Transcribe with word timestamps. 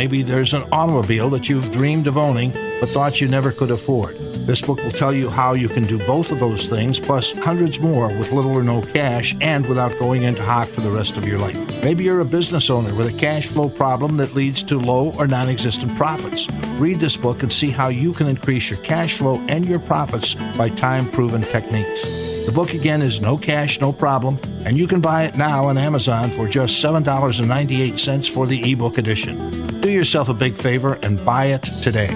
Maybe 0.00 0.22
there's 0.22 0.54
an 0.54 0.62
automobile 0.70 1.28
that 1.30 1.48
you've 1.48 1.72
dreamed 1.72 2.06
of 2.06 2.16
owning 2.16 2.52
but 2.78 2.88
thought 2.88 3.20
you 3.20 3.26
never 3.26 3.50
could 3.50 3.72
afford. 3.72 4.16
This 4.46 4.62
book 4.62 4.80
will 4.84 4.92
tell 4.92 5.12
you 5.12 5.28
how 5.28 5.54
you 5.54 5.68
can 5.68 5.82
do 5.82 5.98
both 6.06 6.30
of 6.30 6.38
those 6.38 6.68
things, 6.68 7.00
plus 7.00 7.32
hundreds 7.32 7.80
more 7.80 8.06
with 8.06 8.30
little 8.30 8.52
or 8.52 8.62
no 8.62 8.80
cash 8.80 9.34
and 9.40 9.66
without 9.66 9.98
going 9.98 10.22
into 10.22 10.44
hock 10.44 10.68
for 10.68 10.82
the 10.82 10.90
rest 10.90 11.16
of 11.16 11.26
your 11.26 11.40
life. 11.40 11.56
Maybe 11.82 12.04
you're 12.04 12.20
a 12.20 12.24
business 12.24 12.70
owner 12.70 12.94
with 12.94 13.12
a 13.12 13.18
cash 13.18 13.48
flow 13.48 13.68
problem 13.68 14.14
that 14.18 14.36
leads 14.36 14.62
to 14.62 14.78
low 14.78 15.10
or 15.18 15.26
non 15.26 15.48
existent 15.48 15.96
profits. 15.96 16.48
Read 16.78 17.00
this 17.00 17.16
book 17.16 17.42
and 17.42 17.52
see 17.52 17.70
how 17.70 17.88
you 17.88 18.12
can 18.12 18.28
increase 18.28 18.70
your 18.70 18.78
cash 18.84 19.14
flow 19.14 19.44
and 19.48 19.66
your 19.66 19.80
profits 19.80 20.34
by 20.56 20.68
time 20.68 21.10
proven 21.10 21.42
techniques. 21.42 22.37
The 22.48 22.54
book 22.54 22.72
again 22.72 23.02
is 23.02 23.20
No 23.20 23.36
Cash, 23.36 23.78
No 23.78 23.92
Problem, 23.92 24.38
and 24.64 24.74
you 24.74 24.86
can 24.86 25.02
buy 25.02 25.24
it 25.24 25.36
now 25.36 25.66
on 25.66 25.76
Amazon 25.76 26.30
for 26.30 26.48
just 26.48 26.82
$7.98 26.82 28.30
for 28.30 28.46
the 28.46 28.72
ebook 28.72 28.96
edition. 28.96 29.36
Do 29.82 29.90
yourself 29.90 30.30
a 30.30 30.32
big 30.32 30.54
favor 30.54 30.98
and 31.02 31.22
buy 31.26 31.48
it 31.48 31.64
today. 31.82 32.08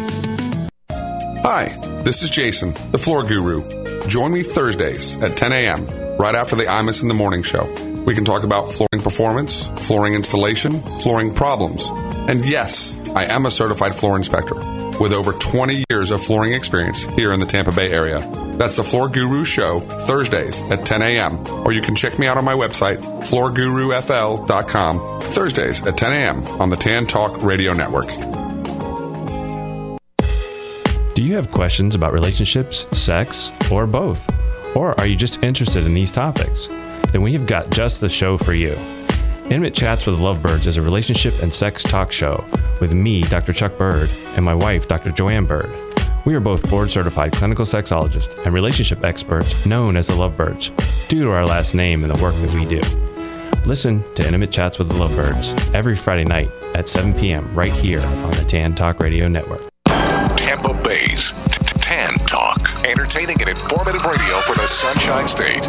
Hi, 0.89 1.79
this 2.05 2.23
is 2.23 2.31
Jason, 2.31 2.73
the 2.93 2.97
floor 2.97 3.25
guru. 3.25 4.07
Join 4.07 4.33
me 4.33 4.43
Thursdays 4.43 5.23
at 5.23 5.37
10 5.37 5.53
a.m., 5.53 5.87
right 6.17 6.35
after 6.35 6.57
the 6.57 6.65
Imus 6.65 7.03
in 7.03 7.09
the 7.09 7.15
Morning 7.15 7.43
Show. 7.43 7.71
We 8.07 8.15
can 8.15 8.25
talk 8.25 8.43
about 8.43 8.71
flooring 8.71 9.05
performance, 9.05 9.67
flooring 9.87 10.15
installation, 10.15 10.81
flooring 11.03 11.35
problems. 11.35 11.91
And 12.27 12.43
yes, 12.47 12.99
I 13.15 13.27
am 13.27 13.45
a 13.45 13.51
certified 13.51 13.95
floor 13.95 14.17
inspector 14.17 14.55
with 15.01 15.13
over 15.13 15.33
20 15.33 15.85
years 15.91 16.11
of 16.11 16.23
flooring 16.23 16.53
experience 16.53 17.03
here 17.03 17.33
in 17.33 17.41
the 17.41 17.47
Tampa 17.47 17.73
Bay 17.73 17.91
area. 17.91 18.21
That's 18.57 18.77
the 18.77 18.85
Floor 18.85 19.09
Guru 19.09 19.45
Show, 19.45 19.81
Thursdays 19.81 20.61
at 20.63 20.87
10 20.87 21.03
a.m. 21.03 21.47
Or 21.67 21.73
you 21.73 21.83
can 21.83 21.97
check 21.97 22.19
me 22.19 22.27
out 22.27 22.37
on 22.37 22.45
my 22.45 22.55
website, 22.55 22.99
floorgurufl.com, 22.99 25.23
Thursdays 25.23 25.87
at 25.87 25.97
10 25.97 26.13
a.m. 26.13 26.47
on 26.61 26.71
the 26.71 26.77
Tan 26.77 27.07
Talk 27.07 27.43
Radio 27.43 27.73
Network. 27.73 28.09
Do 31.15 31.23
you 31.23 31.35
have 31.35 31.51
questions 31.51 31.95
about 31.95 32.13
relationships, 32.13 32.87
sex, 32.93 33.51
or 33.71 33.87
both? 33.87 34.27
Or 34.75 34.99
are 34.99 35.07
you 35.07 35.17
just 35.17 35.43
interested 35.43 35.85
in 35.85 35.95
these 35.95 36.11
topics? 36.11 36.69
Then 37.13 37.23
we 37.23 37.35
have 37.35 37.47
got 37.47 37.71
just 37.71 38.01
the 38.01 38.09
show 38.09 38.39
for 38.39 38.55
you. 38.55 38.75
Intimate 39.53 39.75
Chats 39.75 40.07
with 40.07 40.17
the 40.17 40.25
Lovebirds 40.25 40.67
is 40.67 40.79
a 40.79 40.83
relationship 40.83 41.35
and 41.43 41.53
sex 41.53 41.83
talk 41.83 42.11
show 42.11 42.43
with 42.81 42.95
me, 42.95 43.21
Dr. 43.21 43.53
Chuck 43.53 43.77
Bird, 43.77 44.09
and 44.35 44.43
my 44.43 44.55
wife, 44.55 44.89
Dr. 44.89 45.11
Joanne 45.11 45.45
Bird. 45.45 45.71
We 46.25 46.35
are 46.35 46.41
both 46.41 46.71
board 46.71 46.91
certified 46.91 47.33
clinical 47.33 47.67
sexologists 47.67 48.43
and 48.47 48.55
relationship 48.55 49.05
experts 49.05 49.67
known 49.67 49.99
as 49.99 50.07
the 50.07 50.15
Lovebirds 50.15 50.71
due 51.07 51.25
to 51.25 51.31
our 51.33 51.45
last 51.45 51.75
name 51.75 52.03
and 52.03 52.15
the 52.15 52.23
work 52.23 52.35
that 52.37 52.55
we 52.55 52.65
do. 52.65 52.81
Listen 53.69 54.03
to 54.15 54.27
Intimate 54.27 54.53
Chats 54.53 54.79
with 54.79 54.89
the 54.89 54.97
Lovebirds 54.97 55.75
every 55.75 55.97
Friday 55.97 56.25
night 56.25 56.51
at 56.75 56.89
7 56.89 57.13
p.m. 57.13 57.55
right 57.55 57.75
here 57.75 58.01
on 58.01 58.31
the 58.31 58.47
Tan 58.49 58.75
Talk 58.75 59.01
Radio 59.01 59.29
Network. 59.29 59.69
Tampa 59.85 60.73
Bay's 60.83 61.33
Tan 61.83 62.15
Talk. 62.21 62.87
Entertaining 62.87 63.39
and 63.43 63.51
informative 63.51 64.07
radio 64.07 64.41
for 64.41 64.55
the 64.55 64.67
Sunshine 64.67 65.29
State. 65.29 65.69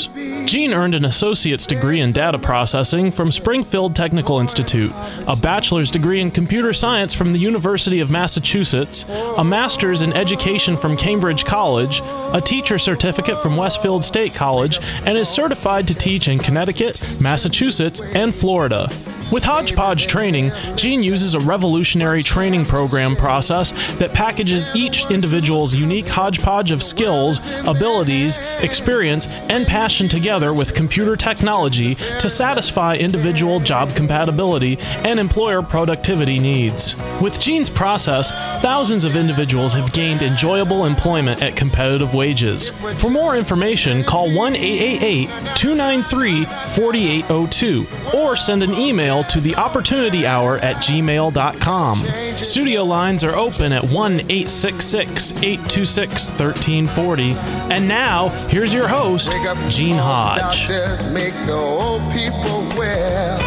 Gene 0.45 0.73
earned 0.73 0.95
an 0.95 1.05
associate's 1.05 1.65
degree 1.65 2.01
in 2.01 2.11
data 2.11 2.39
processing 2.39 3.11
from 3.11 3.31
Springfield 3.31 3.95
Technical 3.95 4.39
Institute, 4.39 4.91
a 5.27 5.35
bachelor's 5.35 5.91
degree 5.91 6.19
in 6.19 6.31
computer 6.31 6.73
science 6.73 7.13
from 7.13 7.31
the 7.31 7.39
University 7.39 7.99
of 7.99 8.09
Massachusetts, 8.11 9.05
a 9.37 9.43
master's 9.43 10.01
in 10.01 10.13
education 10.13 10.75
from 10.75 10.97
Cambridge 10.97 11.45
College, 11.45 12.01
a 12.33 12.41
teacher 12.43 12.77
certificate 12.77 13.41
from 13.41 13.57
Westfield 13.57 14.03
State 14.03 14.33
College, 14.33 14.79
and 15.05 15.17
is 15.17 15.27
certified 15.27 15.87
to 15.87 15.95
teach 15.95 16.27
in 16.27 16.37
Connecticut, 16.37 17.01
Massachusetts, 17.19 18.01
and 18.01 18.33
Florida. 18.33 18.87
With 19.31 19.43
Hodgepodge 19.43 20.07
Training, 20.07 20.51
Gene 20.75 21.03
uses 21.03 21.35
a 21.35 21.39
revolutionary 21.39 22.23
training 22.23 22.65
program 22.65 23.15
process 23.15 23.71
that 23.97 24.13
packages 24.13 24.69
each 24.75 25.09
individual's 25.09 25.73
unique 25.73 26.07
hodgepodge 26.07 26.71
of 26.71 26.83
skills, 26.83 27.39
abilities, 27.65 28.37
experience, 28.61 29.49
and 29.49 29.65
passion 29.81 30.07
together 30.07 30.53
with 30.53 30.75
computer 30.75 31.15
technology 31.15 31.95
to 32.19 32.29
satisfy 32.29 32.95
individual 32.95 33.59
job 33.59 33.89
compatibility 33.95 34.77
and 35.03 35.19
employer 35.19 35.63
productivity 35.63 36.39
needs. 36.39 36.95
With 37.19 37.41
Gene's 37.41 37.67
process, 37.67 38.29
thousands 38.61 39.05
of 39.05 39.15
individuals 39.15 39.73
have 39.73 39.91
gained 39.91 40.21
enjoyable 40.21 40.85
employment 40.85 41.41
at 41.41 41.55
competitive 41.55 42.13
wages. 42.13 42.69
For 42.99 43.09
more 43.09 43.35
information, 43.35 44.03
call 44.03 44.31
1 44.31 44.55
888 44.55 45.55
293 45.55 46.45
4802 46.45 47.87
or 48.15 48.35
send 48.35 48.61
an 48.61 48.75
email 48.75 49.23
to 49.23 49.41
the 49.41 49.55
opportunity 49.55 50.27
hour 50.27 50.59
at 50.59 50.75
gmail.com. 50.75 51.97
Studio 52.37 52.83
lines 52.83 53.23
are 53.23 53.35
open 53.35 53.71
at 53.73 53.83
1 53.85 54.13
866 54.29 55.31
826 55.41 56.29
1340. 56.39 57.33
And 57.73 57.87
now, 57.87 58.29
here's 58.49 58.75
your 58.75 58.87
host, 58.87 59.33
Gene 59.71 59.95
Hodge. 59.95 60.67
Make 61.13 61.33
the 61.45 61.53
old 61.53 62.01
people 62.11 62.59
well. 62.77 63.39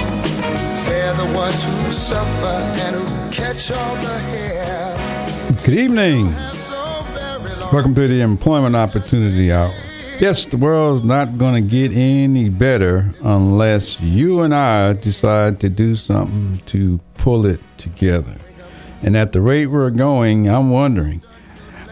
They're 0.86 1.12
the 1.12 1.30
ones 1.36 1.62
who 1.62 1.90
suffer 1.90 2.46
and 2.80 2.96
who 2.96 3.30
catch 3.30 3.70
all 3.70 3.94
the 3.96 4.18
hair. 4.30 4.96
Good 5.66 5.74
evening. 5.74 6.32
Welcome 7.70 7.94
to 7.96 8.08
the 8.08 8.22
Employment 8.22 8.74
Opportunity 8.74 9.52
Hour. 9.52 9.74
Yes, 10.18 10.46
the 10.46 10.56
world's 10.56 11.04
not 11.04 11.36
going 11.36 11.62
to 11.62 11.70
get 11.70 11.92
any 11.92 12.48
better 12.48 13.10
unless 13.22 14.00
you 14.00 14.40
and 14.40 14.54
I 14.54 14.94
decide 14.94 15.60
to 15.60 15.68
do 15.68 15.94
something 15.94 16.56
to 16.68 17.00
pull 17.16 17.44
it 17.44 17.60
together. 17.76 18.32
And 19.02 19.14
at 19.14 19.32
the 19.32 19.42
rate 19.42 19.66
we're 19.66 19.90
going, 19.90 20.48
I'm 20.48 20.70
wondering. 20.70 21.20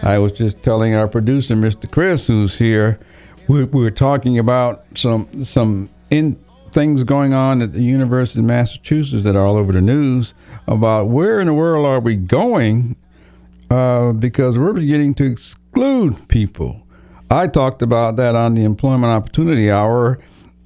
I 0.02 0.16
was 0.16 0.32
just 0.32 0.62
telling 0.62 0.94
our 0.94 1.06
producer, 1.06 1.54
Mr. 1.54 1.90
Chris, 1.90 2.26
who's 2.28 2.58
here, 2.58 2.98
we, 3.48 3.64
we 3.64 3.82
were 3.82 3.90
talking 3.90 4.38
about 4.38 4.84
some 4.96 5.44
some 5.44 5.88
in 6.10 6.34
things 6.72 7.02
going 7.02 7.34
on 7.34 7.62
at 7.62 7.72
the 7.72 7.82
University 7.82 8.40
of 8.40 8.46
Massachusetts 8.46 9.24
that 9.24 9.36
are 9.36 9.44
all 9.44 9.56
over 9.56 9.72
the 9.72 9.80
news 9.80 10.32
about 10.66 11.08
where 11.08 11.40
in 11.40 11.46
the 11.46 11.54
world 11.54 11.84
are 11.84 12.00
we 12.00 12.16
going 12.16 12.96
uh, 13.70 14.12
because 14.12 14.58
we're 14.58 14.72
beginning 14.72 15.14
to 15.14 15.24
exclude 15.24 16.28
people. 16.28 16.86
I 17.30 17.46
talked 17.46 17.82
about 17.82 18.16
that 18.16 18.34
on 18.34 18.54
the 18.54 18.64
Employment 18.64 19.10
Opportunity 19.10 19.70
Hour 19.70 20.18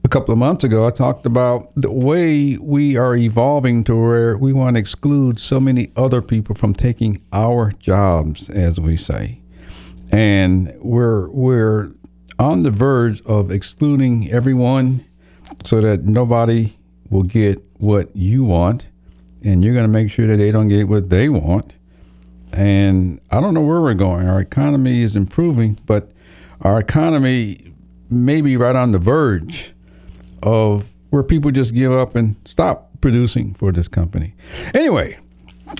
a 0.04 0.08
couple 0.08 0.32
of 0.32 0.38
months 0.38 0.64
ago. 0.64 0.86
I 0.86 0.90
talked 0.90 1.26
about 1.26 1.72
the 1.74 1.90
way 1.90 2.56
we 2.58 2.96
are 2.96 3.16
evolving 3.16 3.84
to 3.84 3.96
where 3.96 4.36
we 4.36 4.52
want 4.52 4.76
to 4.76 4.80
exclude 4.80 5.40
so 5.40 5.58
many 5.60 5.90
other 5.96 6.22
people 6.22 6.54
from 6.54 6.74
taking 6.74 7.22
our 7.32 7.72
jobs, 7.72 8.48
as 8.50 8.78
we 8.80 8.96
say. 8.96 9.40
And 10.12 10.72
we're 10.80 11.28
we're 11.30 11.90
on 12.38 12.62
the 12.62 12.70
verge 12.70 13.22
of 13.22 13.50
excluding 13.50 14.30
everyone 14.30 15.04
so 15.64 15.80
that 15.80 16.04
nobody 16.04 16.76
will 17.10 17.22
get 17.22 17.62
what 17.78 18.14
you 18.14 18.44
want. 18.44 18.88
And 19.44 19.64
you're 19.64 19.74
going 19.74 19.86
to 19.86 19.92
make 19.92 20.10
sure 20.10 20.26
that 20.26 20.36
they 20.36 20.50
don't 20.50 20.68
get 20.68 20.88
what 20.88 21.08
they 21.10 21.28
want. 21.28 21.72
And 22.52 23.20
i 23.30 23.40
don't 23.40 23.54
know 23.54 23.62
where 23.62 23.80
we're 23.80 23.94
going. 23.94 24.28
Our 24.28 24.40
economy 24.40 25.02
is 25.02 25.16
improving 25.16 25.78
but 25.86 26.10
our 26.62 26.80
economy 26.80 27.72
may 28.08 28.40
be 28.40 28.56
right 28.56 28.76
on 28.76 28.92
the 28.92 28.98
verge 28.98 29.72
of 30.42 30.92
where 31.10 31.22
people 31.22 31.50
just 31.50 31.74
give 31.74 31.92
up 31.92 32.16
and 32.16 32.36
stop 32.44 32.90
producing 33.00 33.52
for 33.54 33.72
this 33.72 33.88
company. 33.88 34.34
Anyway 34.74 35.18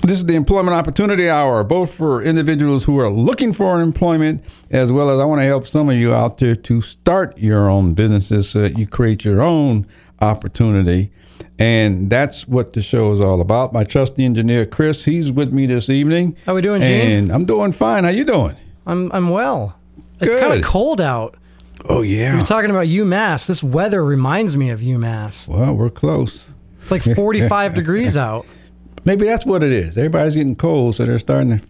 This 0.03 0.19
is 0.19 0.25
the 0.25 0.35
Employment 0.35 0.75
Opportunity 0.75 1.29
Hour, 1.29 1.63
both 1.63 1.93
for 1.93 2.21
individuals 2.21 2.83
who 2.83 2.99
are 2.99 3.09
looking 3.09 3.53
for 3.53 3.81
employment, 3.81 4.43
as 4.69 4.91
well 4.91 5.09
as 5.09 5.19
I 5.19 5.25
want 5.25 5.39
to 5.39 5.45
help 5.45 5.65
some 5.65 5.89
of 5.89 5.95
you 5.95 6.13
out 6.13 6.37
there 6.39 6.55
to 6.55 6.81
start 6.81 7.37
your 7.37 7.69
own 7.69 7.93
businesses 7.93 8.49
so 8.49 8.61
that 8.61 8.77
you 8.77 8.85
create 8.85 9.23
your 9.23 9.41
own 9.41 9.87
opportunity. 10.21 11.11
And 11.59 12.09
that's 12.09 12.47
what 12.47 12.73
the 12.73 12.81
show 12.81 13.11
is 13.13 13.21
all 13.21 13.39
about. 13.41 13.71
My 13.73 13.83
trusty 13.83 14.25
engineer, 14.25 14.65
Chris, 14.65 15.05
he's 15.05 15.31
with 15.31 15.53
me 15.53 15.65
this 15.65 15.89
evening. 15.89 16.35
How 16.45 16.51
are 16.51 16.55
we 16.55 16.61
doing, 16.61 16.81
Gene? 16.81 17.11
And 17.11 17.31
I'm 17.31 17.45
doing 17.45 17.71
fine. 17.71 18.03
How 18.03 18.09
you 18.09 18.23
doing? 18.25 18.55
I'm 18.85 19.11
I'm 19.11 19.29
well. 19.29 19.79
It's 20.19 20.39
kind 20.41 20.53
of 20.53 20.65
cold 20.65 20.99
out. 20.99 21.35
Oh, 21.85 22.01
yeah. 22.01 22.35
You're 22.37 22.45
talking 22.45 22.71
about 22.71 22.87
UMass. 22.87 23.47
This 23.47 23.63
weather 23.63 24.03
reminds 24.03 24.57
me 24.57 24.71
of 24.71 24.81
UMass. 24.81 25.47
well, 25.47 25.73
we're 25.75 25.89
close. 25.89 26.47
It's 26.81 26.91
like 26.91 27.03
45 27.03 27.73
degrees 27.75 28.17
out. 28.17 28.45
Maybe 29.07 29.25
that's 29.25 29.45
what 29.45 29.63
it 29.63 29.71
is. 29.71 29.97
Everybody's 29.97 30.35
getting 30.35 30.57
cold, 30.57 30.95
so 30.95 31.05
they're 31.05 31.17
starting 31.17 31.61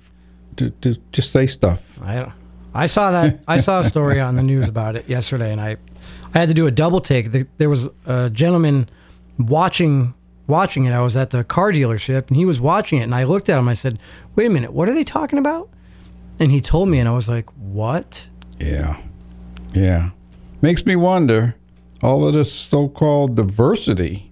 to, 0.55 0.71
to, 0.71 0.93
to 0.93 0.99
just 1.11 1.31
say 1.31 1.45
stuff. 1.45 2.01
I 2.01 2.15
don't. 2.15 2.31
I 2.73 2.87
saw 2.87 3.11
that. 3.11 3.41
I 3.47 3.59
saw 3.59 3.81
a 3.81 3.83
story 3.83 4.19
on 4.19 4.33
the 4.33 4.41
news 4.41 4.67
about 4.67 4.95
it 4.95 5.07
yesterday, 5.07 5.51
and 5.51 5.61
I, 5.61 5.77
I 6.33 6.39
had 6.39 6.49
to 6.49 6.55
do 6.55 6.65
a 6.65 6.71
double 6.71 6.99
take. 6.99 7.27
There 7.57 7.69
was 7.69 7.89
a 8.07 8.31
gentleman 8.31 8.89
watching 9.37 10.15
watching 10.47 10.85
it. 10.85 10.93
I 10.93 11.01
was 11.01 11.15
at 11.15 11.29
the 11.29 11.43
car 11.43 11.71
dealership, 11.71 12.29
and 12.29 12.37
he 12.37 12.43
was 12.43 12.59
watching 12.59 12.97
it, 12.97 13.03
and 13.03 13.13
I 13.13 13.23
looked 13.23 13.49
at 13.49 13.59
him. 13.59 13.69
I 13.69 13.75
said, 13.75 13.99
"Wait 14.35 14.47
a 14.47 14.49
minute, 14.49 14.73
what 14.73 14.89
are 14.89 14.95
they 14.95 15.03
talking 15.03 15.37
about?" 15.37 15.69
And 16.39 16.51
he 16.51 16.59
told 16.59 16.89
me, 16.89 16.97
and 16.97 17.07
I 17.07 17.11
was 17.11 17.29
like, 17.29 17.51
"What?" 17.51 18.29
Yeah. 18.59 18.99
Yeah. 19.73 20.09
Makes 20.63 20.87
me 20.87 20.95
wonder 20.95 21.53
all 22.01 22.27
of 22.27 22.33
this 22.33 22.51
so 22.51 22.89
called 22.89 23.35
diversity 23.35 24.26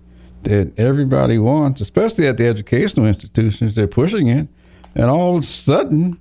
that 0.46 0.80
everybody 0.80 1.38
wants, 1.38 1.82
especially 1.82 2.28
at 2.28 2.38
the 2.38 2.48
educational 2.48 3.06
institutions, 3.06 3.76
they're 3.76 3.88
pushing 3.88 4.28
it. 4.28 4.48
And 4.96 5.06
all 5.06 5.36
of 5.36 5.42
a 5.42 5.46
sudden, 5.46 6.20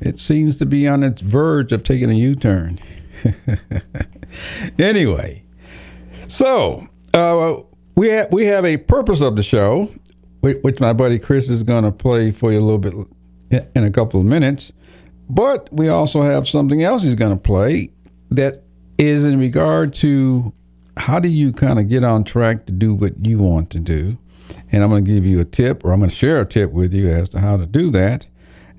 it 0.00 0.18
seems 0.18 0.56
to 0.58 0.66
be 0.66 0.88
on 0.88 1.02
its 1.04 1.22
verge 1.22 1.72
of 1.72 1.84
taking 1.84 2.10
a 2.10 2.14
U 2.14 2.34
turn. 2.34 2.80
anyway, 4.78 5.42
so 6.28 6.82
uh, 7.14 7.56
we, 7.94 8.10
ha- 8.10 8.26
we 8.32 8.46
have 8.46 8.64
a 8.64 8.78
purpose 8.78 9.20
of 9.20 9.36
the 9.36 9.42
show, 9.42 9.88
which 10.40 10.80
my 10.80 10.92
buddy 10.92 11.18
Chris 11.18 11.48
is 11.48 11.62
going 11.62 11.84
to 11.84 11.92
play 11.92 12.32
for 12.32 12.52
you 12.52 12.58
a 12.58 12.64
little 12.64 12.78
bit 12.78 12.94
in- 13.50 13.68
in 13.76 13.84
a 13.84 13.90
couple 13.90 14.18
of 14.18 14.26
minutes. 14.26 14.72
But 15.28 15.72
we 15.72 15.88
also 15.88 16.22
have 16.22 16.48
something 16.48 16.82
else 16.82 17.04
he's 17.04 17.14
going 17.14 17.34
to 17.36 17.40
play 17.40 17.90
that 18.30 18.64
is 18.98 19.24
in 19.24 19.38
regard 19.38 19.94
to 19.94 20.52
how 20.96 21.18
do 21.18 21.28
you 21.28 21.52
kind 21.52 21.78
of 21.78 21.88
get 21.88 22.04
on 22.04 22.24
track 22.24 22.66
to 22.66 22.72
do 22.72 22.94
what 22.94 23.24
you 23.24 23.38
want 23.38 23.70
to 23.70 23.78
do. 23.78 24.18
And 24.70 24.82
I'm 24.82 24.90
going 24.90 25.04
to 25.04 25.10
give 25.10 25.24
you 25.24 25.40
a 25.40 25.44
tip, 25.44 25.84
or 25.84 25.92
I'm 25.92 26.00
going 26.00 26.10
to 26.10 26.16
share 26.16 26.40
a 26.40 26.46
tip 26.46 26.72
with 26.72 26.92
you 26.92 27.08
as 27.08 27.28
to 27.30 27.40
how 27.40 27.56
to 27.56 27.66
do 27.66 27.90
that. 27.90 28.26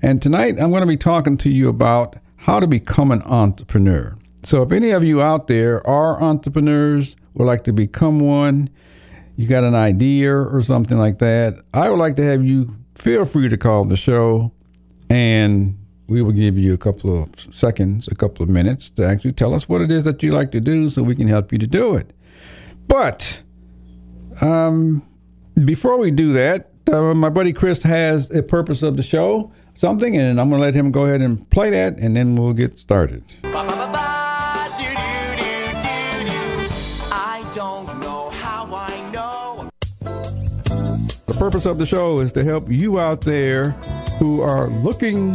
And 0.02 0.20
tonight 0.20 0.60
I'm 0.60 0.70
going 0.70 0.82
to 0.82 0.86
be 0.86 0.96
talking 0.96 1.36
to 1.38 1.50
you 1.50 1.68
about 1.68 2.16
how 2.36 2.60
to 2.60 2.66
become 2.66 3.10
an 3.10 3.22
entrepreneur. 3.22 4.16
So 4.42 4.62
if 4.62 4.70
any 4.70 4.90
of 4.90 5.02
you 5.02 5.22
out 5.22 5.48
there 5.48 5.84
are 5.86 6.22
entrepreneurs, 6.22 7.16
would 7.34 7.46
like 7.46 7.64
to 7.64 7.72
become 7.72 8.20
one, 8.20 8.70
you 9.36 9.48
got 9.48 9.64
an 9.64 9.74
idea 9.74 10.36
or 10.36 10.62
something 10.62 10.98
like 10.98 11.18
that, 11.18 11.54
I 11.72 11.88
would 11.88 11.98
like 11.98 12.16
to 12.16 12.22
have 12.22 12.44
you 12.44 12.76
feel 12.94 13.24
free 13.24 13.48
to 13.48 13.56
call 13.56 13.84
the 13.84 13.96
show 13.96 14.52
and 15.10 15.78
we 16.06 16.22
will 16.22 16.32
give 16.32 16.58
you 16.58 16.74
a 16.74 16.78
couple 16.78 17.22
of 17.22 17.28
seconds, 17.54 18.08
a 18.08 18.14
couple 18.14 18.42
of 18.42 18.48
minutes 18.48 18.90
to 18.90 19.06
actually 19.06 19.32
tell 19.32 19.54
us 19.54 19.68
what 19.68 19.80
it 19.80 19.90
is 19.90 20.04
that 20.04 20.22
you 20.22 20.32
like 20.32 20.52
to 20.52 20.60
do 20.60 20.90
so 20.90 21.02
we 21.02 21.16
can 21.16 21.28
help 21.28 21.50
you 21.52 21.58
to 21.58 21.66
do 21.66 21.94
it. 21.96 22.12
But 22.86 23.42
um, 24.42 25.02
before 25.64 25.98
we 25.98 26.10
do 26.10 26.34
that, 26.34 26.70
uh, 26.92 27.14
my 27.14 27.30
buddy 27.30 27.52
Chris 27.52 27.82
has 27.82 28.30
a 28.30 28.42
purpose 28.42 28.82
of 28.82 28.98
the 28.98 29.02
show, 29.02 29.50
something, 29.72 30.16
and 30.16 30.38
I'm 30.38 30.50
going 30.50 30.60
to 30.60 30.64
let 30.66 30.74
him 30.74 30.92
go 30.92 31.04
ahead 31.04 31.22
and 31.22 31.48
play 31.50 31.70
that, 31.70 31.96
and 31.96 32.14
then 32.14 32.36
we'll 32.36 32.52
get 32.52 32.78
started. 32.78 33.24
I 33.44 33.50
don't 37.54 38.00
know 38.00 38.28
how 38.30 38.68
I 38.70 39.10
know. 39.10 39.70
The 41.26 41.34
purpose 41.38 41.64
of 41.64 41.78
the 41.78 41.86
show 41.86 42.20
is 42.20 42.32
to 42.32 42.44
help 42.44 42.70
you 42.70 43.00
out 43.00 43.22
there 43.22 43.70
who 44.18 44.42
are 44.42 44.68
looking 44.68 45.34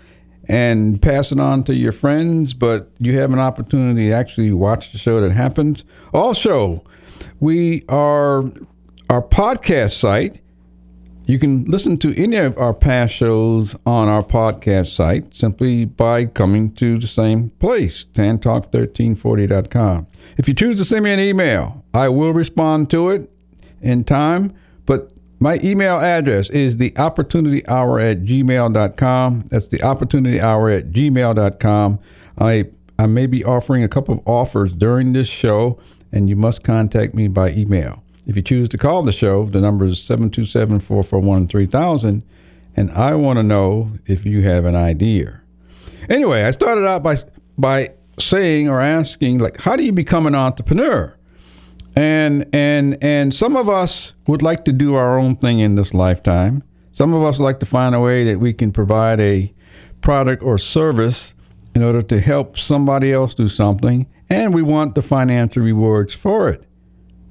and 0.48 1.00
pass 1.02 1.32
it 1.32 1.40
on 1.40 1.64
to 1.64 1.74
your 1.74 1.92
friends, 1.92 2.54
but 2.54 2.90
you 2.98 3.18
have 3.18 3.32
an 3.32 3.38
opportunity 3.38 4.08
to 4.08 4.12
actually 4.12 4.52
watch 4.52 4.92
the 4.92 4.98
show 4.98 5.20
that 5.20 5.32
happens. 5.32 5.84
Also, 6.12 6.84
we 7.40 7.84
are 7.88 8.44
our 9.10 9.22
podcast 9.22 9.98
site. 9.98 10.38
You 11.24 11.38
can 11.38 11.64
listen 11.64 11.98
to 11.98 12.14
any 12.20 12.36
of 12.36 12.58
our 12.58 12.74
past 12.74 13.14
shows 13.14 13.76
on 13.86 14.08
our 14.08 14.24
podcast 14.24 14.94
site 14.94 15.34
simply 15.34 15.84
by 15.84 16.24
coming 16.24 16.72
to 16.74 16.98
the 16.98 17.06
same 17.06 17.50
place, 17.50 18.04
tantalk1340.com. 18.04 20.08
If 20.36 20.48
you 20.48 20.54
choose 20.54 20.78
to 20.78 20.84
send 20.84 21.04
me 21.04 21.12
an 21.12 21.20
email, 21.20 21.84
I 21.94 22.08
will 22.08 22.32
respond 22.32 22.90
to 22.90 23.10
it 23.10 23.32
in 23.80 24.02
time, 24.02 24.52
but 24.84 25.12
my 25.38 25.60
email 25.62 25.98
address 25.98 26.50
is 26.50 26.78
the 26.78 26.96
opportunity 26.98 27.66
hour 27.68 28.00
at 28.00 28.22
gmail.com. 28.22 29.44
That's 29.48 29.68
the 29.68 29.82
opportunity 29.82 30.40
hour 30.40 30.70
at 30.70 30.90
gmail.com. 30.90 32.00
I, 32.38 32.64
I 32.98 33.06
may 33.06 33.26
be 33.26 33.44
offering 33.44 33.84
a 33.84 33.88
couple 33.88 34.14
of 34.14 34.26
offers 34.26 34.72
during 34.72 35.12
this 35.12 35.28
show, 35.28 35.78
and 36.10 36.28
you 36.28 36.36
must 36.36 36.64
contact 36.64 37.14
me 37.14 37.28
by 37.28 37.50
email. 37.50 38.02
If 38.26 38.36
you 38.36 38.42
choose 38.42 38.68
to 38.70 38.78
call 38.78 39.02
the 39.02 39.12
show, 39.12 39.46
the 39.46 39.60
number 39.60 39.84
is 39.84 40.02
727 40.02 40.80
441 40.80 41.48
3000, 41.48 42.22
and 42.76 42.90
I 42.92 43.14
want 43.14 43.38
to 43.38 43.42
know 43.42 43.92
if 44.06 44.24
you 44.24 44.42
have 44.42 44.64
an 44.64 44.76
idea. 44.76 45.40
Anyway, 46.08 46.42
I 46.42 46.50
started 46.52 46.86
out 46.86 47.02
by, 47.02 47.16
by 47.58 47.90
saying 48.18 48.68
or 48.68 48.80
asking, 48.80 49.38
like, 49.38 49.60
how 49.60 49.76
do 49.76 49.84
you 49.84 49.92
become 49.92 50.26
an 50.26 50.34
entrepreneur? 50.34 51.16
and 51.96 52.46
and 52.52 52.96
and 53.02 53.34
some 53.34 53.56
of 53.56 53.68
us 53.68 54.14
would 54.26 54.42
like 54.42 54.64
to 54.64 54.72
do 54.72 54.94
our 54.94 55.18
own 55.18 55.36
thing 55.36 55.58
in 55.58 55.74
this 55.74 55.92
lifetime. 55.92 56.62
Some 56.92 57.14
of 57.14 57.22
us 57.22 57.38
like 57.38 57.60
to 57.60 57.66
find 57.66 57.94
a 57.94 58.00
way 58.00 58.24
that 58.24 58.38
we 58.38 58.52
can 58.52 58.72
provide 58.72 59.20
a 59.20 59.52
product 60.00 60.42
or 60.42 60.58
service 60.58 61.34
in 61.74 61.82
order 61.82 62.02
to 62.02 62.20
help 62.20 62.58
somebody 62.58 63.12
else 63.12 63.34
do 63.34 63.48
something, 63.48 64.06
and 64.28 64.52
we 64.54 64.62
want 64.62 64.94
the 64.94 65.02
financial 65.02 65.62
rewards 65.62 66.12
for 66.14 66.48
it. 66.48 66.64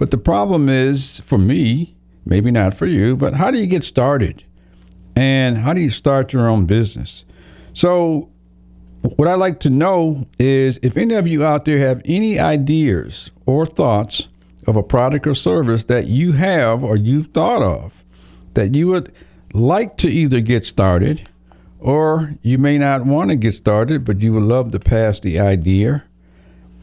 But 0.01 0.09
the 0.09 0.17
problem 0.17 0.67
is, 0.67 1.19
for 1.19 1.37
me, 1.37 1.95
maybe 2.25 2.49
not 2.49 2.73
for 2.73 2.87
you, 2.87 3.15
but 3.15 3.35
how 3.35 3.51
do 3.51 3.59
you 3.59 3.67
get 3.67 3.83
started? 3.83 4.43
And 5.15 5.57
how 5.57 5.73
do 5.73 5.79
you 5.79 5.91
start 5.91 6.33
your 6.33 6.49
own 6.49 6.65
business? 6.65 7.23
So, 7.73 8.31
what 9.03 9.27
I'd 9.27 9.35
like 9.35 9.59
to 9.59 9.69
know 9.69 10.25
is 10.39 10.79
if 10.81 10.97
any 10.97 11.13
of 11.13 11.27
you 11.27 11.45
out 11.45 11.65
there 11.65 11.77
have 11.77 12.01
any 12.03 12.39
ideas 12.39 13.29
or 13.45 13.63
thoughts 13.63 14.27
of 14.65 14.75
a 14.75 14.81
product 14.81 15.27
or 15.27 15.35
service 15.35 15.83
that 15.83 16.07
you 16.07 16.31
have 16.31 16.83
or 16.83 16.97
you've 16.97 17.27
thought 17.27 17.61
of 17.61 18.03
that 18.55 18.73
you 18.73 18.87
would 18.87 19.13
like 19.53 19.97
to 19.97 20.09
either 20.09 20.41
get 20.41 20.65
started 20.65 21.29
or 21.77 22.33
you 22.41 22.57
may 22.57 22.79
not 22.79 23.05
want 23.05 23.29
to 23.29 23.35
get 23.35 23.53
started, 23.53 24.03
but 24.03 24.21
you 24.21 24.33
would 24.33 24.41
love 24.41 24.71
to 24.71 24.79
pass 24.79 25.19
the 25.19 25.39
idea 25.39 26.05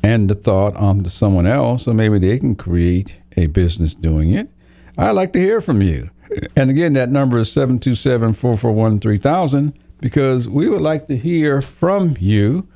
and 0.03 0.29
the 0.29 0.35
thought 0.35 0.77
on 0.77 1.03
to 1.03 1.11
someone 1.11 1.47
else, 1.47 1.85
so 1.85 1.93
maybe 1.93 2.19
they 2.19 2.39
can 2.39 2.55
create 2.55 3.19
a 3.37 3.47
business 3.47 3.95
doing 3.95 4.31
it. 4.31 4.49
I'd 4.97 5.13
like 5.13 5.33
to 5.35 5.39
hear 5.39 5.61
from 5.61 5.83
you. 5.83 6.11
And 6.57 6.71
again, 6.71 6.93
that 6.95 7.09
number 7.09 7.39
is 7.39 7.51
727 7.53 8.35
441 8.35 9.01
3000 9.01 9.73
because 10.01 10.49
we 10.49 10.69
would 10.69 10.81
like 10.81 11.09
to 11.09 11.17
hear 11.17 11.63
from 11.63 12.17
you 12.21 12.69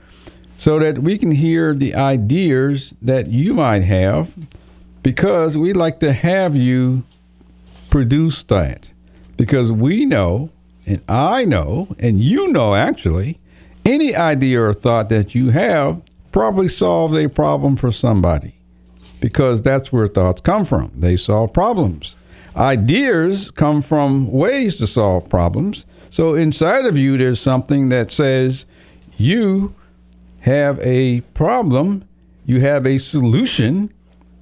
so 0.58 0.78
that 0.78 1.00
we 1.00 1.18
can 1.18 1.32
hear 1.32 1.74
the 1.74 1.94
ideas 1.94 2.94
that 3.02 3.26
you 3.26 3.54
might 3.54 3.82
have 3.82 4.34
because 5.02 5.56
we'd 5.56 5.76
like 5.76 6.00
to 6.00 6.12
have 6.12 6.54
you 6.54 7.02
produce 7.90 8.44
that 8.44 8.92
because 9.36 9.72
we 9.72 10.06
know 10.06 10.50
and 10.86 11.02
I 11.08 11.44
know 11.44 11.94
and 11.98 12.20
you 12.20 12.52
know 12.52 12.74
actually 12.74 13.38
any 13.84 14.14
idea 14.14 14.62
or 14.62 14.72
thought 14.72 15.08
that 15.08 15.34
you 15.34 15.50
have 15.50 16.02
probably 16.32 16.68
solved 16.68 17.14
a 17.14 17.28
problem 17.28 17.76
for 17.76 17.92
somebody 17.92 18.56
because 19.20 19.62
that's 19.62 19.92
where 19.92 20.06
thoughts 20.06 20.40
come 20.40 20.64
from. 20.64 20.90
They 20.94 21.16
solve 21.16 21.52
problems. 21.52 22.16
Ideas 22.56 23.50
come 23.50 23.82
from 23.82 24.30
ways 24.30 24.76
to 24.76 24.86
solve 24.86 25.28
problems. 25.28 25.86
So 26.10 26.34
inside 26.34 26.84
of 26.84 26.98
you 26.98 27.16
there's 27.16 27.40
something 27.40 27.88
that 27.90 28.10
says 28.10 28.66
you 29.16 29.74
have 30.40 30.78
a 30.80 31.20
problem 31.34 32.04
you 32.44 32.60
have 32.60 32.86
a 32.86 32.98
solution 32.98 33.92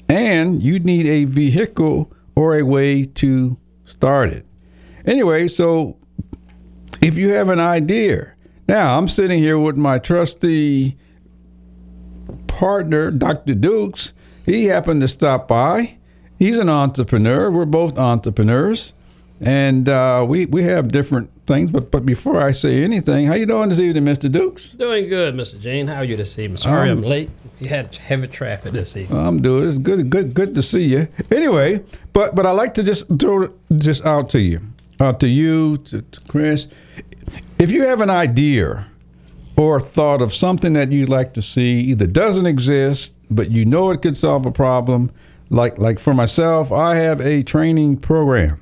and 0.08 0.62
you 0.62 0.80
need 0.80 1.06
a 1.06 1.24
vehicle 1.24 2.10
or 2.34 2.56
a 2.56 2.62
way 2.64 3.04
to 3.04 3.58
start 3.84 4.30
it. 4.30 4.46
Anyway, 5.06 5.48
so 5.48 5.96
if 7.00 7.16
you 7.16 7.30
have 7.30 7.48
an 7.48 7.60
idea, 7.60 8.34
now 8.68 8.96
I'm 8.96 9.08
sitting 9.08 9.38
here 9.38 9.58
with 9.58 9.76
my 9.76 9.98
trusty 9.98 10.96
partner, 12.60 13.10
Dr. 13.10 13.54
Dukes. 13.54 14.12
He 14.44 14.66
happened 14.66 15.00
to 15.00 15.08
stop 15.08 15.48
by. 15.48 15.96
He's 16.38 16.58
an 16.58 16.68
entrepreneur. 16.68 17.50
We're 17.50 17.64
both 17.64 17.96
entrepreneurs, 17.96 18.92
and 19.40 19.88
uh, 19.88 20.26
we 20.28 20.44
we 20.44 20.64
have 20.64 20.92
different 20.92 21.30
things. 21.46 21.70
But 21.70 21.90
but 21.90 22.04
before 22.04 22.38
I 22.38 22.52
say 22.52 22.84
anything, 22.84 23.26
how 23.26 23.34
you 23.34 23.46
doing 23.46 23.70
this 23.70 23.78
evening, 23.78 24.04
Mr. 24.04 24.30
Dukes? 24.30 24.72
Doing 24.72 25.08
good, 25.08 25.34
Mr. 25.34 25.58
Gene. 25.58 25.86
How 25.86 25.96
are 25.96 26.04
you 26.04 26.16
this 26.18 26.38
evening? 26.38 26.58
Sorry 26.58 26.90
Um, 26.90 26.98
I'm 26.98 27.04
late. 27.04 27.30
You 27.60 27.68
had 27.68 27.96
heavy 27.96 28.26
traffic 28.26 28.74
this 28.74 28.94
evening. 28.94 29.18
I'm 29.18 29.40
doing 29.40 29.66
it's 29.66 29.78
good, 29.78 30.10
good, 30.10 30.34
good 30.34 30.54
to 30.54 30.62
see 30.62 30.84
you. 30.84 31.08
Anyway, 31.30 31.82
but 32.12 32.34
but 32.34 32.44
I 32.44 32.50
like 32.50 32.74
to 32.74 32.82
just 32.82 33.06
throw 33.18 33.54
just 33.76 34.04
out 34.04 34.28
to 34.30 34.38
you, 34.38 34.60
out 35.00 35.18
to 35.20 35.28
you, 35.28 35.78
to, 35.88 36.02
to 36.02 36.20
Chris. 36.28 36.66
If 37.58 37.70
you 37.72 37.84
have 37.84 38.02
an 38.02 38.10
idea 38.10 38.89
or 39.56 39.80
thought 39.80 40.22
of 40.22 40.32
something 40.32 40.72
that 40.72 40.90
you'd 40.90 41.08
like 41.08 41.34
to 41.34 41.42
see, 41.42 41.80
either 41.80 42.06
doesn't 42.06 42.46
exist, 42.46 43.14
but 43.30 43.50
you 43.50 43.64
know 43.64 43.90
it 43.90 44.02
could 44.02 44.16
solve 44.16 44.46
a 44.46 44.50
problem, 44.50 45.10
like 45.50 45.78
like 45.78 45.98
for 45.98 46.14
myself, 46.14 46.72
I 46.72 46.94
have 46.96 47.20
a 47.20 47.42
training 47.42 47.98
program 47.98 48.60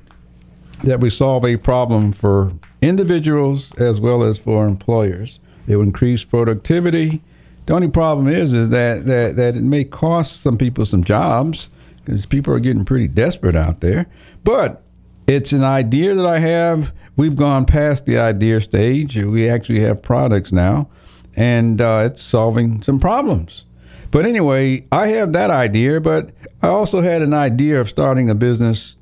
that 0.83 0.99
we 0.99 1.09
solve 1.09 1.45
a 1.45 1.57
problem 1.57 2.11
for 2.11 2.51
individuals 2.81 3.71
as 3.77 3.99
well 3.99 4.23
as 4.23 4.37
for 4.37 4.65
employers. 4.65 5.39
It 5.67 5.75
will 5.75 5.83
increase 5.83 6.23
productivity. 6.23 7.21
The 7.65 7.73
only 7.73 7.89
problem 7.89 8.27
is 8.27 8.53
is 8.53 8.69
that 8.69 9.05
that, 9.05 9.35
that 9.35 9.55
it 9.55 9.63
may 9.63 9.83
cost 9.83 10.41
some 10.41 10.57
people 10.57 10.85
some 10.85 11.03
jobs 11.03 11.69
because 12.03 12.25
people 12.25 12.53
are 12.53 12.59
getting 12.59 12.85
pretty 12.85 13.07
desperate 13.07 13.55
out 13.55 13.81
there. 13.81 14.07
But 14.43 14.81
it's 15.27 15.53
an 15.53 15.63
idea 15.63 16.15
that 16.15 16.25
I 16.25 16.39
have. 16.39 16.91
We've 17.19 17.35
gone 17.35 17.65
past 17.65 18.05
the 18.05 18.17
idea 18.17 18.61
stage. 18.61 19.17
We 19.17 19.49
actually 19.49 19.81
have 19.81 20.01
products 20.01 20.53
now, 20.53 20.87
and 21.35 21.81
uh, 21.81 22.03
it's 22.05 22.21
solving 22.21 22.81
some 22.81 22.97
problems. 22.97 23.65
But 24.09 24.25
anyway, 24.25 24.87
I 24.89 25.07
have 25.07 25.33
that 25.33 25.49
idea, 25.49 25.99
but 25.99 26.31
I 26.61 26.69
also 26.69 27.01
had 27.01 27.21
an 27.21 27.33
idea 27.33 27.81
of 27.81 27.89
starting 27.89 28.29
a 28.29 28.35
business 28.35 28.95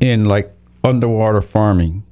in 0.00 0.24
like 0.24 0.50
underwater 0.82 1.42
farming. 1.42 2.02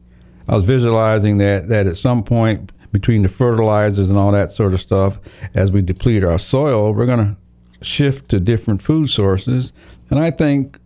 I 0.48 0.54
was 0.54 0.64
visualizing 0.64 1.38
that 1.38 1.70
that 1.70 1.86
at 1.86 1.96
some 1.96 2.22
point 2.22 2.70
between 2.92 3.22
the 3.22 3.30
fertilizers 3.30 4.10
and 4.10 4.18
all 4.18 4.32
that 4.32 4.52
sort 4.52 4.74
of 4.74 4.82
stuff, 4.82 5.18
as 5.54 5.72
we 5.72 5.80
deplete 5.80 6.24
our 6.24 6.38
soil, 6.38 6.92
we're 6.92 7.06
going 7.06 7.24
to 7.24 7.36
shift 7.82 8.28
to 8.32 8.38
different 8.38 8.82
food 8.82 9.08
sources. 9.08 9.72
And 10.10 10.18
I 10.18 10.30
think 10.30 10.78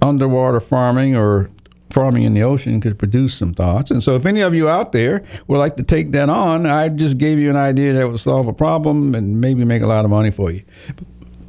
underwater 0.00 0.58
farming 0.58 1.14
or 1.14 1.50
farming 1.92 2.22
in 2.24 2.34
the 2.34 2.42
ocean 2.42 2.80
could 2.80 2.98
produce 2.98 3.34
some 3.34 3.52
thoughts. 3.54 3.90
And 3.90 4.02
so, 4.02 4.16
if 4.16 4.26
any 4.26 4.40
of 4.40 4.54
you 4.54 4.68
out 4.68 4.92
there 4.92 5.22
would 5.46 5.58
like 5.58 5.76
to 5.76 5.82
take 5.82 6.10
that 6.12 6.28
on, 6.28 6.66
I 6.66 6.88
just 6.88 7.18
gave 7.18 7.38
you 7.38 7.50
an 7.50 7.56
idea 7.56 7.92
that 7.94 8.08
would 8.08 8.20
solve 8.20 8.46
a 8.48 8.52
problem 8.52 9.14
and 9.14 9.40
maybe 9.40 9.64
make 9.64 9.82
a 9.82 9.86
lot 9.86 10.04
of 10.04 10.10
money 10.10 10.30
for 10.30 10.50
you. 10.50 10.62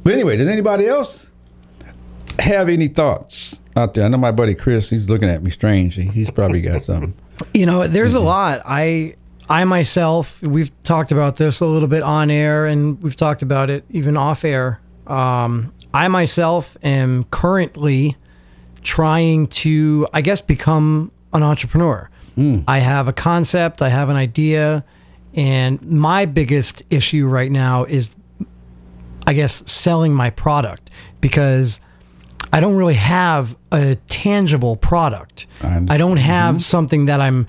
But 0.02 0.14
anyway, 0.14 0.36
does 0.36 0.48
anybody 0.48 0.86
else 0.86 1.28
have 2.38 2.68
any 2.68 2.88
thoughts 2.88 3.60
out 3.76 3.94
there? 3.94 4.04
I 4.04 4.08
know 4.08 4.18
my 4.18 4.32
buddy 4.32 4.54
Chris, 4.54 4.90
he's 4.90 5.08
looking 5.08 5.28
at 5.28 5.42
me 5.42 5.50
strange. 5.50 5.94
He's 5.96 6.30
probably 6.30 6.60
got 6.60 6.82
something. 6.82 7.14
You 7.52 7.66
know, 7.66 7.86
there's 7.86 8.14
a 8.14 8.18
Mm-hmm. 8.18 8.26
lot. 8.26 8.62
I 8.64 9.14
I 9.48 9.64
myself, 9.64 10.40
we've 10.42 10.70
talked 10.84 11.12
about 11.12 11.36
this 11.36 11.60
a 11.60 11.66
little 11.66 11.88
bit 11.88 12.02
on 12.02 12.30
air, 12.30 12.66
and 12.66 13.02
we've 13.02 13.16
talked 13.16 13.42
about 13.42 13.68
it 13.70 13.84
even 13.90 14.16
off 14.16 14.44
air. 14.44 14.80
Um, 15.06 15.72
I 15.92 16.08
myself 16.08 16.76
am 16.82 17.24
currently 17.24 18.16
trying 18.84 19.48
to, 19.48 20.06
I 20.12 20.20
guess, 20.20 20.40
become 20.40 21.10
an 21.32 21.42
entrepreneur. 21.42 22.08
Hmm. 22.36 22.60
I 22.68 22.78
have 22.78 23.08
a 23.08 23.12
concept, 23.12 23.82
I 23.82 23.88
have 23.88 24.08
an 24.08 24.16
idea, 24.16 24.84
and 25.34 25.82
my 25.84 26.26
biggest 26.26 26.82
issue 26.90 27.26
right 27.26 27.50
now 27.50 27.84
is, 27.84 28.14
I 29.26 29.32
guess, 29.32 29.68
selling 29.70 30.14
my 30.14 30.30
product 30.30 30.90
because 31.20 31.80
I 32.52 32.60
don't 32.60 32.76
really 32.76 32.94
have 32.94 33.56
a 33.72 33.96
tangible 34.08 34.76
product. 34.76 35.46
I'm- 35.62 35.88
I 35.90 35.96
don't 35.96 36.18
have 36.18 36.56
mm-hmm. 36.56 36.60
something 36.60 37.06
that 37.06 37.20
I'm, 37.20 37.48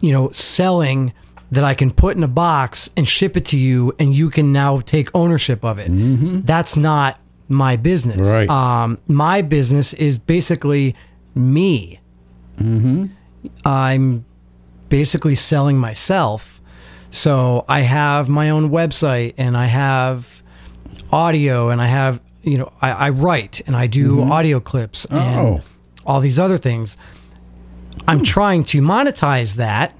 you 0.00 0.12
know, 0.12 0.30
selling 0.30 1.12
that 1.50 1.64
I 1.64 1.74
can 1.74 1.90
put 1.90 2.16
in 2.16 2.24
a 2.24 2.28
box 2.28 2.88
and 2.96 3.06
ship 3.06 3.36
it 3.36 3.44
to 3.46 3.58
you, 3.58 3.92
and 3.98 4.16
you 4.16 4.30
can 4.30 4.52
now 4.52 4.80
take 4.80 5.10
ownership 5.14 5.64
of 5.64 5.78
it. 5.78 5.90
Mm-hmm. 5.90 6.40
That's 6.40 6.76
not 6.76 7.18
my 7.48 7.76
business. 7.76 8.26
Right. 8.28 8.48
Um, 8.48 8.98
my 9.08 9.42
business 9.42 9.92
is 9.92 10.18
basically 10.18 10.94
me. 11.34 12.00
Mm-hmm. 12.58 13.06
I'm 13.66 14.24
basically 14.88 15.34
selling 15.34 15.78
myself. 15.78 16.60
So 17.10 17.64
I 17.68 17.80
have 17.80 18.28
my 18.28 18.50
own 18.50 18.70
website, 18.70 19.34
and 19.38 19.56
I 19.56 19.66
have 19.66 20.42
audio, 21.12 21.68
and 21.70 21.80
I 21.80 21.86
have 21.86 22.20
you 22.42 22.58
know 22.58 22.72
I, 22.82 22.90
I 22.90 23.08
write 23.10 23.60
and 23.66 23.74
I 23.76 23.86
do 23.86 24.22
audio 24.22 24.60
clips 24.60 25.06
Oh. 25.10 25.16
and 25.18 25.62
all 26.06 26.20
these 26.20 26.38
other 26.38 26.58
things. 26.58 26.96
I'm 28.08 28.22
trying 28.24 28.64
to 28.64 28.82
monetize 28.82 29.56
that, 29.56 29.96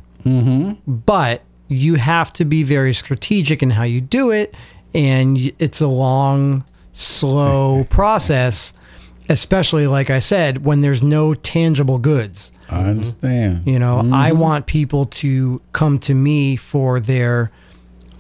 but 0.87 1.43
you 1.69 1.95
have 1.95 2.33
to 2.35 2.45
be 2.45 2.63
very 2.63 2.93
strategic 2.93 3.63
in 3.63 3.71
how 3.71 3.85
you 3.85 4.01
do 4.01 4.31
it, 4.31 4.55
and 4.95 5.39
it's 5.59 5.81
a 5.81 5.87
long, 5.87 6.65
slow 6.95 7.85
process. 7.91 8.73
Especially, 9.27 9.87
like 9.87 10.11
I 10.11 10.19
said, 10.19 10.67
when 10.67 10.83
there's 10.83 11.03
no 11.03 11.33
tangible 11.33 11.97
goods. 11.97 12.53
I 12.69 12.83
understand. 12.83 13.67
You 13.67 13.79
know, 13.79 14.01
I 14.01 14.31
mm-hmm. 14.31 14.39
want 14.39 14.67
people 14.67 15.07
to 15.07 15.63
come 15.73 15.99
to 16.01 16.15
me 16.15 16.57
for 16.57 17.01
their 17.01 17.51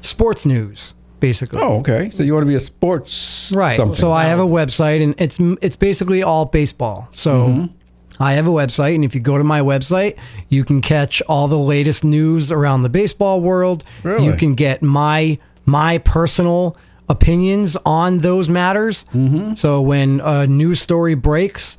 sports 0.01 0.47
news, 0.47 0.95
basically. 1.21 1.61
Oh, 1.61 1.81
okay. 1.81 2.11
So 2.11 2.23
you 2.23 2.33
want 2.33 2.45
to 2.45 2.49
be 2.49 2.55
a 2.55 2.61
sports 2.61 3.53
Right. 3.55 3.77
Something. 3.77 3.97
So 3.97 4.13
I 4.13 4.25
have 4.25 4.39
a 4.39 4.47
website, 4.47 5.03
and 5.03 5.15
it's 5.19 5.39
it's 5.63 5.77
basically 5.77 6.23
all 6.23 6.47
baseball. 6.47 7.09
So 7.13 7.49
mm-hmm. 7.49 8.23
I 8.23 8.35
have 8.35 8.47
a 8.47 8.51
website, 8.51 8.95
and 8.95 9.05
if 9.05 9.15
you 9.15 9.21
go 9.21 9.37
to 9.37 9.45
my 9.45 9.61
website, 9.61 10.17
you 10.49 10.65
can 10.65 10.81
catch 10.81 11.21
all 11.23 11.49
the 11.49 11.59
latest 11.59 12.05
news 12.05 12.53
around 12.53 12.83
the 12.83 12.89
baseball 12.89 13.41
world. 13.41 13.85
Really? 14.03 14.25
You 14.25 14.35
can 14.35 14.55
get 14.55 14.83
my 14.83 15.39
my 15.67 15.99
personal 15.99 16.77
opinions 17.09 17.77
on 17.85 18.19
those 18.19 18.49
matters. 18.49 19.05
Mm-hmm. 19.15 19.55
So 19.55 19.81
when 19.83 20.21
a 20.21 20.47
news 20.47 20.81
story 20.81 21.15
breaks, 21.15 21.79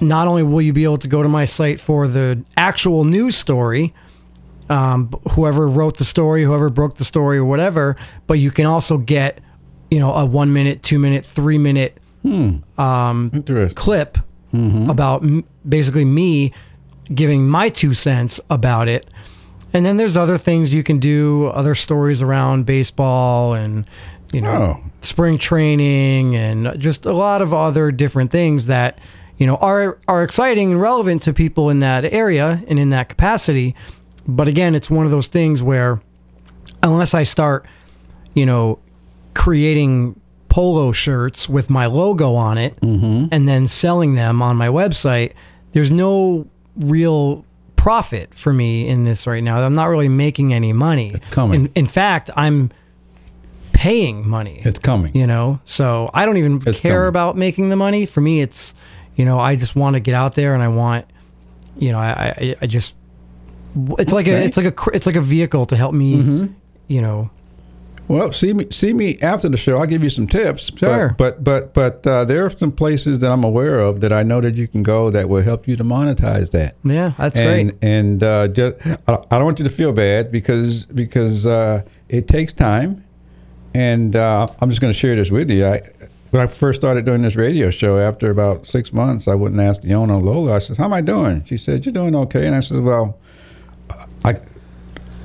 not 0.00 0.26
only 0.26 0.42
will 0.42 0.62
you 0.62 0.72
be 0.72 0.84
able 0.84 0.98
to 0.98 1.08
go 1.08 1.22
to 1.22 1.28
my 1.28 1.44
site 1.44 1.80
for 1.80 2.08
the 2.08 2.42
actual 2.56 3.04
news 3.04 3.36
story, 3.36 3.94
um, 4.68 5.08
whoever 5.32 5.68
wrote 5.68 5.98
the 5.98 6.04
story, 6.04 6.42
whoever 6.44 6.70
broke 6.70 6.96
the 6.96 7.04
story, 7.04 7.38
or 7.38 7.44
whatever, 7.44 7.96
but 8.26 8.34
you 8.34 8.50
can 8.50 8.66
also 8.66 8.98
get, 8.98 9.40
you 9.90 10.00
know, 10.00 10.12
a 10.12 10.24
one 10.24 10.52
minute, 10.52 10.82
two 10.82 10.98
minute, 10.98 11.24
three 11.24 11.58
minute 11.58 11.98
Interesting. 13.34 13.76
clip 13.76 14.18
about 14.90 15.22
m- 15.22 15.44
basically 15.68 16.04
me 16.04 16.52
giving 17.14 17.46
my 17.48 17.68
two 17.68 17.94
cents 17.94 18.40
about 18.50 18.88
it. 18.88 19.06
And 19.74 19.84
then 19.86 19.96
there's 19.96 20.16
other 20.16 20.36
things 20.36 20.74
you 20.74 20.82
can 20.82 20.98
do, 20.98 21.46
other 21.46 21.74
stories 21.74 22.20
around 22.20 22.66
baseball 22.66 23.54
and 23.54 23.86
you 24.32 24.40
know 24.40 24.80
Oh. 24.80 24.90
spring 25.00 25.38
training 25.38 26.36
and 26.36 26.78
just 26.80 27.06
a 27.06 27.12
lot 27.12 27.42
of 27.42 27.52
other 27.54 27.90
different 27.90 28.30
things 28.30 28.66
that 28.66 28.98
you 29.38 29.46
know 29.46 29.56
are 29.56 29.98
are 30.08 30.22
exciting 30.22 30.72
and 30.72 30.80
relevant 30.80 31.22
to 31.22 31.32
people 31.32 31.70
in 31.70 31.80
that 31.80 32.04
area 32.04 32.62
and 32.68 32.78
in 32.78 32.90
that 32.90 33.08
capacity. 33.08 33.74
But 34.26 34.48
again, 34.48 34.74
it's 34.74 34.90
one 34.90 35.04
of 35.04 35.10
those 35.10 35.28
things 35.28 35.62
where 35.62 36.00
unless 36.82 37.14
I 37.14 37.24
start, 37.24 37.66
you 38.34 38.46
know, 38.46 38.78
creating 39.34 40.18
polo 40.48 40.92
shirts 40.92 41.48
with 41.48 41.70
my 41.70 41.86
logo 41.86 42.34
on 42.34 42.58
it 42.58 42.78
mm-hmm. 42.80 43.26
and 43.32 43.48
then 43.48 43.66
selling 43.66 44.14
them 44.14 44.42
on 44.42 44.56
my 44.56 44.68
website, 44.68 45.32
there's 45.72 45.90
no 45.90 46.46
real 46.76 47.44
profit 47.76 48.34
for 48.34 48.52
me 48.52 48.86
in 48.86 49.04
this 49.04 49.26
right 49.26 49.42
now. 49.42 49.60
I'm 49.60 49.72
not 49.72 49.86
really 49.86 50.08
making 50.08 50.52
any 50.52 50.72
money. 50.72 51.10
It's 51.14 51.26
coming. 51.30 51.66
In, 51.66 51.72
in 51.74 51.86
fact, 51.86 52.30
I'm 52.36 52.70
paying 53.82 54.28
money. 54.28 54.60
It's 54.64 54.78
coming. 54.78 55.14
You 55.16 55.26
know, 55.26 55.60
so 55.64 56.08
I 56.14 56.24
don't 56.26 56.36
even 56.36 56.60
It's 56.66 56.78
care 56.80 57.00
coming. 57.00 57.08
about 57.08 57.36
making 57.36 57.68
the 57.70 57.76
money. 57.76 58.06
For 58.06 58.20
me, 58.20 58.40
it's, 58.40 58.74
you 59.16 59.24
know, 59.24 59.38
I 59.40 59.56
just 59.56 59.74
want 59.76 59.94
to 59.94 60.00
get 60.00 60.14
out 60.14 60.34
there 60.34 60.54
and 60.54 60.62
I 60.62 60.68
want, 60.68 61.04
you 61.78 61.90
know, 61.92 61.98
I, 61.98 62.34
I, 62.40 62.54
I 62.62 62.66
just, 62.66 62.94
it's 63.98 64.12
like 64.12 64.28
a, 64.28 64.36
it's 64.44 64.56
like 64.56 64.66
a, 64.66 64.74
it's 64.92 65.06
like 65.06 65.16
a 65.16 65.20
vehicle 65.20 65.66
to 65.66 65.76
help 65.76 65.94
me, 65.94 66.16
Mhm. 66.22 66.54
you 66.86 67.00
know, 67.02 67.30
Well, 68.08 68.30
see 68.32 68.52
me 68.52 68.66
see 68.70 68.92
me 68.92 69.16
after 69.22 69.48
the 69.48 69.56
show. 69.56 69.78
I'll 69.78 69.86
give 69.94 70.02
you 70.02 70.10
some 70.10 70.26
tips. 70.26 70.70
Sure. 70.76 71.14
But 71.16 71.42
but 71.42 71.72
but, 71.74 72.02
but 72.02 72.10
uh, 72.10 72.24
there 72.26 72.44
are 72.44 72.50
some 72.58 72.72
places 72.72 73.18
that 73.20 73.30
I'm 73.34 73.44
aware 73.44 73.78
of 73.88 74.00
that 74.00 74.12
I 74.12 74.22
know 74.22 74.40
that 74.42 74.54
you 74.56 74.66
can 74.68 74.82
go 74.82 75.10
that 75.10 75.28
will 75.30 75.42
help 75.42 75.66
you 75.68 75.76
to 75.76 75.84
monetize 75.84 76.50
that. 76.50 76.72
yeah, 76.84 77.12
that's 77.18 77.38
and, 77.40 77.70
great. 77.70 77.78
And 77.96 78.22
uh, 78.22 78.48
just 78.58 78.74
I 79.08 79.12
I 79.30 79.34
don't 79.38 79.44
want 79.44 79.58
you 79.60 79.64
to 79.70 79.74
feel 79.80 79.92
bad 79.92 80.30
because 80.30 80.84
because 81.02 81.46
uh, 81.46 81.82
it 82.08 82.24
takes 82.28 82.52
time, 82.52 82.90
and 83.74 84.16
uh, 84.16 84.48
I'm 84.60 84.68
just 84.70 84.80
going 84.80 84.92
to 84.92 84.98
share 84.98 85.16
this 85.16 85.30
with 85.30 85.50
you. 85.50 85.66
I, 85.66 85.82
when 86.30 86.42
I 86.42 86.46
first 86.46 86.80
started 86.80 87.04
doing 87.04 87.22
this 87.22 87.36
radio 87.36 87.70
show, 87.70 87.98
after 87.98 88.30
about 88.30 88.66
six 88.66 88.92
months, 88.92 89.28
I 89.28 89.34
wouldn't 89.34 89.60
ask 89.60 89.82
the 89.82 89.92
owner, 89.94 90.16
Lola. 90.16 90.56
I 90.56 90.58
said, 90.60 90.78
"How 90.78 90.84
am 90.84 90.92
I 90.92 91.02
doing?" 91.02 91.44
She 91.44 91.58
said, 91.58 91.84
"You're 91.84 91.92
doing 91.92 92.14
okay." 92.16 92.46
And 92.46 92.56
I 92.56 92.60
said, 92.60 92.80
"Well, 92.80 93.18
I 94.24 94.36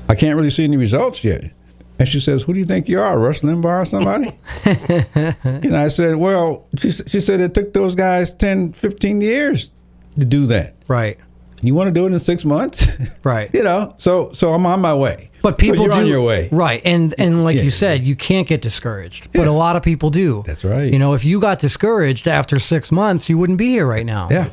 I 0.10 0.16
can't 0.16 0.36
really 0.36 0.50
see 0.50 0.66
any 0.66 0.78
results 0.78 1.24
yet." 1.24 1.52
And 1.98 2.08
she 2.08 2.20
says, 2.20 2.44
"Who 2.44 2.54
do 2.54 2.60
you 2.60 2.66
think 2.66 2.90
you 2.90 3.00
are, 3.00 3.18
Rush 3.18 3.40
Limbaugh 3.40 3.84
or 3.84 3.86
somebody?" 3.86 4.38
and 5.66 5.78
I 5.78 5.88
said, 5.88 6.18
"Well," 6.18 6.68
she, 6.78 6.92
she 6.92 7.22
said 7.22 7.40
it 7.40 7.54
took 7.54 7.74
those 7.74 7.96
guys 7.96 8.34
10, 8.34 8.74
15 8.74 9.22
years 9.22 9.72
to 10.20 10.26
do 10.26 10.46
that. 10.48 10.76
Right. 10.88 11.18
You 11.62 11.74
want 11.74 11.88
to 11.88 11.94
do 11.94 12.06
it 12.06 12.12
in 12.12 12.20
six 12.20 12.46
months? 12.46 12.88
Right. 13.24 13.50
you 13.54 13.64
know, 13.64 13.96
so 13.98 14.32
so 14.34 14.54
I'm 14.54 14.66
on 14.66 14.82
my 14.82 14.94
way. 14.94 15.27
But 15.42 15.58
people 15.58 15.86
so 15.86 15.92
do, 15.92 15.98
on 16.00 16.08
your 16.08 16.22
way. 16.22 16.50
right? 16.52 16.82
And 16.84 17.14
and 17.18 17.44
like 17.44 17.58
Yeah. 17.58 17.64
you 17.64 17.72
said, 17.72 18.04
you 18.06 18.16
can't 18.16 18.48
get 18.48 18.62
discouraged. 18.62 19.32
But 19.34 19.48
a 19.48 19.52
lot 19.52 19.76
of 19.76 19.84
people 19.84 20.10
do. 20.10 20.44
That's 20.46 20.64
right. 20.66 20.92
You 20.92 21.00
know, 21.00 21.14
if 21.14 21.24
you 21.24 21.40
got 21.40 21.60
discouraged 21.60 22.28
after 22.28 22.60
six 22.60 22.92
months, 22.92 23.30
you 23.30 23.38
wouldn't 23.38 23.58
be 23.60 23.70
here 23.70 23.86
right 23.88 24.06
now. 24.06 24.28
Yeah. 24.32 24.50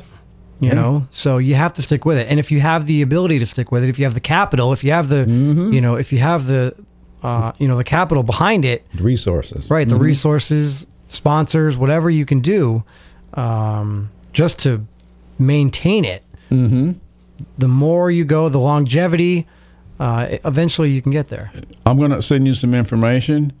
You 0.61 0.69
Yeah. 0.69 0.75
know, 0.75 1.07
so 1.11 1.37
you 1.37 1.55
have 1.55 1.73
to 1.73 1.81
stick 1.81 2.05
with 2.05 2.17
it. 2.17 2.27
And 2.29 2.39
if 2.39 2.51
you 2.51 2.61
have 2.61 2.85
the 2.85 3.01
ability 3.01 3.39
to 3.39 3.45
stick 3.45 3.71
with 3.71 3.83
it, 3.83 3.89
if 3.89 3.99
you 3.99 4.05
have 4.05 4.13
the 4.13 4.19
capital, 4.21 4.71
if 4.73 4.83
you 4.83 4.91
have 4.91 5.09
the, 5.09 5.25
Mm-hmm. 5.25 5.73
you 5.73 5.81
know, 5.81 5.95
if 5.95 6.13
you 6.13 6.19
have 6.19 6.47
the, 6.47 6.73
uh, 7.23 7.51
you 7.57 7.67
know, 7.67 7.75
the 7.77 7.83
capital 7.83 8.23
behind 8.23 8.63
it, 8.63 8.85
The 8.93 9.03
resources. 9.03 9.69
right? 9.69 9.87
The 9.87 9.95
Mhm. 9.95 10.01
resources, 10.01 10.87
sponsors, 11.09 11.77
whatever 11.77 12.09
you 12.09 12.25
can 12.25 12.39
do, 12.39 12.83
um, 13.33 14.09
just 14.33 14.59
to 14.59 14.85
maintain 15.39 16.05
it. 16.05 16.23
Mm-hmm. 16.51 16.91
The 17.57 17.67
more 17.67 18.09
you 18.11 18.23
go, 18.25 18.47
the 18.49 18.59
longevity. 18.59 19.45
Uh, 19.99 20.27
eventually, 20.45 20.89
you 20.91 21.01
can 21.01 21.11
get 21.11 21.27
there. 21.29 21.51
I'm 21.85 21.97
going 21.97 22.11
to 22.11 22.21
send 22.21 22.45
you 22.47 22.53
some 22.55 22.73
information. 22.73 23.53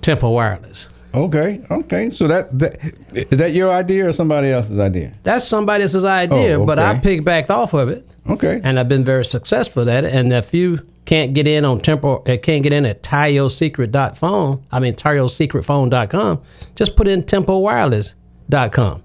Tempo 0.00 0.30
Wireless. 0.30 0.88
Okay. 1.14 1.60
Okay. 1.70 2.10
So 2.10 2.26
that, 2.26 2.58
that 2.58 2.78
is 3.14 3.38
that 3.38 3.52
your 3.52 3.70
idea 3.70 4.08
or 4.08 4.12
somebody 4.12 4.48
else's 4.50 4.78
idea? 4.78 5.12
That's 5.24 5.46
somebody 5.46 5.82
else's 5.82 6.04
idea, 6.04 6.58
Oh, 6.60 6.64
but 6.66 6.78
I 6.78 6.92
okay. 6.96 7.18
piggybacked 7.20 7.50
off 7.50 7.74
of 7.74 7.88
it. 7.88 8.08
Okay. 8.30 8.60
and 8.62 8.78
I've 8.78 8.88
been 8.88 9.04
very 9.04 9.24
successful 9.24 9.90
at 9.90 10.04
it. 10.04 10.14
And 10.14 10.32
if 10.32 10.54
you 10.54 10.78
can't 11.06 11.34
get 11.34 11.46
in 11.48 11.64
on 11.64 11.80
tempo, 11.80 12.22
uh, 12.22 12.36
can't 12.36 12.62
get 12.62 12.72
in 12.72 12.86
at 12.86 13.02
tiosecret.phone, 13.02 14.64
I 14.70 14.78
mean 14.78 14.94
tiosecretphone.com, 14.94 16.40
just 16.76 16.94
put 16.96 17.08
in 17.08 17.24
tempowireless.com. 17.24 19.02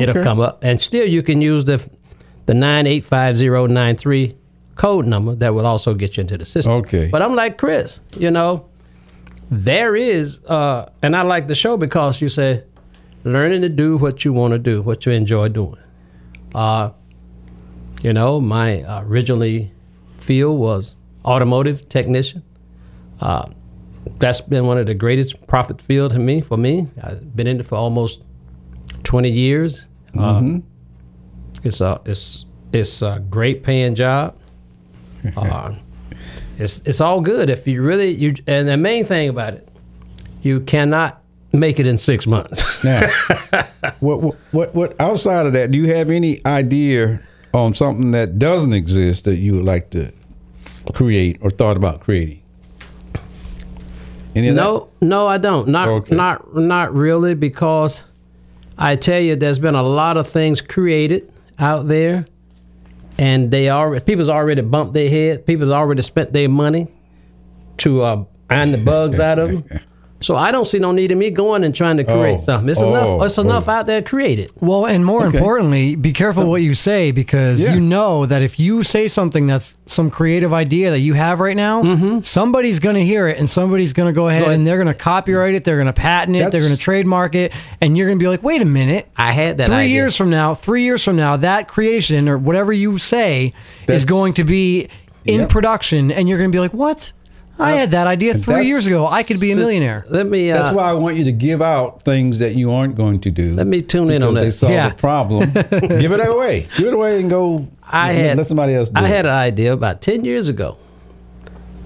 It'll 0.00 0.22
come 0.24 0.40
up, 0.40 0.58
and 0.64 0.80
still 0.80 1.06
you 1.06 1.22
can 1.22 1.40
use 1.40 1.64
the 1.66 1.86
the 2.46 2.54
nine 2.54 2.86
eight 2.86 3.04
five 3.04 3.36
zero 3.36 3.66
nine 3.66 3.96
three 3.96 4.34
code 4.74 5.06
number 5.06 5.34
that 5.36 5.54
will 5.54 5.66
also 5.66 5.94
get 5.94 6.16
you 6.16 6.22
into 6.22 6.36
the 6.36 6.44
system. 6.44 6.72
Okay. 6.74 7.08
But 7.12 7.22
I'm 7.22 7.36
like 7.36 7.58
Chris, 7.58 8.00
you 8.18 8.30
know, 8.30 8.66
there 9.50 9.94
is, 9.94 10.40
uh, 10.44 10.90
and 11.02 11.14
I 11.16 11.22
like 11.22 11.48
the 11.48 11.54
show 11.54 11.76
because 11.76 12.20
you 12.20 12.28
say 12.28 12.64
learning 13.24 13.62
to 13.62 13.68
do 13.68 13.96
what 13.96 14.24
you 14.24 14.32
want 14.32 14.52
to 14.52 14.58
do, 14.58 14.82
what 14.82 15.06
you 15.06 15.12
enjoy 15.12 15.48
doing. 15.48 15.78
Uh, 16.54 16.90
you 18.02 18.12
know, 18.12 18.40
my 18.40 18.82
uh, 18.82 19.02
originally 19.02 19.72
field 20.18 20.58
was 20.58 20.96
automotive 21.24 21.88
technician. 21.88 22.42
Uh, 23.20 23.48
that's 24.18 24.40
been 24.40 24.66
one 24.66 24.78
of 24.78 24.86
the 24.86 24.94
greatest 24.94 25.46
profit 25.46 25.80
field 25.82 26.12
to 26.12 26.18
me 26.18 26.40
for 26.40 26.56
me. 26.56 26.88
I've 27.02 27.34
been 27.34 27.46
in 27.46 27.60
it 27.60 27.66
for 27.66 27.76
almost 27.76 28.24
20 29.04 29.30
years. 29.30 29.86
Uh, 30.18 30.58
it's 31.62 31.80
a 31.80 32.00
it's 32.04 32.44
it's 32.72 33.02
a 33.02 33.22
great 33.30 33.62
paying 33.62 33.94
job. 33.94 34.38
It's 36.58 36.80
it's 36.84 37.00
all 37.00 37.20
good 37.20 37.50
if 37.50 37.66
you 37.66 37.82
really 37.82 38.10
you 38.10 38.34
and 38.46 38.68
the 38.68 38.76
main 38.76 39.04
thing 39.04 39.28
about 39.28 39.54
it, 39.54 39.68
you 40.42 40.60
cannot 40.60 41.20
make 41.52 41.78
it 41.78 41.86
in 41.86 41.98
six 41.98 42.26
months. 42.26 42.64
Now, 42.84 43.08
what, 44.00 44.36
what 44.52 44.74
what 44.74 45.00
outside 45.00 45.46
of 45.46 45.52
that, 45.54 45.70
do 45.70 45.78
you 45.78 45.94
have 45.94 46.10
any 46.10 46.44
idea 46.44 47.22
on 47.54 47.72
something 47.74 48.10
that 48.10 48.38
doesn't 48.38 48.74
exist 48.74 49.24
that 49.24 49.36
you 49.36 49.54
would 49.54 49.64
like 49.64 49.90
to 49.90 50.12
create 50.92 51.38
or 51.40 51.50
thought 51.50 51.76
about 51.76 52.00
creating? 52.00 52.42
Any 54.34 54.48
of 54.48 54.56
no, 54.56 54.88
no, 55.00 55.26
I 55.28 55.38
don't. 55.38 55.68
Not 55.68 55.88
Okay. 55.88 56.14
not 56.14 56.54
not 56.56 56.92
really 56.94 57.34
because 57.34 58.02
I 58.76 58.96
tell 58.96 59.20
you, 59.20 59.36
there's 59.36 59.60
been 59.60 59.76
a 59.76 59.82
lot 59.82 60.16
of 60.16 60.28
things 60.28 60.60
created 60.60 61.32
out 61.58 61.86
there, 61.88 62.24
and 63.18 63.50
they 63.50 63.70
already 63.70 64.04
people's 64.04 64.28
already 64.28 64.62
bumped 64.62 64.94
their 64.94 65.10
head. 65.10 65.46
People's 65.46 65.70
already 65.70 66.02
spent 66.02 66.32
their 66.32 66.48
money 66.48 66.88
to 67.78 68.02
uh, 68.02 68.24
iron 68.50 68.72
the 68.72 68.78
bugs 68.78 69.20
out 69.20 69.38
of 69.38 69.50
them. 69.50 69.80
So 70.24 70.36
I 70.36 70.50
don't 70.52 70.66
see 70.66 70.78
no 70.78 70.90
need 70.90 71.12
in 71.12 71.18
me 71.18 71.28
going 71.30 71.64
and 71.64 71.74
trying 71.74 71.98
to 71.98 72.04
create 72.04 72.38
Oh. 72.40 72.44
something. 72.44 72.68
It's 72.70 72.80
Oh. 72.80 72.88
enough. 72.94 73.26
It's 73.26 73.36
enough 73.36 73.68
out 73.68 73.86
there 73.86 74.00
created. 74.00 74.50
Well, 74.58 74.86
and 74.86 75.04
more 75.04 75.26
Okay. 75.26 75.36
importantly, 75.36 75.96
be 75.96 76.12
careful 76.12 76.46
what 76.48 76.62
you 76.62 76.72
say 76.72 77.10
because 77.10 77.60
Yeah. 77.60 77.74
you 77.74 77.80
know 77.80 78.24
that 78.24 78.40
if 78.40 78.58
you 78.58 78.82
say 78.82 79.06
something 79.06 79.46
that's 79.46 79.74
some 79.84 80.08
creative 80.08 80.54
idea 80.54 80.90
that 80.90 81.00
you 81.00 81.12
have 81.12 81.40
right 81.40 81.56
now, 81.56 82.20
somebody's 82.22 82.78
going 82.78 82.94
to 82.96 83.04
hear 83.04 83.28
it 83.28 83.38
and 83.38 83.50
somebody's 83.50 83.92
going 83.92 84.06
to 84.06 84.12
go 84.14 84.28
ahead, 84.28 84.40
Mm-hmm. 84.40 84.44
Go 84.44 84.46
ahead. 84.48 84.58
and 84.60 84.66
they're 84.66 84.76
going 84.78 84.88
to 84.88 84.94
copyright 84.94 85.54
it, 85.54 85.64
they're 85.64 85.76
going 85.76 85.86
to 85.88 85.92
patent 85.92 86.36
it, 86.38 86.50
they're 86.50 86.60
going 86.62 86.72
to 86.72 86.78
trademark 86.78 87.34
it, 87.34 87.52
and 87.82 87.96
you're 87.98 88.06
going 88.06 88.18
to 88.18 88.22
be 88.22 88.28
like, 88.28 88.42
wait 88.42 88.62
a 88.62 88.64
minute. 88.64 89.06
I 89.18 89.32
had 89.32 89.58
that 89.58 89.66
three 89.66 89.76
idea. 89.76 89.94
years 89.94 90.16
from 90.16 90.30
now, 90.30 90.54
three 90.54 90.84
years 90.84 91.04
from 91.04 91.16
now, 91.16 91.36
that 91.36 91.68
creation 91.68 92.28
or 92.30 92.38
whatever 92.38 92.72
you 92.72 92.96
say 92.98 93.52
That's- 93.86 94.02
is 94.02 94.04
going 94.06 94.32
to 94.34 94.44
be 94.44 94.88
in 95.26 95.40
Yep. 95.40 95.48
production, 95.50 96.10
and 96.10 96.28
you're 96.30 96.38
going 96.38 96.50
to 96.50 96.54
be 96.56 96.60
like, 96.60 96.72
what? 96.74 97.12
I 97.58 97.72
had 97.72 97.92
that 97.92 98.06
idea 98.08 98.34
three 98.34 98.40
that's- 98.54 98.66
years 98.66 98.86
ago. 98.88 99.06
I 99.06 99.22
could 99.22 99.38
be 99.38 99.52
a 99.52 99.56
millionaire. 99.56 100.04
Let 100.08 100.26
me. 100.26 100.50
Uh, 100.50 100.60
That's 100.60 100.74
why 100.74 100.90
I 100.90 100.92
want 100.94 101.16
you 101.16 101.24
to 101.24 101.32
give 101.32 101.62
out 101.62 102.02
things 102.02 102.38
that 102.40 102.56
you 102.56 102.72
aren't 102.72 102.96
going 102.96 103.20
to 103.20 103.30
do. 103.30 103.54
Let 103.54 103.68
me 103.68 103.80
tune 103.80 104.10
in 104.10 104.22
on 104.24 104.34
because 104.34 104.42
They 104.42 104.46
that. 104.46 104.52
solve 104.52 104.72
Yeah. 104.72 104.88
the 104.88 104.94
problem. 104.96 105.52
give 106.00 106.10
it 106.12 106.26
away. 106.26 106.66
Give 106.76 106.88
it 106.88 106.94
away 106.94 107.20
and 107.20 107.30
go. 107.30 107.68
I 107.82 108.12
let, 108.12 108.24
had 108.24 108.36
let 108.38 108.46
somebody 108.48 108.74
else. 108.74 108.88
Do 108.88 109.00
I 109.00 109.04
it. 109.04 109.08
had 109.08 109.26
an 109.26 109.32
idea 109.32 109.72
about 109.72 110.02
ten 110.02 110.24
years 110.24 110.48
ago 110.48 110.78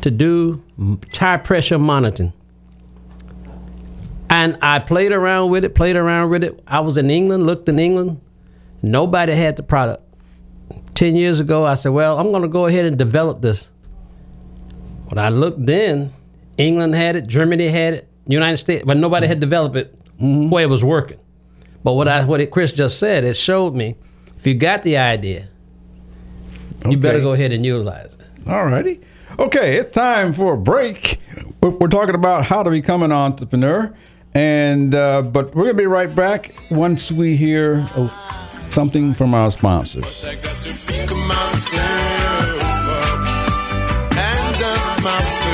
to 0.00 0.11
do 0.11 0.62
m- 0.78 0.98
tire 1.12 1.38
pressure 1.38 1.78
monitoring, 1.78 2.33
and 4.31 4.57
I 4.62 4.78
played 4.78 5.12
around 5.12 5.50
with 5.50 5.64
it. 5.64 5.74
Played 5.74 5.96
around 5.96 6.31
with 6.31 6.44
it. 6.44 6.62
I 6.66 6.81
was 6.81 6.98
in 6.98 7.11
England. 7.11 7.46
Looked 7.46 7.68
in 7.68 7.78
England. 7.78 8.20
Nobody 8.83 9.33
had 9.35 9.57
the 9.57 9.62
product. 9.62 10.02
Ten 10.94 11.14
years 11.16 11.40
ago, 11.40 11.64
I 11.66 11.74
said, 11.74 11.90
"Well, 11.90 12.18
I'm 12.18 12.31
going 12.31 12.42
to 12.42 12.48
go 12.48 12.66
ahead 12.66 12.85
and 12.85 12.96
develop 12.98 13.42
this." 13.42 13.68
When 15.09 15.18
I 15.18 15.31
looked 15.31 15.64
then, 15.64 16.12
England 16.59 16.94
had 16.94 17.16
it, 17.16 17.27
Germany 17.27 17.68
had 17.68 17.94
it, 17.94 18.09
United 18.27 18.59
States, 18.59 18.85
but 18.85 18.97
nobody 18.97 19.27
had 19.27 19.40
developed 19.40 19.77
it 19.77 19.99
where 20.21 20.64
it 20.64 20.68
was 20.68 20.85
working. 20.85 21.18
But 21.83 21.94
what 21.94 22.09
I 22.09 22.25
what 22.25 22.40
it, 22.40 22.51
Chris 22.51 22.73
just 22.73 22.99
said, 22.99 23.25
it 23.25 23.37
showed 23.37 23.75
me 23.75 23.97
if 24.37 24.47
you 24.47 24.55
got 24.55 24.83
the 24.83 24.99
idea, 24.99 25.49
you 26.88 26.97
better 26.99 27.21
go 27.21 27.33
ahead 27.33 27.53
and 27.53 27.64
utilize 27.64 28.12
it. 28.14 28.49
All 28.49 28.66
righty. 28.66 29.01
Okay, 29.38 29.77
it's 29.77 29.94
time 29.94 30.33
for 30.33 30.55
a 30.55 30.59
break. 30.59 31.18
We're, 31.62 31.71
we're 31.71 31.88
talking 31.88 32.14
about 32.14 32.44
how 32.44 32.62
to 32.62 32.71
become 32.71 33.03
an 33.03 33.12
entrepreneur, 33.12 33.94
and 34.35 34.94
uh, 34.94 35.23
but 35.23 35.55
we're 35.55 35.64
gonna 35.64 35.75
be 35.75 35.87
right 35.87 36.14
back 36.14 36.53
once 36.71 37.11
we 37.12 37.37
hear 37.37 37.87
uh, 37.94 38.09
something 38.73 39.14
from 39.14 39.35
our 39.35 39.51
sponsors. 39.51 40.25
Myself. 45.09 45.49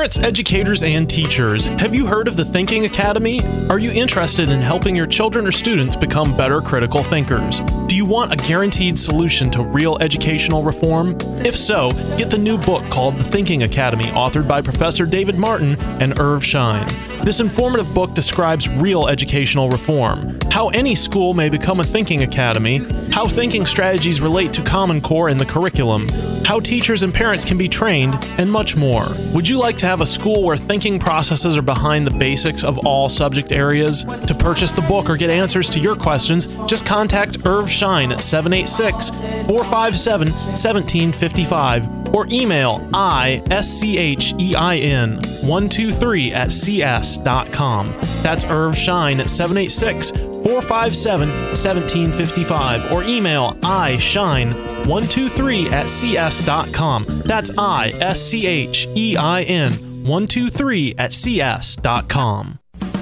Parents, 0.00 0.16
educators, 0.16 0.82
and 0.82 1.10
teachers, 1.10 1.66
have 1.66 1.94
you 1.94 2.06
heard 2.06 2.26
of 2.26 2.34
the 2.34 2.42
Thinking 2.42 2.86
Academy? 2.86 3.42
Are 3.68 3.78
you 3.78 3.90
interested 3.90 4.48
in 4.48 4.62
helping 4.62 4.96
your 4.96 5.06
children 5.06 5.46
or 5.46 5.52
students 5.52 5.94
become 5.94 6.34
better 6.38 6.62
critical 6.62 7.02
thinkers? 7.02 7.60
Do 7.90 7.96
you 7.96 8.04
want 8.04 8.32
a 8.32 8.36
guaranteed 8.36 9.00
solution 9.00 9.50
to 9.50 9.64
real 9.64 9.98
educational 10.00 10.62
reform? 10.62 11.18
If 11.44 11.56
so, 11.56 11.90
get 12.16 12.30
the 12.30 12.38
new 12.38 12.56
book 12.56 12.88
called 12.88 13.16
The 13.16 13.24
Thinking 13.24 13.64
Academy, 13.64 14.04
authored 14.12 14.46
by 14.46 14.62
Professor 14.62 15.04
David 15.04 15.36
Martin 15.36 15.74
and 16.00 16.16
Irv 16.20 16.44
Schein. 16.44 16.86
This 17.24 17.40
informative 17.40 17.92
book 17.92 18.14
describes 18.14 18.68
real 18.68 19.08
educational 19.08 19.68
reform, 19.68 20.38
how 20.50 20.68
any 20.68 20.94
school 20.94 21.34
may 21.34 21.50
become 21.50 21.80
a 21.80 21.84
thinking 21.84 22.22
academy, 22.22 22.78
how 23.12 23.26
thinking 23.26 23.66
strategies 23.66 24.20
relate 24.20 24.52
to 24.54 24.62
Common 24.62 25.00
Core 25.02 25.28
in 25.28 25.36
the 25.36 25.44
curriculum, 25.44 26.08
how 26.46 26.60
teachers 26.60 27.02
and 27.02 27.12
parents 27.12 27.44
can 27.44 27.58
be 27.58 27.68
trained, 27.68 28.16
and 28.38 28.50
much 28.50 28.74
more. 28.74 29.04
Would 29.34 29.46
you 29.46 29.58
like 29.58 29.76
to 29.78 29.86
have 29.86 30.00
a 30.00 30.06
school 30.06 30.44
where 30.44 30.56
thinking 30.56 30.98
processes 30.98 31.58
are 31.58 31.62
behind 31.62 32.06
the 32.06 32.10
basics 32.10 32.64
of 32.64 32.78
all 32.86 33.08
subject 33.08 33.52
areas? 33.52 34.04
To 34.04 34.34
purchase 34.34 34.72
the 34.72 34.80
book 34.82 35.10
or 35.10 35.16
get 35.16 35.28
answers 35.28 35.68
to 35.70 35.78
your 35.80 35.96
questions, 35.96 36.46
just 36.66 36.86
contact 36.86 37.44
Irv 37.44 37.70
Schein 37.80 38.12
at 38.12 38.22
786 38.22 39.08
457 39.48 40.28
1755 40.28 42.14
or 42.14 42.26
email 42.30 42.80
ISCHEIN 42.92 45.16
123 45.46 46.34
at 46.34 46.52
cs.com. 46.52 47.94
That's 48.22 48.44
Irv 48.44 48.76
Schein 48.76 49.20
at 49.20 49.30
786 49.30 50.10
457 50.10 51.28
1755 51.28 52.92
or 52.92 53.02
email 53.04 53.54
ischein123 53.62 55.72
at 55.72 55.88
cs.com. 55.88 57.06
That's 57.24 57.50
I 57.56 57.94
S 58.00 58.20
C 58.20 58.46
H 58.46 58.86
E 58.94 59.16
I 59.16 59.44
N 59.44 60.04
123 60.04 60.96
at 60.98 61.12
cs.com. 61.12 62.58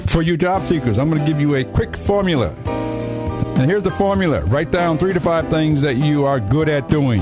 For 0.07 0.23
you 0.23 0.37
job 0.37 0.65
seekers, 0.65 0.99
I'm 0.99 1.11
going 1.11 1.21
to 1.21 1.27
give 1.27 1.41
you 1.41 1.57
a 1.57 1.65
quick 1.65 1.97
formula. 1.97 2.55
And 3.59 3.69
here's 3.69 3.83
the 3.83 3.91
formula 3.91 4.45
write 4.45 4.71
down 4.71 4.99
three 4.99 5.13
to 5.13 5.19
five 5.19 5.49
things 5.49 5.81
that 5.81 5.97
you 5.97 6.25
are 6.25 6.39
good 6.39 6.69
at 6.69 6.89
doing. 6.89 7.21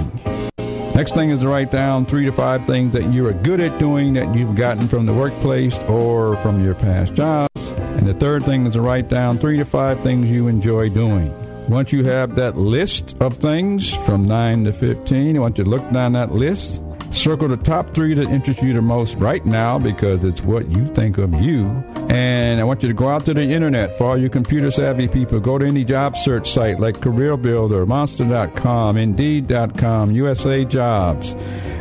Next 0.94 1.14
thing 1.14 1.30
is 1.30 1.40
to 1.40 1.48
write 1.48 1.72
down 1.72 2.04
three 2.04 2.26
to 2.26 2.32
five 2.32 2.66
things 2.66 2.92
that 2.92 3.10
you 3.10 3.26
are 3.26 3.32
good 3.32 3.58
at 3.58 3.78
doing 3.78 4.12
that 4.14 4.34
you've 4.34 4.54
gotten 4.54 4.86
from 4.86 5.06
the 5.06 5.14
workplace 5.14 5.82
or 5.84 6.36
from 6.38 6.62
your 6.62 6.74
past 6.74 7.14
jobs. 7.14 7.70
And 7.70 8.06
the 8.06 8.12
third 8.12 8.44
thing 8.44 8.66
is 8.66 8.74
to 8.74 8.82
write 8.82 9.08
down 9.08 9.38
three 9.38 9.56
to 9.56 9.64
five 9.64 10.00
things 10.00 10.30
you 10.30 10.46
enjoy 10.46 10.90
doing. 10.90 11.34
Once 11.70 11.90
you 11.90 12.04
have 12.04 12.34
that 12.36 12.58
list 12.58 13.16
of 13.22 13.38
things 13.38 13.94
from 14.04 14.26
9 14.26 14.64
to 14.64 14.74
15, 14.74 15.36
I 15.36 15.40
want 15.40 15.56
you 15.56 15.64
to 15.64 15.70
look 15.70 15.90
down 15.90 16.12
that 16.12 16.32
list. 16.32 16.82
Circle 17.10 17.48
the 17.48 17.56
top 17.56 17.94
three 17.94 18.12
that 18.12 18.28
interest 18.28 18.62
you 18.62 18.74
the 18.74 18.82
most 18.82 19.14
right 19.14 19.44
now 19.46 19.78
because 19.78 20.22
it's 20.22 20.42
what 20.42 20.68
you 20.76 20.84
think 20.86 21.16
of 21.16 21.32
you. 21.40 21.82
And 22.08 22.60
I 22.60 22.64
want 22.64 22.82
you 22.82 22.88
to 22.88 22.94
go 22.94 23.08
out 23.08 23.24
to 23.24 23.34
the 23.34 23.42
internet 23.42 23.98
for 23.98 24.04
all 24.04 24.16
you 24.16 24.30
computer 24.30 24.70
savvy 24.70 25.08
people. 25.08 25.40
Go 25.40 25.58
to 25.58 25.66
any 25.66 25.84
job 25.84 26.16
search 26.16 26.48
site 26.48 26.78
like 26.78 27.00
Career 27.00 27.36
Builder, 27.36 27.84
Monster.com, 27.84 28.96
Indeed.com, 28.96 30.12
USA 30.12 30.64
Jobs, 30.64 31.34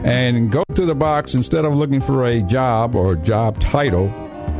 and 0.04 0.52
go 0.52 0.64
to 0.74 0.86
the 0.86 0.96
box 0.96 1.36
instead 1.36 1.64
of 1.64 1.76
looking 1.76 2.02
for 2.02 2.26
a 2.26 2.42
job 2.42 2.96
or 2.96 3.16
job 3.16 3.60
title. 3.60 4.10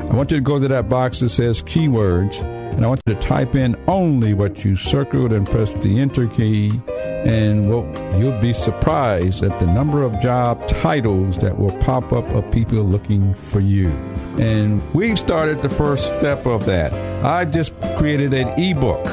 I 0.10 0.16
want 0.16 0.32
you 0.32 0.38
to 0.38 0.44
go 0.44 0.60
to 0.60 0.68
that 0.68 0.88
box 0.88 1.22
that 1.22 1.30
says 1.30 1.64
keywords, 1.64 2.42
and 2.42 2.86
I 2.86 2.88
want 2.88 3.02
you 3.08 3.16
to 3.16 3.20
type 3.20 3.56
in 3.56 3.76
only 3.88 4.34
what 4.34 4.64
you 4.64 4.76
circled 4.76 5.34
and 5.34 5.50
press 5.50 5.74
the 5.74 6.00
enter 6.00 6.28
key. 6.28 6.80
And 6.88 7.70
well, 7.70 7.92
you'll 8.20 8.40
be 8.40 8.54
surprised 8.54 9.44
at 9.44 9.60
the 9.60 9.66
number 9.66 10.04
of 10.04 10.20
job 10.22 10.68
titles 10.68 11.40
that 11.40 11.58
will 11.58 11.76
pop 11.80 12.14
up 12.14 12.32
of 12.34 12.50
people 12.52 12.84
looking 12.84 13.34
for 13.34 13.60
you. 13.60 13.90
And 14.40 14.82
we've 14.94 15.18
started 15.18 15.62
the 15.62 15.70
first 15.70 16.08
step 16.08 16.46
of 16.46 16.66
that. 16.66 16.94
I've 17.24 17.52
just 17.52 17.74
created 17.98 18.34
an 18.34 18.50
ebook 18.60 19.06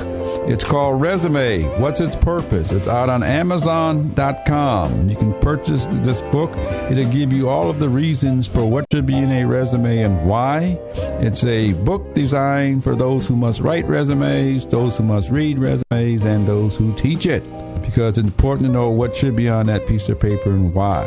It's 0.44 0.64
called 0.64 1.00
Resume. 1.00 1.62
What's 1.80 2.00
its 2.00 2.16
purpose? 2.16 2.72
It's 2.72 2.88
out 2.88 3.08
on 3.08 3.22
Amazon.com. 3.22 5.08
You 5.08 5.14
can 5.16 5.32
purchase 5.40 5.86
this 5.86 6.20
book. 6.32 6.50
It'll 6.90 7.08
give 7.12 7.32
you 7.32 7.48
all 7.48 7.70
of 7.70 7.78
the 7.78 7.88
reasons 7.88 8.48
for 8.48 8.66
what 8.68 8.84
should 8.92 9.06
be 9.06 9.16
in 9.16 9.30
a 9.30 9.44
resume 9.46 10.02
and 10.02 10.26
why. 10.26 10.80
It's 11.20 11.44
a 11.44 11.74
book 11.74 12.14
designed 12.14 12.82
for 12.82 12.96
those 12.96 13.28
who 13.28 13.36
must 13.36 13.60
write 13.60 13.86
resumes, 13.86 14.66
those 14.66 14.98
who 14.98 15.04
must 15.04 15.30
read 15.30 15.58
resumes, 15.60 16.24
and 16.24 16.44
those 16.46 16.76
who 16.76 16.92
teach 16.96 17.24
it. 17.24 17.44
Because 17.82 18.18
it's 18.18 18.26
important 18.26 18.66
to 18.66 18.72
know 18.72 18.90
what 18.90 19.14
should 19.14 19.36
be 19.36 19.48
on 19.48 19.66
that 19.66 19.86
piece 19.86 20.08
of 20.08 20.18
paper 20.18 20.50
and 20.50 20.74
why. 20.74 21.04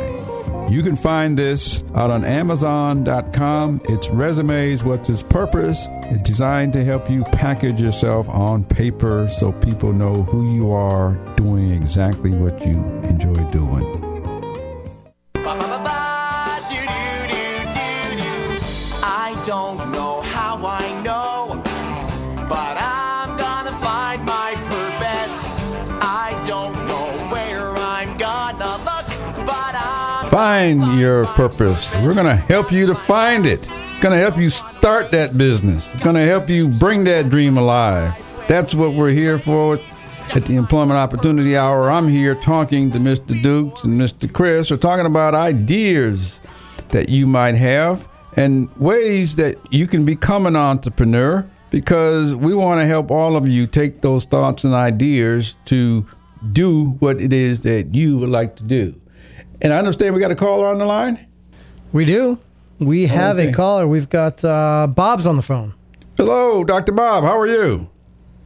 You 0.68 0.82
can 0.82 0.96
find 0.96 1.38
this 1.38 1.84
out 1.94 2.10
on 2.10 2.24
Amazon.com. 2.24 3.80
It's 3.84 4.08
resumes. 4.08 4.82
What's 4.82 5.08
its 5.08 5.22
purpose? 5.22 5.86
It's 6.06 6.28
designed 6.28 6.72
to 6.72 6.84
help 6.84 7.08
you 7.08 7.22
package 7.24 7.80
yourself 7.80 8.28
on 8.28 8.64
paper 8.64 9.28
so 9.38 9.52
people 9.52 9.92
know 9.92 10.12
who 10.24 10.54
you 10.54 10.72
are 10.72 11.12
doing 11.36 11.70
exactly 11.70 12.30
what 12.30 12.66
you 12.66 12.78
enjoy 13.04 13.48
doing. 13.52 14.15
Find 30.36 31.00
your 31.00 31.24
purpose. 31.24 31.90
We're 32.02 32.12
going 32.12 32.26
to 32.26 32.36
help 32.36 32.70
you 32.70 32.84
to 32.84 32.94
find 32.94 33.46
it. 33.46 33.66
Going 34.02 34.12
to 34.12 34.18
help 34.18 34.36
you 34.36 34.50
start 34.50 35.10
that 35.12 35.38
business. 35.38 35.94
Going 36.02 36.14
to 36.14 36.26
help 36.26 36.50
you 36.50 36.68
bring 36.68 37.04
that 37.04 37.30
dream 37.30 37.56
alive. 37.56 38.14
That's 38.46 38.74
what 38.74 38.92
we're 38.92 39.12
here 39.12 39.38
for 39.38 39.78
at 40.34 40.44
the 40.44 40.56
Employment 40.56 40.98
Opportunity 40.98 41.56
Hour. 41.56 41.88
I'm 41.88 42.06
here 42.06 42.34
talking 42.34 42.90
to 42.90 42.98
Mr. 42.98 43.42
Dukes 43.42 43.84
and 43.84 43.98
Mr. 43.98 44.30
Chris. 44.30 44.70
We're 44.70 44.76
talking 44.76 45.06
about 45.06 45.34
ideas 45.34 46.42
that 46.90 47.08
you 47.08 47.26
might 47.26 47.54
have 47.54 48.06
and 48.34 48.70
ways 48.76 49.36
that 49.36 49.56
you 49.72 49.86
can 49.86 50.04
become 50.04 50.44
an 50.44 50.54
entrepreneur 50.54 51.48
because 51.70 52.34
we 52.34 52.52
want 52.52 52.82
to 52.82 52.86
help 52.86 53.10
all 53.10 53.36
of 53.36 53.48
you 53.48 53.66
take 53.66 54.02
those 54.02 54.26
thoughts 54.26 54.64
and 54.64 54.74
ideas 54.74 55.56
to 55.64 56.06
do 56.52 56.90
what 56.98 57.22
it 57.22 57.32
is 57.32 57.62
that 57.62 57.94
you 57.94 58.18
would 58.18 58.28
like 58.28 58.56
to 58.56 58.64
do. 58.64 58.94
And 59.62 59.72
I 59.72 59.78
understand 59.78 60.14
we 60.14 60.20
got 60.20 60.30
a 60.30 60.34
caller 60.36 60.66
on 60.66 60.78
the 60.78 60.84
line. 60.84 61.26
We 61.92 62.04
do. 62.04 62.38
We 62.78 63.06
have 63.06 63.38
Okay. 63.38 63.48
a 63.48 63.52
caller. 63.54 63.86
We've 63.88 64.08
got 64.08 64.44
uh, 64.44 64.86
Bob's 64.86 65.26
on 65.26 65.36
the 65.36 65.42
phone. 65.42 65.72
Hello, 66.16 66.62
Dr. 66.64 66.92
Bob. 66.92 67.24
How 67.24 67.38
are 67.38 67.46
you? 67.46 67.88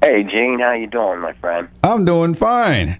Hey, 0.02 0.22
Gene, 0.22 0.60
how 0.60 0.72
you 0.72 0.86
doing, 0.86 1.20
my 1.20 1.32
friend? 1.34 1.68
I'm 1.84 2.04
doing 2.04 2.34
fine. 2.34 2.98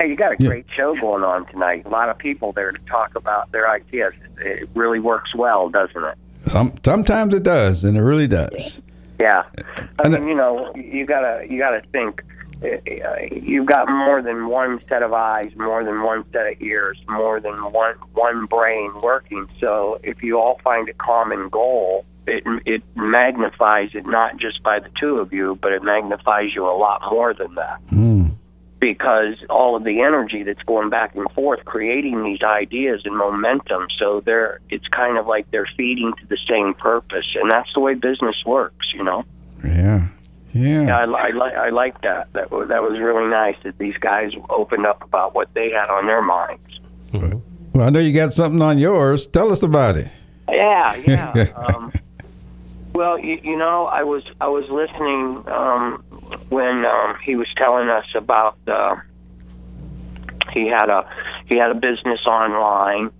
Hey, 0.00 0.10
you 0.10 0.16
got 0.16 0.32
a 0.32 0.36
Yeah. 0.38 0.48
great 0.48 0.66
show 0.76 0.94
going 0.94 1.24
on 1.24 1.46
tonight. 1.46 1.84
A 1.86 1.88
lot 1.88 2.08
of 2.08 2.18
people 2.18 2.52
there 2.52 2.70
to 2.70 2.78
talk 2.86 3.14
about 3.16 3.50
their 3.50 3.68
ideas. 3.68 4.12
It 4.38 4.68
really 4.74 5.00
works 5.00 5.34
well, 5.34 5.68
doesn't 5.68 6.04
it? 6.04 6.14
Some, 6.46 6.72
sometimes 6.84 7.34
it 7.34 7.42
does, 7.42 7.82
and 7.82 7.96
it 7.96 8.02
really 8.02 8.28
does. 8.28 8.80
Yeah. 9.18 9.42
I 9.98 10.04
And 10.04 10.12
mean, 10.14 10.28
you 10.28 10.34
know, 10.36 10.72
you 10.76 11.04
gotta 11.04 11.44
you 11.50 11.58
gotta 11.58 11.82
think. 11.92 12.22
Uh, 12.62 13.26
You've 13.30 13.66
got 13.66 13.88
more 13.88 14.20
than 14.22 14.48
one 14.48 14.80
set 14.88 15.02
of 15.02 15.12
eyes, 15.12 15.54
more 15.56 15.84
than 15.84 16.02
one 16.02 16.24
set 16.32 16.46
of 16.52 16.60
ears, 16.60 16.98
more 17.08 17.40
than 17.40 17.56
one 17.72 17.94
one 18.12 18.46
brain 18.46 18.92
working. 19.02 19.48
So 19.60 20.00
if 20.02 20.22
you 20.22 20.38
all 20.38 20.58
find 20.64 20.88
a 20.88 20.94
common 20.94 21.48
goal, 21.48 22.04
it 22.26 22.42
it 22.66 22.82
magnifies 22.96 23.90
it 23.94 24.06
not 24.06 24.36
just 24.38 24.62
by 24.62 24.80
the 24.80 24.88
two 25.00 25.18
of 25.18 25.32
you, 25.32 25.58
but 25.60 25.72
it 25.72 25.82
magnifies 25.82 26.54
you 26.54 26.64
a 26.66 26.76
lot 26.76 27.02
more 27.10 27.32
than 27.34 27.54
that. 27.54 27.80
Mm. 27.88 28.32
because 28.80 29.34
all 29.50 29.74
of 29.74 29.82
the 29.82 30.02
energy 30.02 30.44
that's 30.44 30.62
going 30.62 30.88
back 30.88 31.14
and 31.16 31.28
forth 31.32 31.64
creating 31.64 32.22
these 32.22 32.42
ideas 32.44 33.02
and 33.04 33.16
momentum 33.16 33.88
so 33.98 34.20
they're 34.20 34.60
it's 34.70 34.86
kind 34.88 35.18
of 35.18 35.26
like 35.26 35.50
they're 35.50 35.68
feeding 35.76 36.12
to 36.20 36.26
the 36.26 36.38
same 36.48 36.74
purpose 36.74 37.26
and 37.34 37.50
that's 37.50 37.72
the 37.74 37.80
way 37.80 37.94
business 37.94 38.44
works 38.46 38.92
you 38.94 39.02
know 39.02 39.24
Yeah. 39.64 40.06
Yeah, 40.52 40.82
Yeah. 40.82 40.98
I, 40.98 41.04
li- 41.04 41.14
I, 41.16 41.28
li- 41.30 41.54
I 41.56 41.68
like 41.70 42.00
that 42.02 42.32
that 42.32 42.50
was, 42.50 42.68
that 42.68 42.82
was 42.82 42.98
really 42.98 43.28
nice 43.28 43.56
that 43.64 43.78
these 43.78 43.96
guys 43.98 44.32
opened 44.50 44.86
up 44.86 45.02
about 45.02 45.34
what 45.34 45.52
they 45.54 45.70
had 45.70 45.88
on 45.90 46.06
their 46.06 46.22
minds 46.22 46.80
Well, 47.12 47.86
I 47.86 47.90
know 47.90 48.00
you 48.00 48.12
got 48.12 48.34
something 48.34 48.60
on 48.60 48.78
yours. 48.78 49.26
Tell 49.28 49.50
us 49.52 49.62
about 49.62 49.96
it. 49.96 50.08
Yeah, 50.48 50.96
yeah. 51.06 51.44
um, 51.56 51.92
well, 52.92 53.18
you, 53.18 53.38
you 53.42 53.56
know, 53.56 53.86
I 53.86 54.02
was 54.02 54.24
I 54.40 54.48
was 54.48 54.68
listening 54.68 55.44
um, 55.48 56.02
when 56.48 56.84
um, 56.84 57.16
he 57.22 57.36
was 57.36 57.46
telling 57.56 57.88
us 57.88 58.06
about 58.14 58.56
uh, 58.66 58.96
he 60.52 60.66
had 60.66 60.88
a 60.90 61.08
he 61.46 61.56
had 61.56 61.70
a 61.70 61.74
business 61.74 62.26
online, 62.26 63.10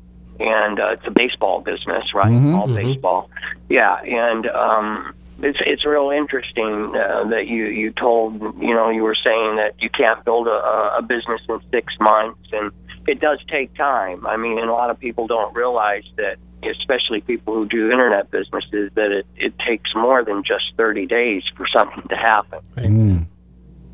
and 0.41 0.81
uh, 0.81 0.89
it's 0.93 1.07
a 1.07 1.11
baseball 1.11 1.61
business, 1.61 2.13
right? 2.15 2.31
Mhm. 2.33 2.55
All 2.55 2.67
baseball. 2.67 3.31
Yeah, 3.69 3.95
and 4.03 4.47
um, 4.49 5.15
it's 5.41 5.59
it's 5.65 5.87
real 5.87 6.11
interesting 6.11 6.95
uh, 6.97 7.25
that 7.29 7.47
you 7.47 7.67
you 7.67 7.93
told 7.93 8.41
you 8.41 8.75
know 8.75 8.91
you 8.91 9.03
were 9.03 9.15
saying 9.15 9.57
that 9.57 9.75
you 9.79 9.89
can't 9.91 10.25
build 10.25 10.49
a, 10.49 10.97
a 10.99 11.03
business 11.03 11.41
in 11.49 11.61
six 11.71 11.95
months, 12.01 12.41
and 12.53 12.73
it 13.07 13.21
does 13.21 13.39
take 13.49 13.75
time. 13.75 14.27
I 14.27 14.37
mean, 14.37 14.59
and 14.59 14.69
a 14.69 14.73
lot 14.73 14.91
of 14.91 14.99
people 14.99 15.27
don't 15.27 15.55
realize 15.55 16.05
that, 16.17 16.37
especially 16.63 17.21
people 17.21 17.55
who 17.55 17.67
do 17.67 17.91
internet 17.91 18.31
businesses, 18.31 18.91
that 18.95 19.13
it 19.13 19.27
it 19.37 19.59
takes 19.59 19.95
more 19.95 20.25
than 20.25 20.43
just 20.43 20.75
thirty 20.77 21.07
days 21.07 21.45
for 21.57 21.67
something 21.69 22.07
to 22.09 22.17
happen. 22.17 22.61
Mm. 22.77 23.27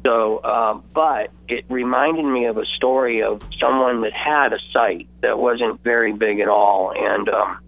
So, 0.06 0.38
uh, 0.38 0.74
but 0.92 1.30
it 1.48 1.64
reminded 1.68 2.26
me 2.26 2.44
of 2.46 2.58
a 2.58 2.66
story 2.66 3.22
of 3.22 3.42
someone 3.58 4.02
that 4.02 4.12
had 4.12 4.52
a 4.52 4.58
site 4.70 5.08
that 5.22 5.38
wasn't 5.38 5.82
very 5.82 6.12
big 6.12 6.40
at 6.40 6.48
all, 6.48 6.92
and 6.94 7.28
um, 7.28 7.58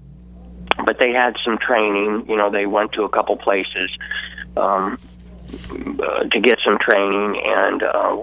but 0.85 0.99
they 0.99 1.13
had 1.13 1.37
some 1.45 1.59
training. 1.59 2.27
You 2.29 2.37
know, 2.37 2.51
they 2.51 2.67
went 2.67 2.93
to 2.93 3.05
a 3.05 3.09
couple 3.09 3.37
places 3.37 3.91
um, 4.57 4.99
uh, 5.71 6.25
to 6.25 6.41
get 6.41 6.59
some 6.65 6.79
training, 6.79 7.41
and 7.45 7.83
uh, 7.83 8.17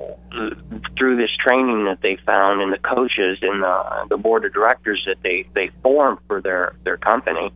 through 0.97 1.17
this 1.17 1.31
training 1.37 1.85
that 1.85 2.01
they 2.01 2.17
found, 2.25 2.61
and 2.61 2.71
the 2.71 2.79
coaches 2.79 3.39
and 3.41 3.63
the, 3.63 4.05
the 4.09 4.17
board 4.17 4.45
of 4.45 4.53
directors 4.53 5.03
that 5.07 5.21
they 5.23 5.45
they 5.53 5.69
formed 5.81 6.19
for 6.27 6.41
their 6.41 6.75
their 6.83 6.97
company, 6.97 7.51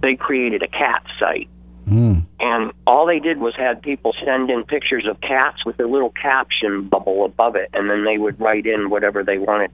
they 0.00 0.16
created 0.16 0.62
a 0.62 0.68
cat 0.68 1.04
site 1.18 1.48
Mm. 1.86 2.24
and 2.38 2.72
all 2.86 3.06
they 3.06 3.18
did 3.18 3.38
was 3.38 3.56
had 3.56 3.82
people 3.82 4.14
send 4.24 4.50
in 4.50 4.62
pictures 4.62 5.04
of 5.06 5.20
cats 5.20 5.64
with 5.66 5.80
a 5.80 5.86
little 5.86 6.10
caption 6.10 6.88
bubble 6.88 7.24
above 7.24 7.56
it, 7.56 7.70
and 7.72 7.90
then 7.90 8.04
they 8.04 8.18
would 8.18 8.40
write 8.40 8.66
in 8.66 8.88
whatever 8.88 9.24
they 9.24 9.38
wanted, 9.38 9.72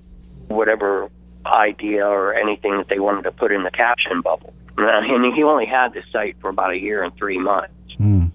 whatever 0.49 1.11
idea 1.45 2.07
or 2.07 2.35
anything 2.35 2.79
that 2.79 2.89
they 2.89 2.99
wanted 2.99 3.25
to 3.25 3.33
put 3.33 3.53
in 3.53 3.63
the 3.63 3.71
caption 3.71 4.23
bubble. 4.23 4.55
And 4.79 5.35
he 5.35 5.43
only 5.43 5.67
had 5.67 5.93
this 5.93 6.05
site 6.13 6.37
for 6.41 6.49
about 6.51 6.73
a 6.73 6.79
year 6.79 7.03
and 7.03 7.15
three 7.17 7.39
months, 7.39 7.73
Mm. 7.99 8.31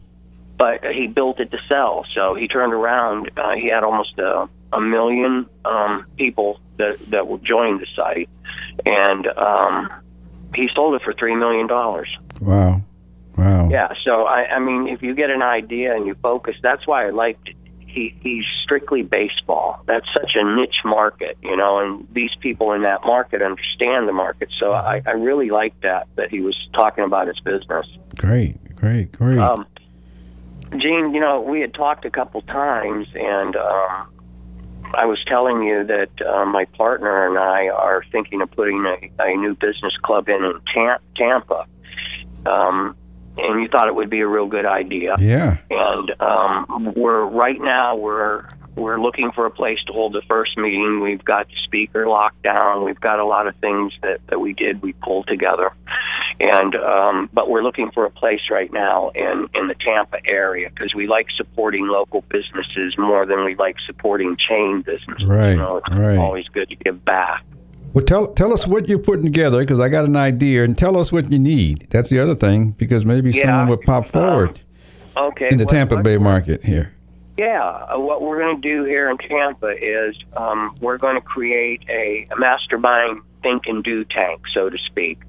but 0.57 0.83
he 0.83 1.07
built 1.07 1.39
it 1.39 1.51
to 1.51 1.57
sell. 1.69 2.05
So 2.13 2.35
he 2.35 2.47
turned 2.47 2.73
around. 2.73 3.31
Uh, 3.37 3.53
he 3.53 3.67
had 3.69 3.83
almost 3.83 4.17
a, 4.19 4.49
a 4.73 4.81
million 4.81 5.47
um, 5.63 6.05
people 6.17 6.59
that 6.77 6.99
that 7.11 7.27
will 7.27 7.37
join 7.37 7.79
the 7.79 7.87
site, 7.95 8.29
and 8.85 9.27
um, 9.27 9.89
he 10.55 10.67
sold 10.75 10.95
it 10.95 11.01
for 11.03 11.13
three 11.13 11.35
million 11.35 11.67
dollars. 11.67 12.09
Wow. 12.41 12.81
Wow. 13.37 13.69
Yeah, 13.69 13.93
so 14.03 14.25
I, 14.25 14.45
I 14.55 14.59
mean, 14.59 14.87
if 14.89 15.01
you 15.01 15.15
get 15.15 15.31
an 15.31 15.41
idea 15.41 15.95
and 15.95 16.05
you 16.05 16.13
focus, 16.15 16.55
that's 16.61 16.85
why 16.85 17.07
I 17.07 17.09
liked. 17.09 17.49
He 17.93 18.15
he's 18.21 18.45
strictly 18.63 19.03
baseball. 19.03 19.83
That's 19.85 20.07
such 20.19 20.31
a 20.35 20.43
niche 20.43 20.81
market, 20.83 21.37
you 21.43 21.55
know, 21.55 21.77
and 21.77 22.07
these 22.11 22.33
people 22.39 22.73
in 22.73 22.81
that 22.81 23.05
market 23.05 23.43
understand 23.43 24.07
the 24.07 24.13
market. 24.13 24.49
So 24.57 24.71
I, 24.71 25.03
I 25.05 25.11
really 25.11 25.51
like 25.51 25.79
that 25.81 26.07
that 26.15 26.31
he 26.31 26.41
was 26.41 26.57
talking 26.73 27.03
about 27.03 27.27
his 27.27 27.39
business. 27.39 27.85
Great. 28.17 28.75
Great. 28.75 29.11
Great. 29.11 29.37
Um, 29.37 29.67
Gene, 30.71 31.13
you 31.13 31.19
know, 31.19 31.41
we 31.41 31.61
had 31.61 31.75
talked 31.75 32.03
a 32.05 32.09
couple 32.09 32.41
times, 32.41 33.07
and 33.13 33.55
um, 33.55 34.09
I 34.95 35.05
was 35.05 35.23
telling 35.25 35.61
you 35.61 35.83
that 35.83 36.09
uh, 36.21 36.45
my 36.45 36.65
partner 36.65 37.27
and 37.27 37.37
I 37.37 37.69
are 37.69 38.03
thinking 38.11 38.41
of 38.41 38.49
putting 38.49 38.83
a, 38.85 39.11
a 39.19 39.37
new 39.37 39.53
business 39.53 39.95
club 39.97 40.29
in 40.29 40.43
in 40.43 40.59
Tam- 40.73 40.99
Tampa. 41.15 41.67
Um, 42.47 42.95
and 43.37 43.61
you 43.61 43.67
thought 43.67 43.87
it 43.87 43.95
would 43.95 44.09
be 44.09 44.21
a 44.21 44.27
real 44.27 44.47
good 44.47 44.65
idea. 44.65 45.15
yeah. 45.19 45.57
And 45.69 46.13
um, 46.21 46.93
we're 46.95 47.25
right 47.25 47.59
now 47.59 47.95
we're 47.95 48.45
we're 48.75 48.99
looking 48.99 49.31
for 49.31 49.45
a 49.45 49.51
place 49.51 49.77
to 49.85 49.93
hold 49.93 50.13
the 50.13 50.23
first 50.27 50.57
meeting. 50.57 50.99
We've 50.99 51.23
got 51.23 51.47
the 51.47 51.55
speaker 51.63 52.07
locked 52.07 52.41
down. 52.41 52.83
We've 52.83 52.99
got 52.99 53.19
a 53.19 53.25
lot 53.25 53.45
of 53.47 53.55
things 53.57 53.93
that, 54.01 54.19
that 54.29 54.39
we 54.39 54.53
did 54.53 54.81
we 54.81 54.93
pulled 54.93 55.27
together, 55.27 55.71
and 56.39 56.75
um, 56.75 57.29
but 57.31 57.49
we're 57.49 57.61
looking 57.61 57.91
for 57.91 58.05
a 58.05 58.09
place 58.09 58.49
right 58.49 58.71
now 58.73 59.09
in 59.09 59.47
in 59.53 59.67
the 59.67 59.75
Tampa 59.75 60.17
area 60.27 60.69
because 60.69 60.95
we 60.95 61.07
like 61.07 61.27
supporting 61.35 61.87
local 61.87 62.21
businesses 62.29 62.97
more 62.97 63.25
than 63.27 63.43
we 63.45 63.55
like 63.55 63.75
supporting 63.85 64.37
chain 64.37 64.81
businesses. 64.81 65.25
Right, 65.25 65.51
You 65.51 65.57
know, 65.57 65.77
it's 65.77 65.95
right. 65.95 66.17
always 66.17 66.47
good 66.47 66.69
to 66.69 66.75
give 66.75 67.03
back. 67.05 67.43
Well, 67.93 68.03
tell 68.03 68.27
tell 68.27 68.51
us 68.53 68.65
what 68.67 68.87
you're 68.89 68.97
putting 68.99 69.23
together 69.25 69.59
because 69.59 69.79
I 69.79 69.89
got 69.89 70.05
an 70.05 70.15
idea, 70.15 70.63
and 70.63 70.75
tell 70.77 70.97
us 70.97 71.11
what 71.11 71.31
you 71.31 71.37
need. 71.39 71.87
That's 71.91 72.09
the 72.09 72.19
other 72.19 72.33
thing 72.35 72.71
because 72.71 73.05
maybe 73.05 73.31
Yeah, 73.31 73.43
someone 73.45 73.67
would 73.69 73.81
pop 73.81 74.05
uh, 74.05 74.07
forward 74.07 74.59
Okay. 75.15 75.49
in 75.51 75.57
the 75.59 75.65
what- 75.65 75.71
Tampa 75.71 75.95
what- 75.95 76.03
Bay 76.03 76.17
market 76.17 76.63
here. 76.63 76.93
Yeah, 77.35 77.63
uh, 77.63 77.99
what 77.99 78.21
we're 78.21 78.37
going 78.39 78.61
to 78.61 78.67
do 78.67 78.83
here 78.83 79.09
in 79.09 79.17
Tampa 79.17 79.71
is 79.81 80.15
um, 80.37 80.75
we're 80.81 80.99
going 80.99 81.15
to 81.15 81.21
create 81.21 81.81
a, 81.89 82.27
a 82.31 82.35
mastermind 82.39 83.21
think 83.41 83.63
and 83.65 83.83
do 83.83 84.05
tank, 84.05 84.41
so 84.53 84.69
to 84.69 84.77
speak. 84.85 85.19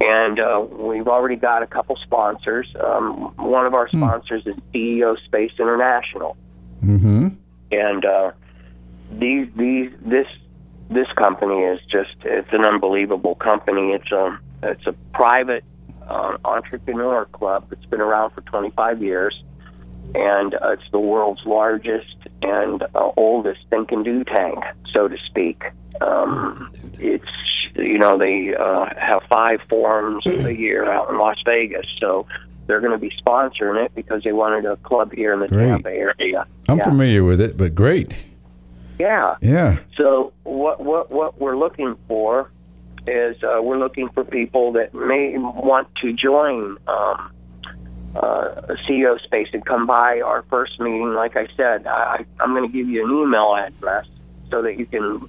And 0.00 0.38
uh, 0.38 0.60
we've 0.70 1.08
already 1.08 1.36
got 1.36 1.62
a 1.62 1.66
couple 1.66 1.96
sponsors. 1.96 2.68
Um, 2.84 3.34
one 3.36 3.64
of 3.64 3.72
our 3.72 3.88
sponsors 3.88 4.46
is 4.46 4.56
CEO 4.74 5.16
Space 5.24 5.52
International, 5.58 6.36
Mm-hmm. 6.84 7.28
and 7.72 8.04
uh, 8.04 8.30
these 9.18 9.48
these 9.56 9.90
this 10.02 10.26
this 10.90 11.08
company 11.16 11.62
is 11.62 11.80
just 11.88 12.14
it's 12.24 12.52
an 12.52 12.66
unbelievable 12.66 13.34
company. 13.34 13.92
It's 13.92 14.10
a 14.10 14.38
it's 14.62 14.86
a 14.86 14.92
private 15.12 15.64
uh, 16.06 16.36
entrepreneur 16.44 17.26
club 17.26 17.66
that's 17.68 17.84
been 17.86 18.00
around 18.00 18.30
for 18.30 18.40
25 18.42 19.02
years, 19.02 19.42
and 20.14 20.54
uh, 20.54 20.70
it's 20.70 20.90
the 20.90 20.98
world's 20.98 21.44
largest 21.44 22.16
and 22.42 22.82
uh, 22.82 23.10
oldest 23.16 23.60
think 23.70 23.92
and 23.92 24.04
do 24.04 24.24
tank, 24.24 24.64
so 24.92 25.08
to 25.08 25.16
speak. 25.26 25.64
Um, 26.00 26.72
it's 26.94 27.30
you 27.74 27.98
know 27.98 28.16
they 28.16 28.54
uh, 28.54 28.86
have 28.96 29.22
five 29.28 29.60
forums 29.68 30.26
a 30.26 30.54
year 30.54 30.90
out 30.90 31.10
in 31.10 31.18
Las 31.18 31.38
Vegas, 31.44 31.86
so 32.00 32.26
they're 32.66 32.80
going 32.80 32.92
to 32.92 32.98
be 32.98 33.10
sponsoring 33.10 33.84
it 33.84 33.94
because 33.94 34.22
they 34.24 34.32
wanted 34.32 34.64
a 34.64 34.76
club 34.76 35.12
here 35.12 35.32
in 35.32 35.40
the 35.40 35.48
Great. 35.48 35.66
Tampa 35.66 35.90
area. 35.90 36.46
I'm 36.68 36.78
yeah. 36.78 36.84
familiar 36.84 37.24
with 37.24 37.40
it, 37.40 37.56
but 37.56 37.74
great. 37.74 38.14
Yeah. 38.98 39.36
Yeah. 39.40 39.78
So 39.96 40.32
what 40.44 40.80
what 40.80 41.10
what 41.10 41.40
we're 41.40 41.56
looking 41.56 41.96
for 42.08 42.50
is 43.06 43.42
uh, 43.42 43.60
we're 43.62 43.78
looking 43.78 44.08
for 44.10 44.24
people 44.24 44.72
that 44.72 44.94
may 44.94 45.36
want 45.38 45.88
to 46.02 46.12
join 46.12 46.76
um, 46.86 47.32
uh, 48.14 48.62
a 48.68 48.74
CEO 48.86 49.20
Space 49.20 49.48
and 49.52 49.64
come 49.64 49.86
by 49.86 50.20
our 50.20 50.42
first 50.50 50.80
meeting. 50.80 51.14
Like 51.14 51.36
I 51.36 51.48
said, 51.56 51.86
I, 51.86 52.24
I'm 52.40 52.54
going 52.54 52.70
to 52.70 52.76
give 52.76 52.88
you 52.88 53.04
an 53.04 53.10
email 53.10 53.54
address 53.54 54.06
so 54.50 54.62
that 54.62 54.78
you 54.78 54.86
can 54.86 55.20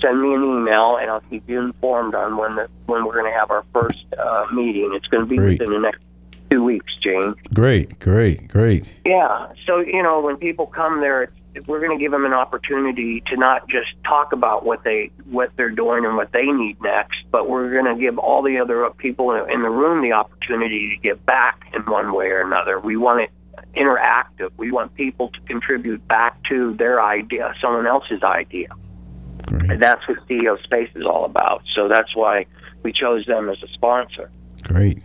send 0.00 0.22
me 0.22 0.34
an 0.34 0.42
email, 0.42 0.96
and 0.96 1.10
I'll 1.10 1.20
keep 1.20 1.48
you 1.48 1.60
informed 1.60 2.14
on 2.14 2.36
when 2.36 2.56
the 2.56 2.68
when 2.86 3.04
we're 3.04 3.14
going 3.14 3.32
to 3.32 3.38
have 3.38 3.50
our 3.50 3.64
first 3.72 4.04
uh, 4.18 4.46
meeting. 4.52 4.92
It's 4.94 5.08
going 5.08 5.24
to 5.24 5.28
be 5.28 5.36
Great. 5.36 5.60
within 5.60 5.74
the 5.74 5.80
next 5.80 6.00
two 6.50 6.62
weeks, 6.62 6.94
Jane. 6.96 7.34
Great, 7.52 7.98
great, 7.98 8.48
great. 8.48 8.98
Yeah. 9.04 9.52
So 9.66 9.80
you 9.80 10.02
know, 10.02 10.20
when 10.20 10.36
people 10.36 10.66
come 10.66 11.00
there, 11.00 11.24
it's, 11.24 11.32
we're 11.66 11.80
going 11.80 11.96
to 11.96 12.02
give 12.02 12.12
them 12.12 12.24
an 12.24 12.32
opportunity 12.32 13.22
to 13.26 13.36
not 13.36 13.68
just 13.68 13.88
talk 14.04 14.32
about 14.32 14.64
what 14.64 14.84
they 14.84 15.10
what 15.24 15.50
they're 15.56 15.70
doing 15.70 16.04
and 16.04 16.16
what 16.16 16.32
they 16.32 16.46
need 16.46 16.80
next, 16.82 17.18
but 17.30 17.48
we're 17.48 17.72
going 17.72 17.92
to 17.92 18.00
give 18.00 18.18
all 18.18 18.42
the 18.42 18.58
other 18.58 18.88
people 18.96 19.32
in 19.32 19.50
in 19.50 19.62
the 19.62 19.70
room 19.70 20.02
the 20.02 20.12
opportunity 20.12 20.94
to 20.94 21.02
give 21.02 21.24
back 21.26 21.64
in 21.74 21.82
one 21.82 22.12
way 22.14 22.26
or 22.26 22.42
another. 22.42 22.78
We 22.78 22.96
want 22.96 23.20
it 23.22 23.30
interactive. 23.74 24.50
We 24.56 24.70
want 24.72 24.94
people 24.94 25.28
to 25.30 25.40
contribute 25.42 26.06
back 26.08 26.42
to 26.44 26.74
their 26.74 27.02
idea, 27.02 27.54
someone 27.60 27.86
else's 27.86 28.22
idea. 28.22 28.68
And 29.50 29.80
that's 29.80 30.06
what 30.06 30.18
CEO 30.28 30.62
Space 30.62 30.90
is 30.94 31.04
all 31.04 31.24
about. 31.24 31.62
So 31.72 31.88
that's 31.88 32.14
why 32.14 32.46
we 32.82 32.92
chose 32.92 33.24
them 33.26 33.48
as 33.48 33.62
a 33.62 33.68
sponsor. 33.68 34.30
Great, 34.62 34.98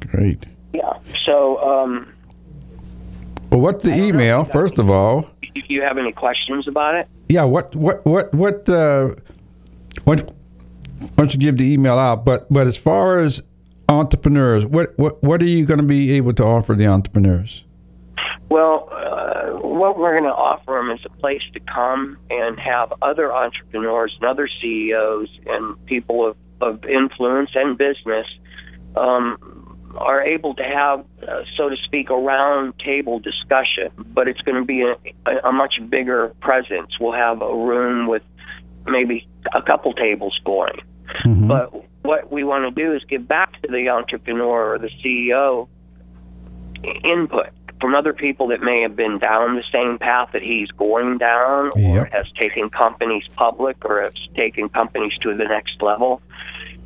great. 0.00 0.44
Yeah. 0.72 0.98
So 1.24 1.58
um, 1.58 2.12
Well, 3.50 3.60
what's 3.60 3.84
the 3.84 3.94
email? 3.94 4.44
First 4.44 4.78
of 4.78 4.90
all, 4.90 5.30
if 5.54 5.68
you 5.68 5.82
have 5.82 5.98
any 5.98 6.12
questions 6.12 6.66
about 6.68 6.94
it. 6.94 7.08
yeah. 7.28 7.44
What, 7.44 7.74
what, 7.74 8.04
what, 8.04 8.32
what? 8.34 8.68
Uh, 8.68 9.14
what? 10.04 10.34
Why 11.00 11.08
don't 11.16 11.32
you 11.32 11.40
give 11.40 11.56
the 11.56 11.72
email 11.72 11.98
out? 11.98 12.24
But, 12.26 12.46
but 12.52 12.66
as 12.66 12.76
far 12.76 13.20
as 13.20 13.42
entrepreneurs, 13.88 14.66
what, 14.66 14.98
what, 14.98 15.22
what 15.22 15.40
are 15.40 15.46
you 15.46 15.64
going 15.64 15.80
to 15.80 15.86
be 15.86 16.12
able 16.12 16.34
to 16.34 16.44
offer 16.44 16.74
the 16.74 16.86
entrepreneurs? 16.86 17.64
Well, 18.50 18.88
uh, 18.92 19.66
what 19.66 19.98
we're 19.98 20.12
going 20.12 20.24
to 20.24 20.34
offer 20.34 20.72
them 20.72 20.90
is 20.90 21.00
a 21.06 21.10
place 21.20 21.42
to 21.54 21.60
come 21.60 22.18
and 22.28 22.58
have 22.58 22.92
other 23.00 23.32
entrepreneurs 23.32 24.16
and 24.20 24.28
other 24.28 24.48
CEOs 24.48 25.28
and 25.46 25.86
people 25.86 26.26
of, 26.26 26.36
of 26.60 26.84
influence 26.84 27.50
and 27.54 27.78
business 27.78 28.26
um, 28.96 29.59
are 29.96 30.22
able 30.22 30.54
to 30.54 30.62
have, 30.62 31.04
uh, 31.26 31.42
so 31.56 31.68
to 31.68 31.76
speak, 31.76 32.10
a 32.10 32.14
round 32.14 32.78
table 32.78 33.18
discussion. 33.18 33.90
But 33.96 34.28
it's 34.28 34.40
going 34.42 34.60
to 34.60 34.64
be 34.64 34.82
a, 34.82 34.96
a, 35.44 35.52
much 35.52 35.80
bigger 35.88 36.28
presence. 36.40 36.98
We'll 37.00 37.12
have 37.12 37.42
a 37.42 37.54
room 37.54 38.06
with 38.06 38.22
maybe 38.86 39.26
a 39.54 39.62
couple 39.62 39.92
tables 39.92 40.38
going. 40.44 40.80
But 41.48 41.72
what 42.02 42.30
we 42.30 42.44
want 42.44 42.64
to 42.74 42.82
do 42.82 42.94
is 42.94 43.02
give 43.04 43.26
back 43.26 43.60
to 43.62 43.68
the 43.68 43.88
entrepreneur 43.88 44.74
or 44.74 44.78
the 44.78 44.90
CEO 45.02 45.68
input 47.04 47.48
from 47.80 47.94
other 47.94 48.12
people 48.12 48.48
that 48.48 48.60
may 48.60 48.82
have 48.82 48.94
been 48.94 49.18
down 49.18 49.56
the 49.56 49.64
same 49.72 49.98
path 49.98 50.30
that 50.32 50.42
he's 50.42 50.70
going 50.72 51.18
down 51.18 51.70
or 51.74 51.80
Yep. 51.80 52.12
has 52.12 52.30
taken 52.32 52.68
companies 52.68 53.24
public 53.36 53.84
or 53.84 54.02
has 54.02 54.12
taken 54.34 54.68
companies 54.68 55.16
to 55.22 55.34
the 55.34 55.44
next 55.44 55.82
level. 55.82 56.20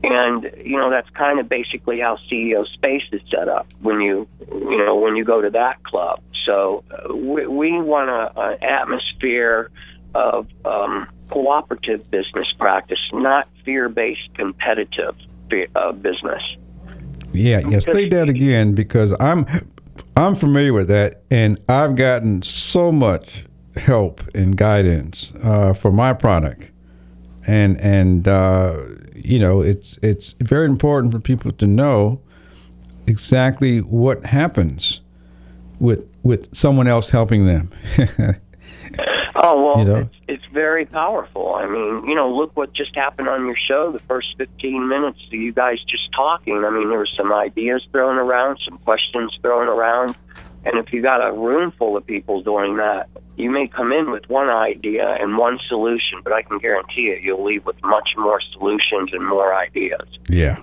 And 0.05 0.51
you 0.63 0.77
know 0.77 0.91
that's 0.91 1.09
kind 1.11 1.41
of 1.41 1.49
basically 1.49 2.01
how 2.01 2.19
CEO 2.31 2.67
Space 2.69 3.05
is 3.11 3.23
set 3.31 3.49
up 3.49 3.67
when 3.81 4.01
you 4.01 4.29
you 4.53 4.79
know 4.85 4.97
when 4.97 5.17
you 5.17 5.25
go 5.25 5.41
to 5.41 5.51
that 5.51 5.83
club. 5.83 6.21
So 6.45 6.85
uh, 6.91 7.15
we, 7.15 7.47
we 7.47 7.81
want 7.81 8.11
a, 8.11 8.39
an 8.39 8.63
atmosphere 8.63 9.71
of 10.15 10.47
um, 10.67 11.09
cooperative 11.31 12.11
business 12.11 12.53
practice, 12.53 13.01
not 13.13 13.49
fear-based 13.65 14.35
competitive 14.35 15.17
fe- 15.51 15.69
uh, 15.75 15.93
business. 15.93 16.43
Yeah, 17.33 17.61
yeah. 17.69 17.79
Say 17.81 18.09
that 18.11 18.29
again 18.29 18.75
because 18.75 19.17
I'm 19.21 19.47
I'm 20.17 20.37
familiar 20.37 20.73
with 20.73 20.89
that, 20.89 21.23
and 21.31 21.59
I've 21.69 21.97
gotten 21.97 22.43
so 22.43 22.93
much 22.93 23.47
help 23.77 24.23
and 24.35 24.57
guidance 24.57 25.33
uh, 25.43 25.73
for 25.73 25.91
my 25.91 26.13
product, 26.13 26.71
and 27.47 27.81
and 27.81 28.29
uh, 28.29 28.77
you 29.25 29.39
know 29.39 29.61
it's 29.61 29.99
it's 30.03 30.33
very 30.41 30.67
important 30.67 31.13
for 31.13 31.21
people 31.21 31.53
to 31.53 31.67
know 31.67 32.21
exactly 33.07 33.81
what 33.81 34.25
happens 34.25 35.01
with 35.81 36.09
with 36.23 36.55
someone 36.57 36.87
else 36.87 37.11
helping 37.11 37.47
them. 37.47 37.71
Oh 39.37 39.63
well, 39.63 39.79
You 39.79 39.93
know? 39.93 39.99
it's, 39.99 40.17
it's 40.29 40.45
very 40.53 40.87
powerful. 40.87 41.55
I 41.55 41.67
mean, 41.67 42.07
you 42.09 42.15
know, 42.15 42.33
look 42.33 42.57
what 42.57 42.73
just 42.73 42.95
happened 42.95 43.29
on 43.29 43.45
your 43.45 43.57
show. 43.57 43.91
The 43.93 43.99
first 44.01 44.37
fifteen 44.39 44.89
minutes, 44.89 45.19
of 45.27 45.35
you 45.35 45.53
guys 45.53 45.83
just 45.83 46.11
talking. 46.13 46.65
I 46.65 46.71
mean, 46.71 46.89
there 46.89 46.99
were 46.99 47.07
some 47.07 47.33
ideas 47.33 47.87
thrown 47.91 48.17
around, 48.17 48.61
some 48.65 48.79
questions 48.79 49.37
thrown 49.43 49.67
around, 49.69 50.15
and 50.65 50.79
if 50.79 50.93
you 50.93 51.03
got 51.03 51.27
a 51.27 51.33
room 51.33 51.73
full 51.73 51.97
of 51.97 52.07
people 52.07 52.43
doing 52.43 52.77
that, 52.77 53.09
you 53.37 53.51
may 53.51 53.69
come 53.69 53.93
in 53.93 54.11
with 54.11 54.29
one 54.29 54.49
idea 54.49 55.17
and 55.21 55.37
one 55.37 55.59
solution, 55.69 56.21
but 56.23 56.33
I 56.33 56.43
can 56.43 56.59
guarantee 56.59 57.03
you, 57.03 57.19
you'll 57.23 57.45
leave 57.45 57.65
with 57.65 57.77
much 57.83 58.11
more 58.17 58.41
solutions 58.53 59.11
and 59.13 59.27
more 59.27 59.55
ideas. 59.55 60.09
Yeah, 60.29 60.59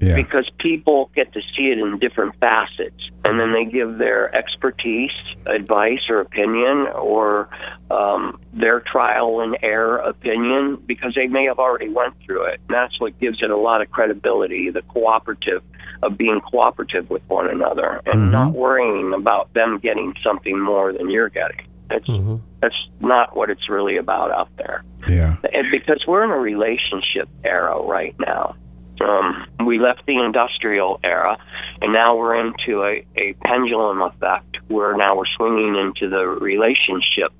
yeah, 0.00 0.16
because 0.16 0.50
people 0.58 1.10
get 1.14 1.32
to 1.34 1.40
see 1.54 1.68
it 1.68 1.78
in 1.78 1.98
different 1.98 2.34
facets 2.40 3.10
and 3.26 3.38
then 3.38 3.52
they 3.52 3.64
give 3.64 3.98
their 3.98 4.34
expertise 4.34 5.12
advice 5.46 6.08
or 6.08 6.20
opinion 6.20 6.86
or 6.94 7.48
um, 7.90 8.40
their 8.52 8.80
trial 8.80 9.40
and 9.40 9.56
error 9.62 9.98
opinion 9.98 10.76
because 10.86 11.14
they 11.14 11.26
may 11.26 11.44
have 11.44 11.58
already 11.58 11.88
went 11.88 12.14
through 12.24 12.44
it. 12.44 12.60
And 12.68 12.74
that's 12.74 12.98
what 13.00 13.18
gives 13.20 13.42
it 13.42 13.50
a 13.50 13.56
lot 13.56 13.82
of 13.82 13.90
credibility 13.90 14.70
the 14.70 14.82
cooperative 14.82 15.62
of 16.02 16.16
being 16.18 16.40
cooperative 16.40 17.08
with 17.08 17.22
one 17.28 17.48
another 17.48 18.00
and 18.06 18.30
not 18.30 18.52
worrying 18.52 19.12
about 19.14 19.52
them 19.54 19.78
getting 19.78 20.14
something 20.22 20.58
more 20.58 20.92
than 20.92 21.10
you're 21.10 21.30
getting 21.30 21.66
that's 21.88 22.08
mhm 22.08 22.40
that's 22.60 22.88
not 23.00 23.36
what 23.36 23.50
it's 23.50 23.68
really 23.68 23.98
about 23.98 24.30
out 24.30 24.48
there 24.56 24.82
yeah. 25.06 25.36
and 25.52 25.70
because 25.70 26.02
we're 26.06 26.24
in 26.24 26.30
a 26.30 26.38
relationship 26.38 27.28
era 27.44 27.80
right 27.82 28.14
now. 28.18 28.56
Um, 29.00 29.46
we 29.66 29.80
left 29.80 30.06
the 30.06 30.18
industrial 30.18 31.00
era, 31.02 31.36
and 31.82 31.92
now 31.92 32.16
we're 32.16 32.36
into 32.36 32.84
a, 32.84 33.04
a 33.16 33.32
pendulum 33.44 34.00
effect 34.02 34.58
where 34.68 34.96
now 34.96 35.16
we're 35.16 35.26
swinging 35.26 35.74
into 35.74 36.08
the 36.08 36.24
relationship 36.24 37.32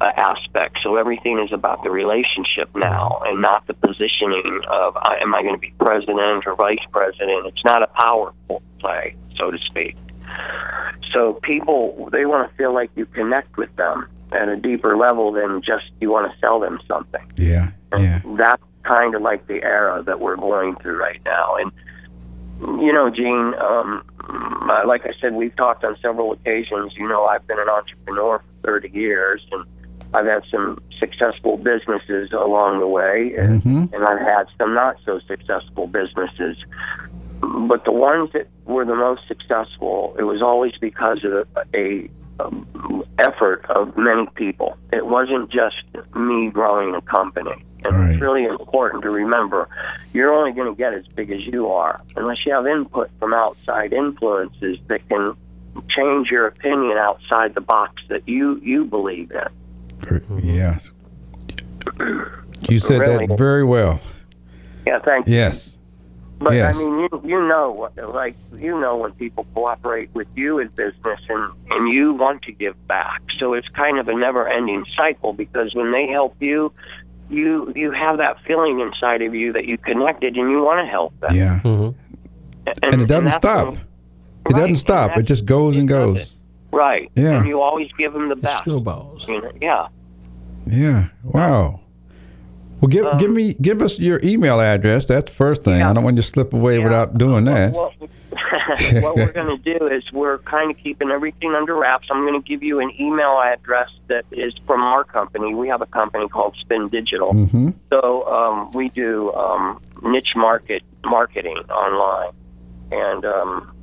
uh, 0.00 0.10
aspect. 0.16 0.78
So 0.82 0.96
everything 0.96 1.40
is 1.40 1.52
about 1.52 1.82
the 1.82 1.90
relationship 1.90 2.70
now, 2.74 3.20
and 3.24 3.42
not 3.42 3.66
the 3.66 3.74
positioning 3.74 4.60
of 4.68 4.96
uh, 4.96 5.16
am 5.20 5.34
I 5.34 5.42
going 5.42 5.54
to 5.54 5.60
be 5.60 5.74
president 5.78 6.44
or 6.46 6.54
vice 6.54 6.78
president. 6.92 7.46
It's 7.46 7.64
not 7.64 7.82
a 7.82 7.88
power 7.88 8.32
play, 8.78 9.16
so 9.36 9.50
to 9.50 9.58
speak. 9.58 9.96
So 11.12 11.34
people 11.42 12.08
they 12.12 12.26
want 12.26 12.50
to 12.50 12.56
feel 12.56 12.72
like 12.74 12.90
you 12.96 13.06
connect 13.06 13.56
with 13.56 13.74
them 13.76 14.08
at 14.32 14.48
a 14.48 14.56
deeper 14.56 14.96
level 14.96 15.32
than 15.32 15.62
just 15.62 15.84
you 16.00 16.10
want 16.10 16.32
to 16.32 16.38
sell 16.38 16.58
them 16.58 16.80
something. 16.88 17.24
Yeah, 17.36 17.70
yeah. 17.96 18.20
That's 18.36 18.62
kind 18.82 19.14
of 19.14 19.22
like 19.22 19.46
the 19.46 19.62
era 19.62 20.02
that 20.02 20.20
we're 20.20 20.36
going 20.36 20.76
through 20.76 20.98
right 20.98 21.20
now. 21.24 21.56
And 21.56 21.72
you 22.82 22.92
know, 22.92 23.10
Gene, 23.10 23.54
um, 23.60 24.04
like 24.86 25.06
I 25.06 25.12
said, 25.20 25.34
we've 25.34 25.54
talked 25.56 25.84
on 25.84 25.96
several 26.00 26.32
occasions. 26.32 26.94
You 26.96 27.08
know, 27.08 27.24
I've 27.24 27.46
been 27.46 27.58
an 27.58 27.68
entrepreneur 27.68 28.38
for 28.62 28.80
30 28.80 28.90
years, 28.90 29.46
and 29.52 29.64
I've 30.14 30.26
had 30.26 30.44
some 30.50 30.80
successful 30.98 31.56
businesses 31.58 32.32
along 32.32 32.80
the 32.80 32.86
way, 32.86 33.34
and, 33.36 33.62
Mm-hmm. 33.62 33.94
and 33.94 34.04
I've 34.04 34.20
had 34.20 34.46
some 34.58 34.74
not 34.74 34.96
so 35.04 35.20
successful 35.26 35.86
businesses. 35.86 36.56
But 37.68 37.84
the 37.84 37.92
ones 37.92 38.30
that 38.32 38.48
were 38.64 38.84
the 38.84 38.94
most 38.94 39.26
successful, 39.28 40.14
it 40.18 40.22
was 40.24 40.40
always 40.42 40.72
because 40.80 41.24
of 41.24 41.46
a, 41.74 42.08
um, 42.40 42.66
effort 43.18 43.64
of 43.70 43.96
many 43.96 44.26
people. 44.34 44.76
It 44.92 45.06
wasn't 45.06 45.50
just 45.50 45.76
me 46.14 46.50
growing 46.50 46.94
a 46.94 47.00
company. 47.02 47.64
And 47.84 47.94
Right. 47.96 48.10
it's 48.12 48.20
really 48.22 48.44
important 48.44 49.02
to 49.02 49.10
remember 49.10 49.68
you're 50.14 50.32
only 50.32 50.52
going 50.52 50.72
to 50.72 50.76
get 50.76 50.94
as 50.94 51.06
big 51.06 51.30
as 51.30 51.44
you 51.46 51.68
are 51.68 52.00
unless 52.16 52.44
you 52.46 52.52
have 52.52 52.66
input 52.66 53.10
from 53.20 53.34
outside 53.34 53.92
influences 53.92 54.78
that 54.88 55.06
can 55.08 55.34
change 55.88 56.30
your 56.30 56.46
opinion 56.46 56.96
outside 56.96 57.54
the 57.54 57.60
box 57.60 58.02
that 58.08 58.26
you, 58.28 58.58
you 58.62 58.84
believe 58.86 59.30
in. 59.32 60.26
Yes. 60.42 60.90
You 62.68 62.78
said 62.78 63.00
Really? 63.00 63.26
that 63.26 63.36
very 63.38 63.64
well. 63.64 64.00
Yeah, 64.86 64.98
thank 65.00 65.28
you. 65.28 65.34
Yes. 65.34 65.73
But 66.44 66.54
Yes. 66.54 66.76
I 66.76 66.78
mean, 66.82 66.98
you 67.00 67.08
you 67.24 67.48
know 67.48 67.70
what 67.72 67.96
like 68.14 68.36
you 68.56 68.78
know 68.78 68.96
when 68.98 69.12
people 69.12 69.46
cooperate 69.54 70.10
with 70.14 70.28
you 70.36 70.58
in 70.58 70.68
business 70.68 71.20
and 71.28 71.52
and 71.70 71.88
you 71.88 72.12
want 72.12 72.42
to 72.42 72.52
give 72.52 72.76
back. 72.86 73.22
So 73.38 73.54
it's 73.54 73.68
kind 73.68 73.98
of 73.98 74.08
a 74.08 74.14
never-ending 74.14 74.84
cycle 74.96 75.32
because 75.32 75.74
when 75.74 75.90
they 75.90 76.06
help 76.06 76.36
you, 76.40 76.70
you 77.30 77.72
you 77.74 77.90
have 77.92 78.18
that 78.18 78.36
feeling 78.46 78.80
inside 78.80 79.22
of 79.22 79.34
you 79.34 79.52
that 79.54 79.64
you 79.64 79.78
connected 79.78 80.36
and 80.36 80.50
you 80.50 80.62
want 80.62 80.84
to 80.86 80.90
help 80.90 81.18
them. 81.20 81.34
Yeah. 81.34 81.60
Mm-hmm. 81.64 81.98
And, 82.66 82.92
And 82.92 83.02
it 83.02 83.08
doesn't 83.08 83.24
that's 83.24 83.36
stop. 83.36 83.66
when- 83.68 83.76
It 83.76 83.82
Right, 84.52 84.56
doesn't 84.60 84.76
stop. 84.76 85.16
It 85.16 85.22
just 85.22 85.46
goes 85.46 85.76
and 85.78 85.88
that's- 85.88 86.14
goes. 86.30 86.34
right. 86.72 87.10
Yeah. 87.14 87.38
And 87.38 87.46
you 87.48 87.60
always 87.62 87.90
give 87.96 88.12
them 88.12 88.28
the 88.28 88.36
best. 88.36 88.64
Snowballs. 88.64 89.26
You 89.26 89.40
know? 89.40 89.52
Yeah. 89.62 89.86
Yeah. 90.66 91.08
Wow. 91.22 91.80
Well, 92.84 92.90
give 92.90 93.06
Um, 93.06 93.16
give 93.16 93.30
me 93.30 93.54
give 93.54 93.80
us 93.80 93.98
your 93.98 94.20
email 94.22 94.60
address. 94.60 95.06
That's 95.06 95.30
the 95.30 95.34
first 95.34 95.62
thing. 95.62 95.82
I 95.82 95.92
don't 95.94 96.04
want 96.04 96.16
you 96.16 96.22
to 96.22 96.28
slip 96.28 96.52
away 96.52 96.78
without 96.78 97.16
doing 97.16 97.44
that. 97.44 97.72
What, 97.72 97.94
what 99.02 99.16
we're 99.16 99.32
going 99.32 99.46
to 99.46 99.78
do 99.78 99.86
is 99.86 100.02
we're 100.12 100.36
kind 100.38 100.70
of 100.70 100.76
keeping 100.76 101.10
everything 101.10 101.54
under 101.54 101.74
wraps. 101.74 102.08
I'm 102.10 102.26
going 102.26 102.40
to 102.40 102.46
give 102.46 102.62
you 102.62 102.80
an 102.80 102.92
email 103.00 103.40
address 103.42 103.88
that 104.08 104.26
is 104.32 104.52
from 104.66 104.82
our 104.82 105.02
company. 105.02 105.54
We 105.54 105.68
have 105.68 105.80
a 105.80 105.86
company 105.86 106.28
called 106.28 106.56
Spin 106.60 106.90
Digital. 106.90 107.32
hmm 107.32 107.70
So 107.88 108.26
um, 108.28 108.70
we 108.72 108.90
do 108.90 109.32
um, 109.32 109.80
niche 110.02 110.34
market 110.36 110.82
marketing 111.04 111.56
online, 111.70 112.32
and 112.92 113.24
um, 113.24 113.73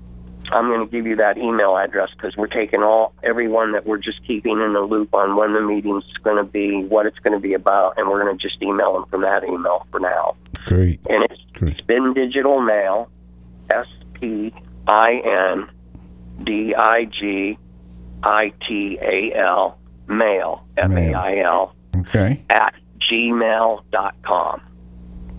I'm 0.52 0.68
going 0.68 0.86
to 0.86 0.92
give 0.92 1.06
you 1.08 1.16
that 1.18 1.38
email 1.38 1.78
address 1.78 2.10
because 2.16 2.36
we're 2.36 2.48
taking 2.48 2.82
all 2.84 3.14
everyone 3.24 3.72
that 3.74 3.86
we're 3.86 3.98
just 3.98 4.26
keeping 4.28 4.60
in 4.62 4.74
the 4.74 4.82
loop 4.82 5.14
on 5.14 5.36
when 5.36 5.54
the 5.54 5.62
meeting's 5.62 6.04
going 6.24 6.38
to 6.38 6.44
be, 6.44 6.84
what 6.84 7.06
it's 7.06 7.20
going 7.20 7.34
to 7.34 7.40
be 7.40 7.54
about, 7.54 7.94
and 7.98 8.10
we're 8.10 8.22
going 8.24 8.38
to 8.38 8.42
just 8.42 8.62
email 8.62 8.94
them 8.94 9.06
from 9.10 9.22
that 9.22 9.44
email 9.44 9.86
for 9.92 10.00
now. 10.00 10.36
Great. 10.66 11.00
And 11.10 11.24
it's 11.30 11.78
Spin 11.80 12.14
Digital 12.14 12.62
Mail, 12.62 13.10
S 13.72 13.88
P 14.14 14.54
I 14.88 15.22
N 15.58 15.70
D 16.44 16.76
I 16.76 17.06
G 17.06 17.58
I 18.24 18.52
T 18.68 19.00
A 19.02 19.34
L 19.38 19.78
Mail, 20.08 20.66
M 20.78 20.98
A 20.98 21.14
I 21.14 21.38
L, 21.40 21.76
Okay. 21.98 22.44
at 22.50 22.74
gmail.com. 23.10 24.62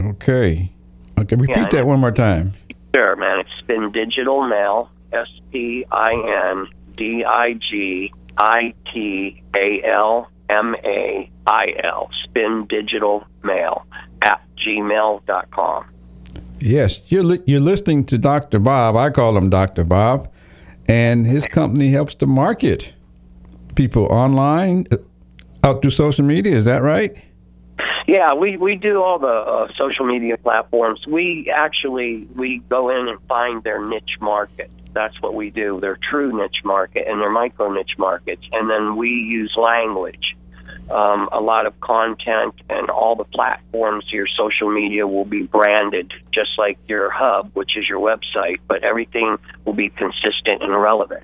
Okay. 0.05 0.73
Okay. 1.19 1.37
Repeat 1.37 1.57
Yeah, 1.57 1.69
that 1.71 1.87
one 1.87 2.01
more 2.01 2.13
time. 2.13 2.53
Sure, 2.95 3.17
man. 3.17 3.41
It's 3.41 3.51
Spin 3.59 3.91
Digital 3.93 4.47
Mail, 4.47 4.91
S 5.13 5.29
P 5.51 5.85
I 5.91 6.13
N 6.53 6.67
D 6.97 7.25
I 7.25 7.55
G 7.55 8.13
I 8.37 8.75
T 8.93 9.43
A 9.55 9.83
L 9.85 10.31
M 10.49 10.75
A 10.85 11.31
I 11.47 11.75
L. 11.85 12.11
Spin 12.25 12.67
Digital 12.69 13.25
Mail 13.43 13.87
at 14.23 14.41
gmail.com. 14.59 15.85
Yes, 16.61 17.03
you're 17.07 17.25
li- 17.25 17.43
you're 17.47 17.61
listening 17.61 18.05
to 18.05 18.19
Dr. 18.19 18.59
Bob. 18.59 18.97
I 18.97 19.11
call 19.11 19.37
him 19.37 19.51
Dr. 19.51 19.85
Bob, 19.85 20.33
and 20.87 21.27
his 21.27 21.45
company 21.47 21.91
helps 21.91 22.15
to 22.17 22.27
market 22.27 22.93
people 23.75 24.05
online 24.07 24.87
uh, 24.93 24.97
out 25.65 25.83
through 25.83 25.91
social 25.91 26.25
media. 26.25 26.57
Is 26.57 26.65
that 26.67 26.83
right? 26.83 27.17
Yeah, 28.07 28.35
we, 28.35 28.57
we 28.57 28.77
do 28.77 29.03
all 29.03 29.19
the 29.19 29.27
uh, 29.27 29.69
social 29.77 30.05
media 30.05 30.37
platforms. 30.37 31.07
We 31.07 31.51
actually 31.55 32.29
we 32.35 32.59
go 32.69 32.91
in 32.91 33.09
and 33.09 33.19
find 33.29 33.63
their 33.63 33.85
niche 33.85 34.19
market. 34.21 34.71
That's 34.93 35.20
what 35.20 35.34
we 35.34 35.51
do. 35.51 35.80
They're 35.80 35.97
true 35.97 36.36
niche 36.36 36.62
market 36.64 37.07
and 37.09 37.20
they're 37.20 37.30
micro 37.30 37.72
niche 37.72 37.97
markets, 37.99 38.45
and 38.53 38.68
then 38.70 38.97
we 38.97 39.09
use 39.09 39.55
language. 39.57 40.36
Um, 40.90 41.28
a 41.32 41.40
lot 41.40 41.66
of 41.66 41.80
content 41.80 42.55
and 42.68 42.90
all 42.90 43.16
the 43.16 43.24
platforms, 43.24 44.12
your 44.12 44.26
social 44.26 44.70
media 44.70 45.07
will 45.07 45.24
be 45.24 45.43
branded 45.43 46.12
just 46.32 46.51
like 46.59 46.78
your 46.86 47.09
hub, 47.09 47.51
which 47.55 47.76
is 47.76 47.88
your 47.88 48.01
website, 48.01 48.59
but 48.68 48.84
everything 48.84 49.38
will 49.64 49.72
be 49.72 49.88
consistent 49.88 50.62
and 50.62 50.78
relevant. 50.78 51.22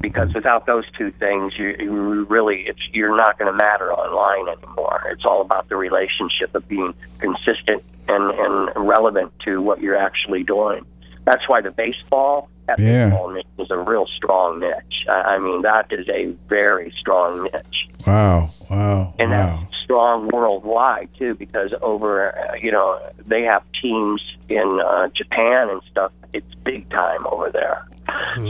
Because 0.00 0.34
without 0.34 0.66
those 0.66 0.84
two 0.98 1.12
things, 1.12 1.56
you, 1.58 1.76
you 1.78 2.24
really 2.24 2.64
it's 2.66 2.80
you're 2.92 3.16
not 3.16 3.38
going 3.38 3.50
to 3.50 3.56
matter 3.56 3.92
online 3.92 4.54
anymore. 4.54 5.02
It's 5.12 5.24
all 5.24 5.40
about 5.40 5.68
the 5.68 5.76
relationship 5.76 6.54
of 6.54 6.66
being 6.68 6.94
consistent 7.18 7.82
and, 8.08 8.30
and 8.30 8.88
relevant 8.88 9.32
to 9.44 9.62
what 9.62 9.80
you're 9.80 9.96
actually 9.96 10.42
doing. 10.42 10.84
That's 11.24 11.48
why 11.48 11.60
the 11.60 11.70
baseball 11.70 12.48
that 12.76 12.82
Yeah. 12.82 13.08
baseball 13.10 13.30
niche 13.30 13.46
is 13.58 13.70
a 13.70 13.78
real 13.78 14.06
strong 14.06 14.60
niche. 14.60 15.06
I 15.08 15.12
I 15.34 15.38
mean, 15.38 15.62
that 15.62 15.86
is 15.90 16.08
a 16.08 16.26
very 16.48 16.92
strong 16.98 17.44
niche 17.44 17.88
Wow. 18.06 18.50
Wow. 18.70 19.14
and 19.18 19.30
wow. 19.30 19.58
that's 19.60 19.82
strong 19.82 20.28
worldwide 20.28 21.08
too 21.18 21.34
because 21.34 21.72
over 21.82 22.36
uh, 22.38 22.54
you 22.56 22.70
know 22.70 22.98
they 23.26 23.42
have 23.42 23.62
teams 23.82 24.22
in 24.48 24.80
uh, 24.84 25.08
Japan 25.08 25.68
and 25.70 25.80
stuff 25.90 26.12
it's 26.32 26.54
big 26.62 26.88
time 26.90 27.26
over 27.26 27.50
there 27.50 27.86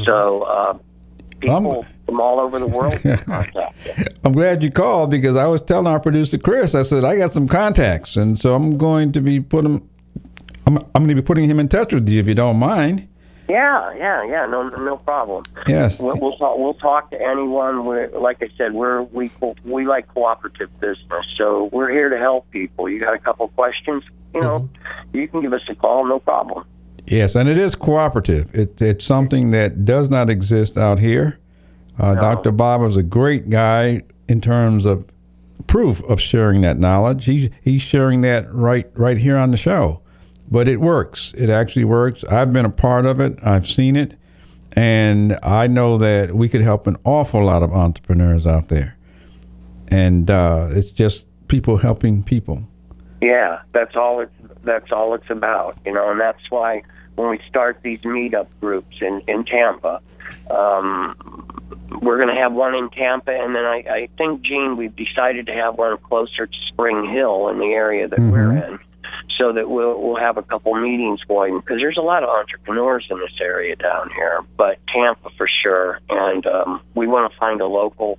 so 0.06 0.42
uh, 0.42 0.78
people 1.40 1.84
from 2.06 2.20
all 2.20 2.40
over 2.40 2.58
the 2.58 2.66
world. 2.66 2.98
I'm 4.24 4.32
glad 4.32 4.62
you 4.62 4.70
called 4.70 5.10
because 5.10 5.36
I 5.36 5.46
was 5.46 5.62
telling 5.62 5.86
our 5.86 6.00
producer 6.00 6.38
Chris. 6.38 6.74
I 6.74 6.82
said 6.82 7.04
I 7.04 7.16
got 7.16 7.32
some 7.32 7.46
contacts, 7.48 8.16
and 8.16 8.38
so 8.38 8.54
I'm 8.54 8.76
going 8.78 9.12
to 9.12 9.20
be 9.20 9.40
putting. 9.40 9.88
I'm, 10.66 10.76
I'm 10.78 11.04
going 11.04 11.08
to 11.08 11.14
be 11.14 11.22
putting 11.22 11.48
him 11.48 11.58
in 11.60 11.68
touch 11.68 11.92
with 11.94 12.08
you 12.08 12.20
if 12.20 12.26
you 12.28 12.34
don't 12.34 12.58
mind. 12.58 13.08
Yeah 13.50 13.92
yeah 13.94 14.24
yeah 14.24 14.46
no 14.46 14.68
no 14.68 14.96
problem 14.96 15.42
Yes. 15.66 16.00
we'll, 16.00 16.16
we'll 16.20 16.36
talk 16.36 16.58
we'll 16.58 16.74
talk 16.74 17.10
to 17.10 17.20
anyone 17.20 17.84
we're, 17.84 18.08
like 18.18 18.42
I 18.42 18.48
said 18.56 18.72
we're 18.72 19.02
we 19.02 19.30
we 19.64 19.86
like 19.86 20.08
cooperative 20.08 20.70
business 20.80 21.26
so 21.34 21.68
we're 21.72 21.90
here 21.90 22.08
to 22.08 22.18
help 22.18 22.50
people 22.50 22.88
you 22.88 23.00
got 23.00 23.14
a 23.14 23.18
couple 23.18 23.48
questions 23.48 24.04
you 24.34 24.40
know 24.40 24.68
you 25.12 25.26
can 25.28 25.40
give 25.42 25.52
us 25.52 25.62
a 25.68 25.74
call 25.74 26.06
no 26.06 26.18
problem 26.20 26.64
Yes, 27.06 27.34
and 27.34 27.48
it 27.48 27.58
is 27.58 27.74
cooperative. 27.74 28.54
It, 28.54 28.80
it's 28.80 29.04
something 29.04 29.50
that 29.50 29.84
does 29.84 30.10
not 30.10 30.30
exist 30.30 30.78
out 30.78 31.00
here. 31.00 31.40
Uh, 31.98 32.14
Dr. 32.14 32.52
Bob 32.52 32.82
is 32.82 32.96
a 32.96 33.02
great 33.02 33.50
guy 33.50 34.02
in 34.28 34.40
terms 34.40 34.84
of 34.84 35.04
proof 35.66 36.02
of 36.04 36.20
sharing 36.20 36.60
that 36.60 36.78
knowledge. 36.78 37.24
He, 37.24 37.50
he's 37.62 37.82
sharing 37.82 38.20
that 38.20 38.52
right 38.52 38.86
right 38.94 39.18
here 39.18 39.36
on 39.36 39.50
the 39.50 39.56
show. 39.56 40.02
But 40.50 40.66
it 40.68 40.80
works. 40.80 41.32
It 41.36 41.48
actually 41.48 41.84
works. 41.84 42.24
I've 42.24 42.52
been 42.52 42.64
a 42.64 42.70
part 42.70 43.06
of 43.06 43.20
it. 43.20 43.38
I've 43.42 43.68
seen 43.68 43.96
it. 43.96 44.16
And 44.72 45.38
I 45.42 45.66
know 45.66 45.98
that 45.98 46.34
we 46.34 46.48
could 46.48 46.60
help 46.60 46.86
an 46.86 46.96
awful 47.04 47.44
lot 47.44 47.62
of 47.62 47.72
entrepreneurs 47.72 48.46
out 48.46 48.68
there. 48.68 48.96
And 49.88 50.30
uh, 50.30 50.68
it's 50.70 50.90
just 50.90 51.26
people 51.48 51.78
helping 51.78 52.22
people. 52.22 52.68
Yeah, 53.20 53.60
that's 53.72 53.96
all 53.96 54.20
it's 54.20 54.32
that's 54.62 54.92
all 54.92 55.14
it's 55.14 55.28
about, 55.30 55.76
you 55.84 55.92
know, 55.92 56.10
and 56.10 56.20
that's 56.20 56.50
why 56.50 56.82
when 57.16 57.28
we 57.30 57.40
start 57.48 57.80
these 57.82 58.00
meetup 58.00 58.46
groups 58.60 58.96
in 59.00 59.22
in 59.26 59.44
Tampa, 59.44 60.00
um, 60.50 61.46
we're 62.00 62.16
going 62.16 62.34
to 62.34 62.40
have 62.40 62.52
one 62.52 62.74
in 62.74 62.88
Tampa, 62.90 63.32
and 63.32 63.54
then 63.54 63.64
I, 63.64 63.84
I 63.88 64.08
think 64.16 64.42
Gene, 64.42 64.76
we've 64.76 64.94
decided 64.94 65.46
to 65.46 65.52
have 65.52 65.76
one 65.76 65.98
closer 65.98 66.46
to 66.46 66.58
Spring 66.68 67.10
Hill 67.10 67.48
in 67.48 67.58
the 67.58 67.72
area 67.74 68.08
that 68.08 68.20
we're 68.20 68.52
in, 68.52 68.78
so 69.40 69.52
that 69.52 69.68
we'll 69.68 69.98
we'll 70.00 70.20
have 70.20 70.36
a 70.36 70.42
couple 70.42 70.74
meetings 70.74 71.24
going 71.24 71.58
because 71.58 71.78
there's 71.80 71.96
a 71.96 72.02
lot 72.02 72.22
of 72.22 72.28
entrepreneurs 72.28 73.06
in 73.10 73.18
this 73.18 73.32
area 73.40 73.74
down 73.74 74.10
here, 74.10 74.44
but 74.56 74.78
Tampa 74.86 75.30
for 75.36 75.48
sure, 75.62 75.98
and 76.10 76.46
um, 76.46 76.82
we 76.94 77.06
want 77.06 77.32
to 77.32 77.38
find 77.38 77.60
a 77.60 77.66
local 77.66 78.18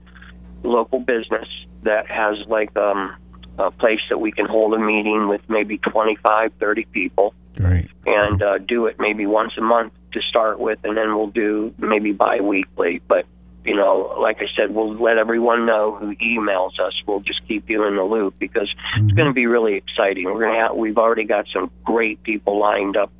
local 0.63 0.99
business 0.99 1.47
that 1.83 2.07
has 2.07 2.37
like 2.47 2.75
um, 2.75 3.15
a 3.59 3.69
place 3.69 4.01
that 4.09 4.17
we 4.17 4.31
can 4.31 4.47
hold 4.47 4.73
a 4.73 4.79
meeting 4.79 5.27
with 5.27 5.41
maybe 5.47 5.77
25, 5.77 6.53
30 6.59 6.85
people 6.85 7.33
Great. 7.55 7.89
and 8.05 8.41
uh, 8.41 8.57
do 8.57 8.87
it 8.87 8.95
maybe 8.99 9.25
once 9.25 9.53
a 9.57 9.61
month 9.61 9.93
to 10.13 10.21
start 10.21 10.59
with, 10.59 10.79
and 10.83 10.97
then 10.97 11.15
we'll 11.15 11.27
do 11.27 11.73
maybe 11.77 12.11
biweekly. 12.11 13.01
But 13.07 13.25
you 13.65 13.75
know, 13.75 14.15
like 14.19 14.41
I 14.41 14.47
said, 14.55 14.73
we'll 14.73 14.93
let 14.95 15.17
everyone 15.17 15.65
know 15.65 15.95
who 15.95 16.15
emails 16.15 16.79
us. 16.79 17.01
We'll 17.05 17.19
just 17.19 17.47
keep 17.47 17.69
you 17.69 17.83
in 17.85 17.95
the 17.95 18.03
loop 18.03 18.35
because 18.39 18.73
it's 18.95 19.13
going 19.13 19.27
to 19.27 19.33
be 19.33 19.45
really 19.45 19.75
exciting. 19.75 20.25
We're 20.25 20.39
going 20.39 20.53
to 20.53 20.59
have 20.59 20.75
we've 20.75 20.97
already 20.97 21.25
got 21.25 21.45
some 21.53 21.69
great 21.83 22.23
people 22.23 22.57
lined 22.59 22.97
up 22.97 23.11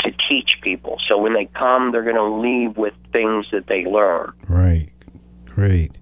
to 0.00 0.12
teach 0.28 0.58
people. 0.60 1.00
So 1.08 1.18
when 1.18 1.32
they 1.34 1.46
come, 1.46 1.90
they're 1.90 2.04
going 2.04 2.14
to 2.16 2.22
leave 2.24 2.76
with 2.76 2.94
things 3.12 3.46
that 3.50 3.66
they 3.66 3.84
learn. 3.86 4.32
Right. 4.48 4.90
Great. 5.46 5.92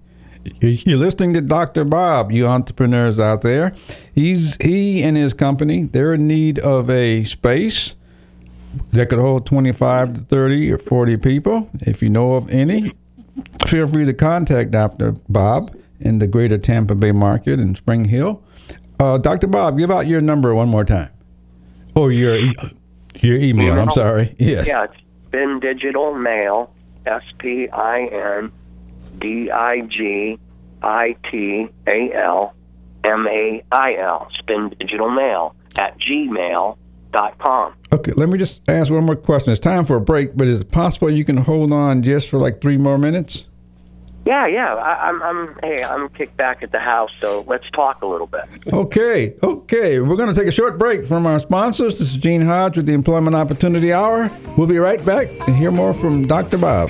You- 0.61 0.77
You're 0.85 0.97
listening 0.99 1.33
to 1.33 1.41
Dr. 1.41 1.85
Bob, 1.85 2.31
you 2.31 2.45
entrepreneurs 2.45 3.19
out 3.19 3.41
there. 3.41 3.73
He's 4.13 4.57
he 4.61 5.01
and 5.01 5.17
his 5.17 5.33
company, 5.33 5.85
they're 5.85 6.13
in 6.13 6.27
need 6.27 6.59
of 6.59 6.89
a 6.89 7.23
space 7.23 7.95
that 8.91 9.09
could 9.09 9.17
hold 9.19 9.45
25 9.47 10.13
to 10.13 10.19
30 10.21 10.71
or 10.73 10.77
40 10.77 11.17
people. 11.17 11.69
If 11.81 12.03
you 12.03 12.09
know 12.09 12.33
of 12.35 12.47
any, 12.51 12.93
feel 13.67 13.87
free 13.87 14.05
to 14.05 14.13
contact 14.13 14.71
Dr. 14.71 15.13
Bob 15.29 15.75
in 15.99 16.19
the 16.19 16.27
greater 16.27 16.57
Tampa 16.57 16.95
Bay 16.95 17.11
market 17.11 17.59
in 17.59 17.75
Spring 17.75 18.05
Hill. 18.05 18.41
Uh, 18.99 19.17
Dr. 19.17 19.47
Bob, 19.47 19.77
give 19.77 19.91
out 19.91 20.07
your 20.07 20.21
number 20.21 20.53
one 20.55 20.69
more 20.69 20.85
time. 20.85 21.09
Or 21.95 22.11
your 22.11 22.37
e- 22.37 22.53
your 23.21 23.37
email. 23.37 23.79
I'm 23.79 23.89
sorry. 23.91 24.35
Yes. 24.39 24.67
Yeah, 24.67 24.83
it's 24.85 24.95
Spin 25.27 25.59
Digital 25.59 26.13
Mail, 26.15 26.73
S 27.05 27.23
P 27.39 27.69
I 27.69 28.05
N 28.41 28.51
D 29.19 29.49
I 29.51 29.81
G 29.81 30.37
I 30.81 31.15
T 31.31 31.67
A 31.87 32.11
L 32.13 32.53
M 33.03 33.27
A 33.27 33.63
I 33.71 33.95
L. 33.95 34.27
Spin 34.37 34.73
Digital 34.79 35.09
Mail 35.09 35.55
at 35.77 35.97
gmail.com. 37.15 37.75
Okay, 37.93 38.11
let 38.13 38.29
me 38.29 38.37
just 38.37 38.61
ask 38.69 38.91
one 38.91 39.05
more 39.05 39.15
question. 39.15 39.51
It's 39.51 39.59
time 39.59 39.85
for 39.85 39.95
a 39.95 40.01
break, 40.01 40.35
but 40.35 40.47
is 40.47 40.61
it 40.61 40.71
possible 40.71 41.09
you 41.09 41.25
can 41.25 41.37
hold 41.37 41.71
on 41.71 42.03
just 42.03 42.29
for 42.29 42.39
like 42.39 42.61
three 42.61 42.77
more 42.77 42.97
minutes? 42.97 43.47
Yeah, 44.25 44.47
yeah. 44.47 44.73
I, 44.73 45.09
I'm, 45.09 45.21
I'm. 45.21 45.59
Hey, 45.61 45.83
I'm 45.83 46.09
kicked 46.09 46.35
back 46.35 46.63
at 46.63 46.71
the 46.71 46.79
house, 46.79 47.11
so 47.19 47.45
let's 47.47 47.69
talk 47.71 48.01
a 48.01 48.07
little 48.07 48.25
bit. 48.25 48.43
Okay, 48.73 49.35
okay. 49.43 49.99
We're 49.99 50.15
going 50.15 50.33
to 50.33 50.39
take 50.39 50.47
a 50.47 50.51
short 50.51 50.79
break 50.79 51.05
from 51.05 51.27
our 51.27 51.37
sponsors. 51.39 51.99
This 51.99 52.09
is 52.09 52.17
Gene 52.17 52.41
Hodge 52.41 52.75
with 52.75 52.87
the 52.87 52.93
Employment 52.93 53.35
Opportunity 53.35 53.93
Hour. 53.93 54.31
We'll 54.57 54.67
be 54.67 54.79
right 54.79 55.03
back 55.05 55.27
and 55.47 55.55
hear 55.55 55.69
more 55.69 55.93
from 55.93 56.25
Dr. 56.25 56.57
Bob. 56.57 56.89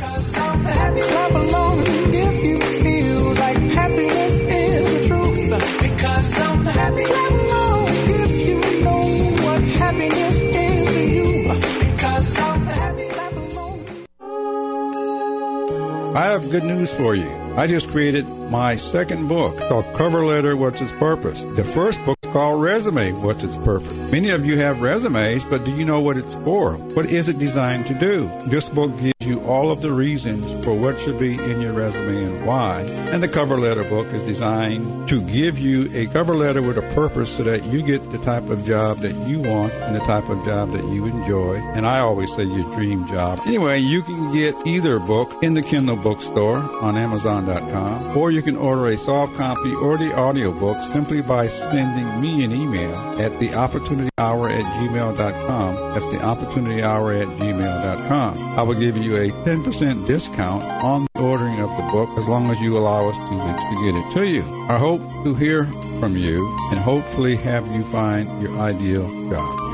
I 16.16 16.28
have 16.28 16.50
good 16.50 16.64
news 16.64 16.94
for 16.94 17.14
you. 17.14 17.30
I 17.58 17.68
just 17.68 17.92
created 17.92 18.26
my 18.50 18.78
second 18.78 19.28
book 19.28 19.58
called 19.68 19.84
Cover 19.96 20.26
Letter 20.26 20.56
What's 20.56 20.80
Its 20.80 20.98
Purpose. 20.98 21.44
The 21.58 21.66
first 21.66 22.02
book 22.06 22.18
is 22.24 22.32
called 22.32 22.62
Resume 22.62 23.12
What's 23.12 23.44
Its 23.44 23.58
Purpose. 23.58 24.14
Many 24.14 24.30
of 24.30 24.46
you 24.46 24.58
have 24.58 24.82
resumes, 24.82 25.44
but 25.44 25.66
do 25.66 25.76
you 25.76 25.84
know 25.84 26.00
what 26.00 26.18
it's 26.18 26.36
for? 26.36 26.76
What 26.96 27.08
is 27.08 27.28
it 27.28 27.38
designed 27.38 27.88
to 27.88 27.94
do? 27.96 28.32
This 28.48 28.70
book 28.70 28.92
you 29.26 29.42
all 29.42 29.72
of 29.72 29.82
the 29.82 29.92
reasons 29.92 30.64
for 30.64 30.74
what 30.74 31.00
should 31.00 31.20
be 31.20 31.34
in 31.34 31.62
your 31.62 31.74
resume 31.74 32.24
and 32.24 32.46
why. 32.46 32.82
And 33.12 33.22
the 33.22 33.28
cover 33.28 33.60
letter 33.60 33.84
book 33.84 34.08
is 34.08 34.24
designed 34.24 35.08
to 35.10 35.22
give 35.22 35.58
you 35.58 35.88
a 35.94 36.08
cover 36.08 36.36
letter 36.36 36.62
with 36.62 36.78
a 36.78 36.94
purpose 36.94 37.36
so 37.36 37.44
that 37.44 37.64
you 37.66 37.82
get 37.82 38.12
the 38.12 38.18
type 38.20 38.50
of 38.50 38.66
job 38.66 38.98
that 38.98 39.14
you 39.28 39.40
want 39.40 39.74
and 39.74 39.96
the 39.96 40.00
type 40.00 40.30
of 40.30 40.44
job 40.46 40.72
that 40.72 40.84
you 40.94 41.06
enjoy. 41.06 41.56
And 41.74 41.86
I 41.86 42.00
always 42.00 42.34
say 42.34 42.44
your 42.44 42.64
dream 42.76 43.08
job. 43.08 43.40
Anyway, 43.46 43.80
you 43.80 44.02
can 44.02 44.34
get 44.34 44.56
either 44.66 45.00
book 45.00 45.44
in 45.44 45.54
the 45.54 45.62
Kindle 45.62 45.96
bookstore 45.96 46.58
on 46.82 46.98
Amazon.com, 46.98 48.18
or 48.18 48.32
you 48.32 48.42
can 48.42 48.56
order 48.56 48.88
a 48.88 48.98
soft 48.98 49.36
copy 49.36 49.74
or 49.74 49.98
the 49.98 50.18
audiobook 50.18 50.78
simply 50.84 51.22
by 51.22 51.48
sending 51.48 52.22
me 52.22 52.44
an 52.44 52.52
email 52.52 52.96
at 53.20 53.38
the 53.40 53.54
opportunity 53.54 54.10
hour 54.18 54.50
at 54.50 54.64
gmail.com. 54.64 55.76
That's 55.92 56.08
the 56.08 56.24
opportunity 56.24 56.82
hour 56.82 57.14
at 57.14 57.28
gmail.com. 57.28 58.38
I 58.58 58.64
will 58.64 58.76
give 58.76 58.98
you 58.98 59.15
a 59.16 59.30
10% 59.30 60.08
discount 60.08 60.64
on 60.64 61.08
the 61.14 61.22
ordering 61.22 61.60
of 61.60 61.70
the 61.70 61.90
book 61.92 62.10
as 62.18 62.28
long 62.28 62.50
as 62.52 62.60
you 62.62 62.78
allow 62.78 63.10
us 63.10 63.16
two 63.18 63.38
weeks 63.38 63.62
to 63.62 63.84
get 63.84 63.96
it 63.96 64.12
to 64.14 64.28
you. 64.28 64.66
I 64.70 64.78
hope 64.78 65.02
to 65.24 65.34
hear 65.36 65.66
from 66.00 66.18
you 66.18 66.48
and 66.72 66.80
hopefully 66.80 67.36
have 67.38 67.66
you 67.76 67.84
find 67.86 68.42
your 68.42 68.58
ideal 68.60 69.08
job. 69.30 69.65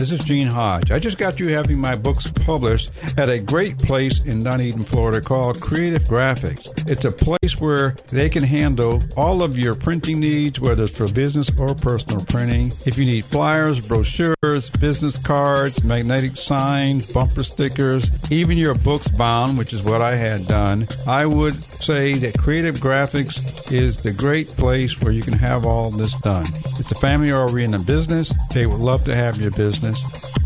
This 0.00 0.12
is 0.12 0.24
Gene 0.24 0.46
Hodge. 0.46 0.90
I 0.92 0.98
just 0.98 1.18
got 1.18 1.38
you 1.38 1.48
having 1.48 1.78
my 1.78 1.94
books 1.94 2.32
published 2.46 2.90
at 3.18 3.28
a 3.28 3.38
great 3.38 3.76
place 3.76 4.18
in 4.20 4.42
Dunedin, 4.42 4.82
Florida 4.82 5.20
called 5.20 5.60
Creative 5.60 6.02
Graphics. 6.04 6.90
It's 6.90 7.04
a 7.04 7.12
place 7.12 7.60
where 7.60 7.90
they 8.10 8.30
can 8.30 8.42
handle 8.42 9.02
all 9.14 9.42
of 9.42 9.58
your 9.58 9.74
printing 9.74 10.20
needs, 10.20 10.58
whether 10.58 10.84
it's 10.84 10.96
for 10.96 11.06
business 11.12 11.50
or 11.58 11.74
personal 11.74 12.24
printing. 12.24 12.72
If 12.86 12.96
you 12.96 13.04
need 13.04 13.26
flyers, 13.26 13.86
brochures, 13.86 14.70
business 14.70 15.18
cards, 15.18 15.84
magnetic 15.84 16.34
signs, 16.38 17.12
bumper 17.12 17.42
stickers, 17.42 18.08
even 18.32 18.56
your 18.56 18.76
books 18.76 19.08
bound, 19.08 19.58
which 19.58 19.74
is 19.74 19.82
what 19.82 20.00
I 20.00 20.16
had 20.16 20.46
done, 20.46 20.88
I 21.06 21.26
would 21.26 21.62
say 21.62 22.14
that 22.14 22.38
Creative 22.38 22.76
Graphics 22.76 23.70
is 23.70 23.98
the 23.98 24.12
great 24.12 24.48
place 24.48 24.98
where 25.02 25.12
you 25.12 25.22
can 25.22 25.34
have 25.34 25.66
all 25.66 25.90
this 25.90 26.14
done. 26.20 26.46
It's 26.78 26.90
a 26.90 26.94
family 26.94 27.30
oriented 27.30 27.86
business. 27.86 28.32
They 28.54 28.64
would 28.64 28.80
love 28.80 29.04
to 29.04 29.14
have 29.14 29.38
your 29.38 29.50
business 29.50 29.89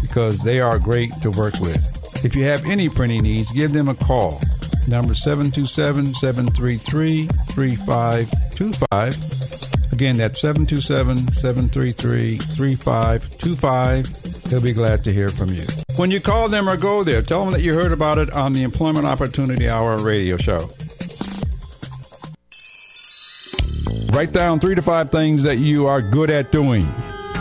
because 0.01 0.40
they 0.42 0.61
are 0.61 0.78
great 0.78 1.11
to 1.22 1.30
work 1.30 1.59
with. 1.61 2.24
If 2.24 2.34
you 2.36 2.45
have 2.45 2.64
any 2.66 2.88
printing 2.88 3.22
needs, 3.22 3.51
give 3.53 3.72
them 3.72 3.88
a 3.88 3.95
call. 3.95 4.40
Number 4.86 5.14
727 5.14 6.14
733 6.14 7.26
3525. 7.26 9.92
Again, 9.92 10.16
that's 10.16 10.40
727 10.40 11.32
733 11.34 12.36
3525. 12.36 14.51
They'll 14.51 14.61
be 14.61 14.72
glad 14.72 15.05
to 15.05 15.12
hear 15.12 15.28
from 15.28 15.51
you. 15.51 15.62
When 15.97 16.11
you 16.11 16.20
call 16.20 16.49
them 16.49 16.68
or 16.68 16.76
go 16.76 17.05
there, 17.05 17.22
tell 17.22 17.45
them 17.45 17.53
that 17.53 17.62
you 17.62 17.72
heard 17.74 17.92
about 17.92 18.18
it 18.18 18.32
on 18.32 18.53
the 18.53 18.64
Employment 18.64 19.07
Opportunity 19.07 19.68
Hour 19.68 19.99
radio 19.99 20.36
show. 20.36 20.68
Write 24.12 24.32
down 24.32 24.59
three 24.61 24.74
to 24.74 24.82
five 24.82 25.11
things 25.11 25.42
that 25.45 25.59
you 25.59 25.86
are 25.86 26.03
good 26.03 26.30
at 26.30 26.53
doing. 26.53 26.86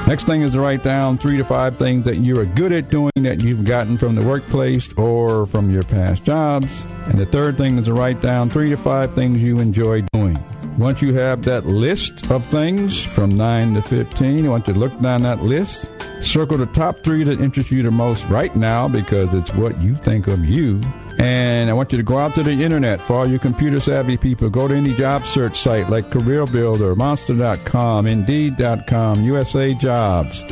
Next 0.05 0.25
thing 0.25 0.41
is 0.41 0.51
to 0.51 0.59
write 0.59 0.83
down 0.83 1.17
three 1.17 1.37
to 1.37 1.45
five 1.45 1.77
things 1.77 2.03
that 2.05 2.17
you 2.17 2.37
are 2.37 2.45
good 2.45 2.73
at 2.73 2.89
doing 2.89 3.11
that 3.21 3.41
you've 3.41 3.63
gotten 3.63 3.97
from 3.97 4.15
the 4.15 4.21
workplace 4.21 4.91
or 4.93 5.45
from 5.45 5.71
your 5.71 5.83
past 5.83 6.25
jobs. 6.25 6.83
And 7.05 7.17
the 7.17 7.25
third 7.25 7.55
thing 7.55 7.77
is 7.77 7.85
to 7.85 7.93
write 7.93 8.21
down 8.21 8.49
three 8.49 8.69
to 8.69 8.77
five 8.77 9.13
things 9.13 9.41
you 9.41 9.59
enjoy 9.59 10.01
doing. 10.11 10.37
Once 10.77 11.01
you 11.01 11.13
have 11.13 11.43
that 11.43 11.65
list 11.67 12.29
of 12.31 12.43
things 12.43 13.01
from 13.01 13.37
9 13.37 13.75
to 13.75 13.81
15, 13.81 14.45
I 14.45 14.49
want 14.49 14.67
you 14.67 14.73
to 14.73 14.79
look 14.79 14.99
down 14.99 15.21
that 15.23 15.41
list, 15.41 15.91
circle 16.19 16.57
the 16.57 16.65
top 16.65 16.97
three 16.99 17.23
that 17.23 17.39
interest 17.39 17.71
you 17.71 17.81
the 17.81 17.91
most 17.91 18.25
right 18.25 18.53
now 18.55 18.87
because 18.87 19.33
it's 19.33 19.53
what 19.53 19.81
you 19.81 19.95
think 19.95 20.27
of 20.27 20.43
you. 20.43 20.81
And 21.19 21.69
I 21.69 21.73
want 21.73 21.91
you 21.91 21.97
to 21.97 22.03
go 22.03 22.17
out 22.17 22.35
to 22.35 22.43
the 22.43 22.51
internet 22.51 22.99
for 22.99 23.13
all 23.13 23.27
you 23.27 23.39
computer 23.39 23.79
savvy 23.79 24.17
people. 24.17 24.49
Go 24.49 24.67
to 24.67 24.73
any 24.73 24.93
job 24.93 25.25
search 25.25 25.57
site 25.57 25.89
like 25.89 26.09
CareerBuilder, 26.09 26.97
Monster.com, 26.97 28.07
Indeed.com, 28.07 29.23
USA 29.23 29.73
Jobs, 29.73 30.43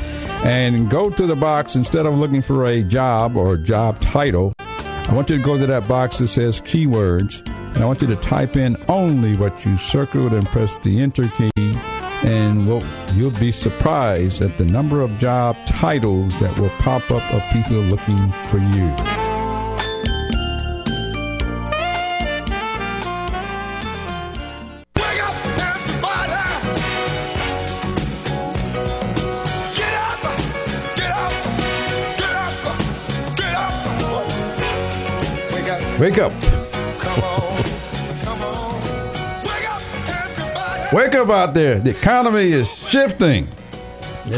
and 0.43 0.89
go 0.89 1.09
to 1.09 1.25
the 1.25 1.35
box 1.35 1.75
instead 1.75 2.05
of 2.05 2.15
looking 2.15 2.41
for 2.41 2.65
a 2.65 2.83
job 2.83 3.35
or 3.35 3.57
job 3.57 3.99
title. 3.99 4.53
I 4.59 5.13
want 5.13 5.29
you 5.29 5.37
to 5.37 5.43
go 5.43 5.57
to 5.57 5.67
that 5.67 5.87
box 5.87 6.19
that 6.19 6.27
says 6.27 6.61
keywords, 6.61 7.45
and 7.73 7.83
I 7.83 7.85
want 7.85 8.01
you 8.01 8.07
to 8.07 8.15
type 8.15 8.55
in 8.55 8.77
only 8.87 9.35
what 9.35 9.65
you 9.65 9.77
circled 9.77 10.33
and 10.33 10.45
press 10.47 10.75
the 10.77 11.01
enter 11.01 11.27
key. 11.27 11.51
And 12.23 12.67
we'll, 12.67 12.83
you'll 13.13 13.31
be 13.31 13.51
surprised 13.51 14.41
at 14.41 14.57
the 14.57 14.65
number 14.65 15.01
of 15.01 15.17
job 15.17 15.57
titles 15.65 16.39
that 16.39 16.57
will 16.59 16.69
pop 16.79 17.09
up 17.09 17.33
of 17.33 17.43
people 17.51 17.77
looking 17.77 18.31
for 18.49 18.59
you. 18.59 19.20
Wake 36.01 36.17
up. 36.17 36.31
Wake 40.91 41.13
up 41.13 41.29
out 41.29 41.53
there. 41.53 41.77
The 41.77 41.91
economy 41.91 42.51
is 42.51 42.67
shifting. 42.89 43.47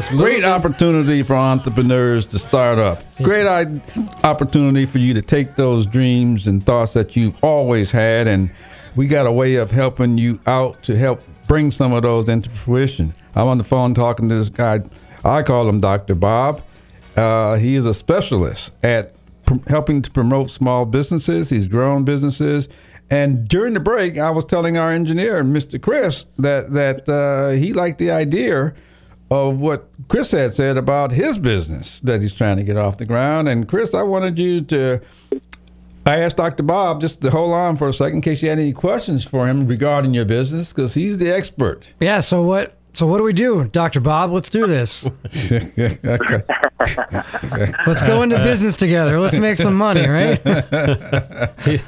Great 0.10 0.44
opportunity 0.44 1.24
for 1.24 1.36
entrepreneurs 1.36 2.26
to 2.26 2.40
start 2.40 2.80
up. 2.80 3.02
Great 3.22 3.48
I- 3.48 3.80
opportunity 4.26 4.86
for 4.86 4.98
you 4.98 5.14
to 5.14 5.22
take 5.22 5.56
those 5.56 5.86
dreams 5.86 6.48
and 6.48 6.62
thoughts 6.62 6.92
that 6.96 7.16
you've 7.16 7.42
always 7.42 7.92
had, 7.92 8.28
and 8.28 8.52
we 8.98 9.08
got 9.08 9.26
a 9.26 9.32
way 9.32 9.56
of 9.56 9.72
helping 9.72 10.18
you 10.18 10.42
out 10.46 10.84
to 10.84 10.98
help 10.98 11.24
bring 11.48 11.72
some 11.72 11.94
of 11.94 12.04
those 12.04 12.28
into 12.28 12.50
fruition. 12.50 13.14
I'm 13.38 13.48
on 13.48 13.58
the 13.58 13.64
phone 13.64 13.94
talking 13.94 14.28
to 14.28 14.36
this 14.36 14.50
guy. 14.50 14.82
I 15.24 15.44
call 15.44 15.70
him 15.70 15.80
Dr. 15.80 16.16
Bob. 16.16 16.62
Uh, 17.16 17.56
he 17.56 17.78
is 17.78 17.86
a 17.86 17.94
specialist 17.94 18.74
at 18.84 19.16
pr- 19.46 19.68
helping 19.68 20.02
to 20.02 20.12
promote 20.12 20.50
small 20.50 20.86
businesses. 20.86 21.50
He's 21.50 21.68
grown 21.68 22.04
businesses. 22.04 22.68
And 23.10 23.48
during 23.48 23.74
the 23.74 23.80
break, 23.80 24.18
I 24.18 24.32
was 24.32 24.46
telling 24.46 24.78
our 24.78 24.92
engineer, 24.92 25.44
Mr. 25.44 25.82
Chris, 25.82 26.26
that 26.38 26.74
that 26.74 27.08
uh, 27.08 27.50
he 27.50 27.74
liked 27.74 28.00
the 28.00 28.12
idea 28.12 28.74
of 29.30 29.60
what 29.60 29.90
Chris 30.08 30.32
had 30.32 30.54
said 30.54 30.78
about 30.78 31.12
his 31.12 31.38
business 31.38 32.00
that 32.02 32.22
he's 32.22 32.34
trying 32.34 32.58
to 32.58 32.64
get 32.64 32.78
off 32.78 32.98
the 32.98 33.06
ground. 33.06 33.50
And 33.50 33.68
Chris, 33.68 33.94
I 33.94 34.04
wanted 34.04 34.40
you 34.40 34.62
to. 34.62 35.02
I 36.06 36.20
asked 36.20 36.36
Dr. 36.36 36.64
Bob 36.64 37.00
just 37.00 37.22
to 37.22 37.30
hold 37.32 37.54
on 37.54 37.78
for 37.78 37.88
a 37.88 37.94
second 37.94 38.18
in 38.18 38.22
case 38.22 38.42
you 38.42 38.50
had 38.50 38.60
any 38.60 38.74
questions 38.74 39.24
for 39.24 39.48
him 39.48 39.68
regarding 39.68 40.14
your 40.14 40.26
business 40.26 40.74
because 40.74 40.94
he's 40.94 41.18
the 41.18 41.34
expert. 41.34 41.94
Yeah. 42.00 42.20
So 42.20 42.44
what 42.44 42.78
So 42.94 43.08
what 43.08 43.18
do 43.18 43.24
we 43.24 43.34
do, 43.34 43.66
Doctor 43.70 44.00
Bob? 44.00 44.32
Let's 44.32 44.50
do 44.52 44.68
this. 44.68 45.10
Let's 47.88 48.02
go 48.04 48.22
into 48.22 48.38
business 48.44 48.78
together. 48.78 49.20
Let's 49.20 49.36
make 49.38 49.58
some 49.58 49.76
money, 49.76 50.08
right? 50.08 50.40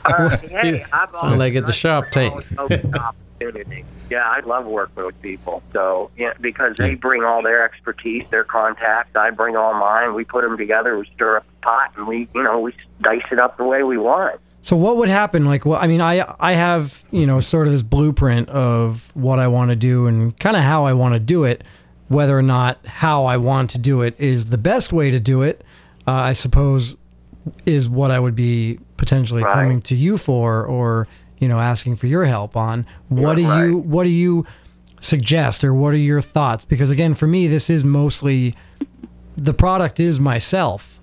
Uh, 0.06 0.38
hey, 0.38 0.84
I've 0.94 1.10
Sound 1.10 1.16
always- 1.16 1.38
like 1.40 1.56
at 1.56 1.66
the 1.66 1.74
Shark 1.74 2.10
Tank. 2.12 2.32
always 2.32 2.58
open 2.58 2.92
to 2.94 3.00
opportunity. 3.00 3.84
Yeah, 4.10 4.24
I 4.24 4.40
love 4.42 4.66
working 4.66 5.04
with 5.06 5.22
people. 5.22 5.62
So 5.74 6.12
yeah, 6.18 6.34
because 6.40 6.76
they 6.78 6.96
bring 6.96 7.24
all 7.24 7.42
their 7.44 7.64
expertise, 7.66 8.24
their 8.30 8.44
contacts. 8.46 9.16
I 9.16 9.32
bring 9.32 9.58
all 9.58 9.74
mine. 9.74 10.14
We 10.14 10.24
put 10.24 10.44
them 10.44 10.58
together. 10.58 10.98
We 10.98 11.08
stir 11.14 11.38
up 11.38 11.46
the 11.46 11.62
pot, 11.62 11.92
and 11.98 12.08
we, 12.08 12.30
you 12.34 12.44
know, 12.44 12.60
we 12.62 12.74
dice 13.02 13.26
it 13.32 13.40
up 13.40 13.58
the 13.58 13.66
way 13.66 13.84
we 13.84 13.98
want. 13.98 14.40
So 14.66 14.76
what 14.76 14.98
would 14.98 15.10
happen? 15.10 15.46
Like, 15.46 15.64
well, 15.64 15.78
I 15.80 15.86
mean, 15.86 16.02
I 16.02 16.26
I 16.40 16.54
have 16.54 17.04
you 17.12 17.28
know 17.28 17.40
sort 17.40 17.68
of 17.68 17.74
this 17.74 17.84
blueprint 17.84 18.50
of 18.50 19.12
what 19.16 19.38
I 19.38 19.46
want 19.48 19.70
to 19.70 19.76
do 19.76 20.08
and 20.08 20.38
kind 20.40 20.56
of 20.56 20.64
how 20.64 20.86
I 20.86 20.94
want 20.94 21.14
to 21.14 21.20
do 21.20 21.44
it. 21.44 21.64
Whether 22.08 22.36
or 22.36 22.42
not 22.42 22.84
how 22.86 23.26
I 23.26 23.38
want 23.38 23.70
to 23.72 23.78
do 23.78 24.02
it 24.02 24.20
is 24.20 24.48
the 24.50 24.58
best 24.58 24.92
way 24.92 25.12
to 25.12 25.20
do 25.20 25.44
it, 25.44 25.64
uh, 26.08 26.12
I 26.14 26.34
suppose, 26.34 26.96
is 27.68 27.88
what 27.88 28.10
I 28.10 28.20
would 28.20 28.34
be 28.36 28.80
potentially 28.98 29.44
Right. 29.44 29.54
coming 29.54 29.82
to 29.84 29.96
you 29.96 30.18
for, 30.18 30.66
or 30.66 31.08
you 31.38 31.48
know, 31.48 31.60
asking 31.60 31.98
for 31.98 32.08
your 32.08 32.26
help 32.26 32.58
on. 32.58 32.88
What 33.10 33.36
do 33.36 33.44
Yeah, 33.44 33.66
you. 33.66 33.78
What 33.78 34.06
do 34.06 34.10
you 34.10 34.48
suggest, 35.00 35.64
or 35.64 35.76
what 35.76 35.94
are 35.94 35.98
your 35.98 36.22
thoughts? 36.22 36.66
Because 36.66 36.90
again, 36.90 37.14
for 37.14 37.28
me, 37.28 37.46
this 37.48 37.70
is 37.70 37.84
mostly 37.84 38.56
the 39.38 39.54
product 39.54 40.00
is 40.00 40.20
myself. 40.20 40.95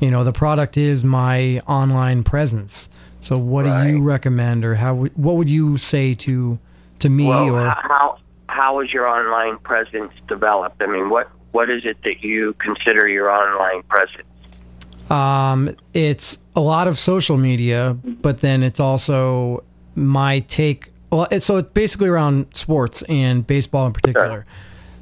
You 0.00 0.10
know, 0.10 0.24
the 0.24 0.32
product 0.32 0.76
is 0.76 1.04
my 1.04 1.60
online 1.60 2.22
presence. 2.22 2.88
So, 3.20 3.36
what 3.36 3.64
do 3.64 3.88
you 3.88 4.00
recommend, 4.00 4.64
or 4.64 4.76
how? 4.76 4.94
What 4.94 5.36
would 5.36 5.50
you 5.50 5.76
say 5.76 6.14
to 6.14 6.58
to 7.00 7.08
me, 7.08 7.26
well, 7.26 7.54
or 7.54 7.68
how 7.68 8.18
how 8.48 8.80
is 8.80 8.92
your 8.92 9.06
online 9.06 9.58
presence 9.58 10.12
developed? 10.28 10.80
I 10.80 10.86
mean, 10.86 11.08
what 11.08 11.28
what 11.50 11.68
is 11.68 11.84
it 11.84 11.96
that 12.04 12.22
you 12.22 12.54
consider 12.60 13.08
your 13.08 13.28
online 13.30 13.82
presence? 13.84 14.28
um, 15.10 15.74
it's 15.94 16.38
a 16.54 16.60
lot 16.60 16.88
of 16.88 16.98
social 16.98 17.36
media, 17.36 17.96
but 18.04 18.40
then 18.40 18.62
it's 18.62 18.80
also 18.80 19.64
my 19.94 20.40
take. 20.40 20.88
Well, 21.10 21.26
it's 21.30 21.46
so 21.46 21.56
it's 21.58 21.70
basically 21.70 22.08
around 22.08 22.54
sports 22.54 23.02
and 23.08 23.46
baseball 23.46 23.86
in 23.86 23.92
particular. 23.92 24.44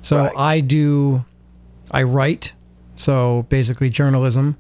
So 0.02 0.30
I 0.36 0.60
do, 0.60 1.24
I 1.90 2.04
write, 2.04 2.52
so 2.94 3.44
basically 3.48 3.90
journalism, 3.90 4.56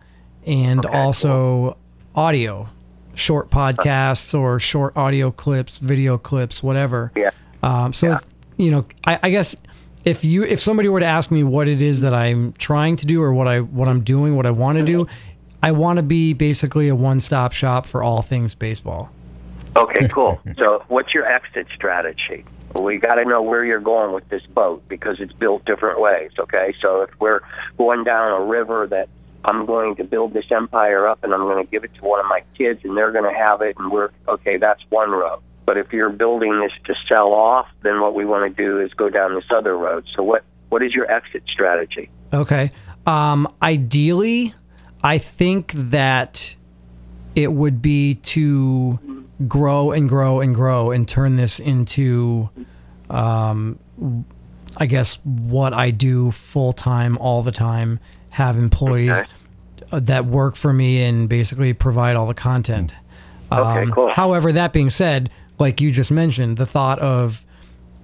and 0.46 0.86
also 0.86 1.76
audio, 2.14 2.68
short 3.14 3.50
podcasts 3.50 4.38
or 4.38 4.58
short 4.58 4.96
audio 4.96 5.30
clips, 5.30 5.78
video 5.78 6.16
clips, 6.16 6.62
whatever. 6.62 7.12
Yeah. 7.16 7.30
Um, 7.62 7.92
so 7.92 8.12
it's, 8.12 8.26
you 8.56 8.70
know, 8.70 8.86
I, 9.06 9.18
I 9.24 9.30
guess 9.30 9.56
if 10.04 10.24
you 10.24 10.44
if 10.44 10.60
somebody 10.60 10.88
were 10.88 11.00
to 11.00 11.06
ask 11.06 11.30
me 11.30 11.42
what 11.42 11.68
it 11.68 11.82
is 11.82 12.00
that 12.02 12.14
I'm 12.14 12.52
trying 12.52 12.96
to 12.96 13.06
do 13.06 13.20
or 13.22 13.34
what 13.34 13.48
I 13.48 13.60
what 13.60 13.88
I'm 13.88 14.02
doing, 14.02 14.36
what 14.36 14.46
I 14.46 14.52
want 14.52 14.78
to 14.78 14.84
do, 14.84 15.06
I 15.62 15.72
want 15.72 15.98
to 15.98 16.02
be 16.02 16.32
basically 16.32 16.88
a 16.88 16.94
one 16.94 17.20
stop 17.20 17.52
shop 17.52 17.86
for 17.86 18.02
all 18.02 18.22
things 18.22 18.54
baseball. 18.54 19.10
Okay, 19.76 20.08
cool. 20.10 20.40
so, 20.56 20.84
what's 20.88 21.12
your 21.12 21.26
exit 21.26 21.66
strategy? 21.74 22.44
We 22.80 22.98
got 22.98 23.16
to 23.16 23.24
know 23.24 23.42
where 23.42 23.64
you're 23.64 23.80
going 23.80 24.12
with 24.12 24.28
this 24.28 24.44
boat 24.46 24.86
because 24.88 25.18
it's 25.18 25.32
built 25.32 25.64
different 25.64 26.00
ways. 26.00 26.30
Okay, 26.38 26.74
so 26.80 27.02
if 27.02 27.10
we're 27.18 27.40
going 27.76 28.04
down 28.04 28.40
a 28.40 28.44
river 28.44 28.86
that 28.88 29.08
I'm 29.46 29.64
going 29.64 29.96
to 29.96 30.04
build 30.04 30.34
this 30.34 30.44
empire 30.50 31.06
up 31.08 31.22
and 31.24 31.32
I'm 31.32 31.42
going 31.42 31.64
to 31.64 31.70
give 31.70 31.84
it 31.84 31.94
to 31.94 32.04
one 32.04 32.20
of 32.20 32.26
my 32.26 32.42
kids 32.58 32.80
and 32.84 32.96
they're 32.96 33.12
going 33.12 33.32
to 33.32 33.38
have 33.38 33.62
it 33.62 33.76
and 33.78 33.90
we're 33.90 34.10
okay, 34.28 34.56
that's 34.56 34.82
one 34.90 35.10
road. 35.10 35.40
But 35.64 35.78
if 35.78 35.92
you're 35.92 36.10
building 36.10 36.60
this 36.60 36.72
to 36.84 36.94
sell 37.06 37.32
off, 37.32 37.68
then 37.82 38.00
what 38.00 38.14
we 38.14 38.24
want 38.24 38.56
to 38.56 38.62
do 38.62 38.80
is 38.80 38.92
go 38.94 39.08
down 39.08 39.34
this 39.34 39.46
other 39.50 39.76
road. 39.76 40.06
So, 40.14 40.22
what 40.22 40.44
what 40.68 40.82
is 40.82 40.94
your 40.94 41.10
exit 41.10 41.44
strategy? 41.46 42.10
Okay. 42.32 42.72
Um, 43.06 43.52
ideally, 43.62 44.54
I 45.02 45.18
think 45.18 45.72
that 45.72 46.56
it 47.34 47.52
would 47.52 47.82
be 47.82 48.14
to 48.14 49.26
grow 49.46 49.92
and 49.92 50.08
grow 50.08 50.40
and 50.40 50.54
grow 50.54 50.90
and 50.90 51.06
turn 51.06 51.36
this 51.36 51.60
into, 51.60 52.48
um, 53.10 53.78
I 54.76 54.86
guess, 54.86 55.16
what 55.24 55.72
I 55.72 55.90
do 55.90 56.30
full 56.30 56.72
time 56.72 57.18
all 57.18 57.42
the 57.42 57.52
time. 57.52 58.00
Have 58.30 58.58
employees 58.58 59.10
Okay. 59.10 59.30
Uh, 59.92 60.00
that 60.00 60.26
work 60.26 60.56
for 60.56 60.72
me 60.72 61.02
and 61.02 61.28
basically 61.28 61.72
provide 61.72 62.16
all 62.16 62.26
the 62.26 62.34
content. 62.34 62.94
Okay, 63.52 63.82
Um, 63.82 63.92
cool. 63.92 64.10
However, 64.10 64.52
that 64.52 64.72
being 64.72 64.90
said, 64.90 65.30
like 65.58 65.80
you 65.80 65.90
just 65.90 66.10
mentioned, 66.10 66.56
the 66.56 66.66
thought 66.66 66.98
of 66.98 67.42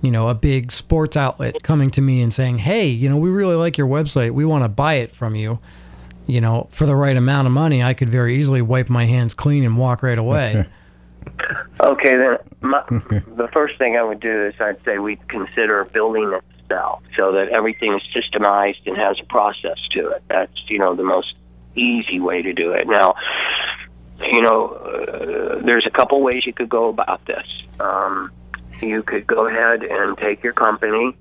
you 0.01 0.11
know, 0.11 0.29
a 0.29 0.35
big 0.35 0.73
sports 0.73 1.17
outlet 1.17 1.63
coming 1.63 1.89
to 1.93 2.01
me 2.01 2.21
and 2.23 2.35
saying, 2.35 2.59
"Hey, 2.59 2.89
you 2.89 3.09
know, 3.09 3.17
we 3.17 3.31
really 3.31 3.55
like 3.55 3.79
your 3.79 3.87
website. 3.87 4.33
We 4.33 4.45
want 4.45 4.65
to 4.65 4.69
buy 4.69 4.95
it 4.95 5.13
from 5.13 5.37
you." 5.37 5.61
You 6.27 6.41
know, 6.41 6.67
for 6.71 6.87
the 6.87 6.97
right 6.97 7.17
amount 7.17 7.47
of 7.47 7.53
money, 7.53 7.85
I 7.85 7.95
could 7.95 8.09
very 8.09 8.37
easily 8.37 8.63
wipe 8.63 8.91
my 8.91 9.05
hands 9.05 9.33
clean 9.33 9.65
and 9.65 9.79
walk 9.79 10.03
right 10.03 10.19
away. 10.19 10.67
Okay, 11.81 12.17
then 12.17 12.39
my, 12.63 12.83
the 12.91 13.49
first 13.53 13.79
thing 13.79 13.97
I 13.97 14.03
would 14.03 14.19
do 14.21 14.47
is 14.47 14.55
I'd 14.61 14.85
say 14.85 14.99
we 14.99 15.17
consider 15.29 15.85
building 15.85 16.33
itself 16.33 17.03
so 17.17 17.33
that 17.33 17.49
everything 17.49 17.95
is 17.95 18.03
systemized 18.15 18.87
and 18.87 18.97
has 18.97 19.21
a 19.21 19.25
process 19.25 19.79
to 19.91 20.09
it. 20.11 20.23
That's 20.29 20.69
you 20.69 20.79
know 20.79 20.95
the 20.95 21.03
most 21.05 21.37
easy 21.75 22.21
way 22.21 22.43
to 22.43 22.53
do 22.53 22.73
it. 22.73 22.87
Now, 22.87 23.15
you 24.21 24.43
know, 24.43 24.69
uh, 24.69 25.65
there's 25.65 25.87
a 25.87 25.91
couple 25.91 26.21
ways 26.23 26.47
you 26.47 26.53
could 26.53 26.69
go 26.69 26.89
about 26.89 27.25
this. 27.27 27.47
Um, 27.81 28.31
you 28.81 29.03
could 29.03 29.27
go 29.27 29.47
ahead 29.47 29.83
and 29.83 30.17
take 30.19 30.43
your 30.43 30.53
company 30.53 31.17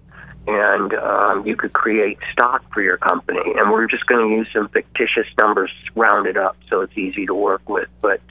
and 0.47 0.93
um, 0.95 1.45
you 1.45 1.55
could 1.55 1.73
create 1.73 2.17
stock 2.31 2.63
for 2.73 2.81
your 2.81 2.97
company. 2.97 3.41
And 3.55 3.71
we're 3.71 3.87
just 3.87 4.05
going 4.07 4.27
to 4.27 4.35
use 4.35 4.47
some 4.51 4.69
fictitious 4.69 5.27
numbers 5.39 5.71
rounded 5.95 6.37
up 6.37 6.57
so 6.69 6.81
it's 6.81 6.97
easy 6.97 7.25
to 7.27 7.33
work 7.33 7.67
with. 7.69 7.89
But 8.01 8.21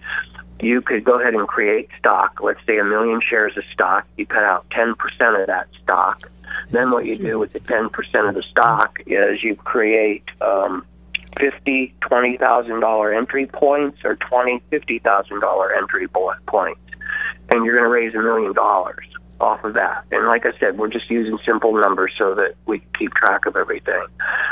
you 0.60 0.82
could 0.82 1.04
go 1.04 1.20
ahead 1.20 1.34
and 1.34 1.46
create 1.46 1.88
stock. 1.98 2.40
Let's 2.42 2.60
say 2.66 2.78
a 2.78 2.84
million 2.84 3.20
shares 3.20 3.56
of 3.56 3.64
stock. 3.72 4.06
You 4.16 4.26
cut 4.26 4.42
out 4.42 4.68
10% 4.70 4.96
of 5.40 5.46
that 5.46 5.68
stock. 5.82 6.30
Then 6.70 6.90
what 6.90 7.06
you 7.06 7.16
do 7.16 7.38
with 7.38 7.52
the 7.52 7.60
10% 7.60 8.28
of 8.28 8.34
the 8.34 8.42
stock 8.42 9.00
is 9.06 9.42
you 9.42 9.54
create 9.54 10.24
um, 10.40 10.84
fifty, 11.38 11.94
twenty 12.00 12.36
thousand 12.36 12.80
dollar 12.80 13.12
entry 13.12 13.46
points 13.46 13.98
or 14.04 14.16
twenty, 14.16 14.62
fifty 14.70 14.98
thousand 14.98 15.40
dollar 15.40 15.74
entry 15.74 16.08
po- 16.08 16.34
points, 16.46 16.80
and 17.50 17.64
you're 17.64 17.76
going 17.76 17.84
to 17.84 17.90
raise 17.90 18.14
a 18.14 18.22
million 18.22 18.52
dollars 18.52 19.06
off 19.40 19.64
of 19.64 19.74
that. 19.74 20.04
And 20.12 20.26
like 20.26 20.44
I 20.44 20.52
said, 20.58 20.78
we're 20.78 20.88
just 20.88 21.10
using 21.10 21.38
simple 21.44 21.72
numbers 21.72 22.12
so 22.18 22.34
that 22.34 22.54
we 22.66 22.82
keep 22.98 23.14
track 23.14 23.46
of 23.46 23.56
everything. 23.56 24.04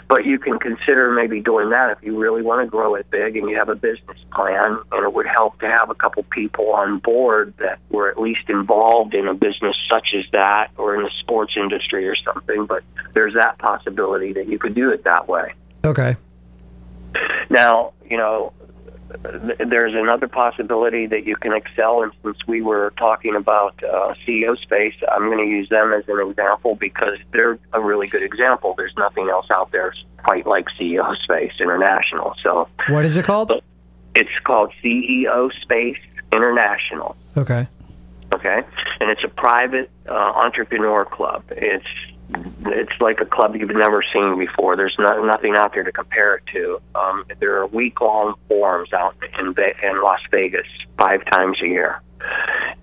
But 0.09 0.25
you 0.25 0.39
can 0.39 0.59
consider 0.59 1.13
maybe 1.13 1.41
doing 1.41 1.71
that 1.71 1.91
if 1.91 2.03
you 2.03 2.17
really 2.17 2.43
want 2.43 2.65
to 2.65 2.71
grow 2.71 2.95
it 2.95 3.11
big 3.11 3.37
and 3.37 3.49
you 3.49 3.57
have 3.57 3.69
a 3.69 3.75
business 3.75 4.19
plan, 4.33 4.79
and 4.91 5.05
it 5.05 5.13
would 5.13 5.27
help 5.27 5.61
to 5.61 5.67
have 5.67 5.91
a 5.91 5.95
couple 5.95 6.23
people 6.25 6.73
on 6.73 6.99
board 6.99 7.55
that 7.59 7.79
were 7.91 8.09
at 8.11 8.19
least 8.19 8.49
involved 8.49 9.15
in 9.15 9.29
a 9.29 9.35
business 9.35 9.77
such 9.89 10.15
as 10.15 10.25
that 10.33 10.71
or 10.77 10.97
in 10.97 11.03
the 11.03 11.11
sports 11.19 11.57
industry 11.57 12.09
or 12.09 12.17
something. 12.17 12.67
But 12.67 12.83
there's 13.13 13.35
that 13.35 13.59
possibility 13.59 14.33
that 14.35 14.49
you 14.49 14.59
could 14.59 14.75
do 14.75 14.91
it 14.91 15.05
that 15.05 15.29
way. 15.29 15.53
Okay. 15.85 16.17
Now, 17.51 17.93
you 18.09 18.17
know, 18.17 18.53
th- 19.23 19.59
there's 19.59 19.95
another 19.95 20.29
possibility 20.29 21.07
that 21.07 21.25
you 21.25 21.37
can 21.37 21.53
excel. 21.53 22.03
And 22.03 22.13
since 22.23 22.39
we 22.47 22.61
were 22.63 22.93
talking 22.97 23.35
about 23.37 23.83
uh, 23.83 24.15
CEO 24.27 24.59
Space, 24.59 24.95
I'm 25.11 25.27
going 25.31 25.39
to 25.39 25.45
use 25.51 25.69
them 25.69 25.93
as 25.93 26.05
an 26.09 26.21
example 26.29 26.75
because 26.75 27.19
they're 27.33 27.59
a 27.73 27.81
really 27.81 28.07
good 28.07 28.23
example. 28.23 28.75
There's 28.77 28.97
nothing 28.97 29.29
else 29.29 29.47
out 29.51 29.71
there 29.73 29.95
quite 30.25 30.47
like 30.47 30.67
CEO 30.79 31.17
Space 31.23 31.53
International. 31.61 32.35
So 32.43 32.69
What 32.89 33.05
is 33.05 33.17
it 33.17 33.25
called? 33.25 33.53
it's 34.15 34.39
called 34.45 34.73
CEO 34.83 35.53
Space 35.63 35.99
International. 36.33 37.17
Okay. 37.37 37.67
Okay, 38.31 38.61
and 39.01 39.09
it's 39.11 39.25
a 39.25 39.29
private 39.29 39.91
uh, 40.07 40.13
entrepreneur 40.13 41.07
club. 41.07 41.45
It's 41.51 41.87
it's 42.31 43.01
like 43.01 43.21
a 43.21 43.27
club 43.27 43.57
you've 43.57 43.71
never 43.71 44.03
seen 44.13 44.39
before. 44.39 44.77
There's 44.77 44.97
no, 44.99 45.25
nothing 45.25 45.55
out 45.57 45.73
there 45.73 45.85
to 45.85 45.93
compare 45.93 46.37
it 46.37 46.47
to. 46.53 46.81
Um, 46.95 47.25
there 47.41 47.59
are 47.59 47.67
week 47.67 48.01
long 48.01 48.35
forums 48.49 48.93
out 48.93 49.17
in 49.39 49.55
in 49.83 50.03
Las 50.03 50.21
Vegas 50.31 50.67
five 50.99 51.25
times 51.27 51.61
a 51.63 51.67
year, 51.67 52.03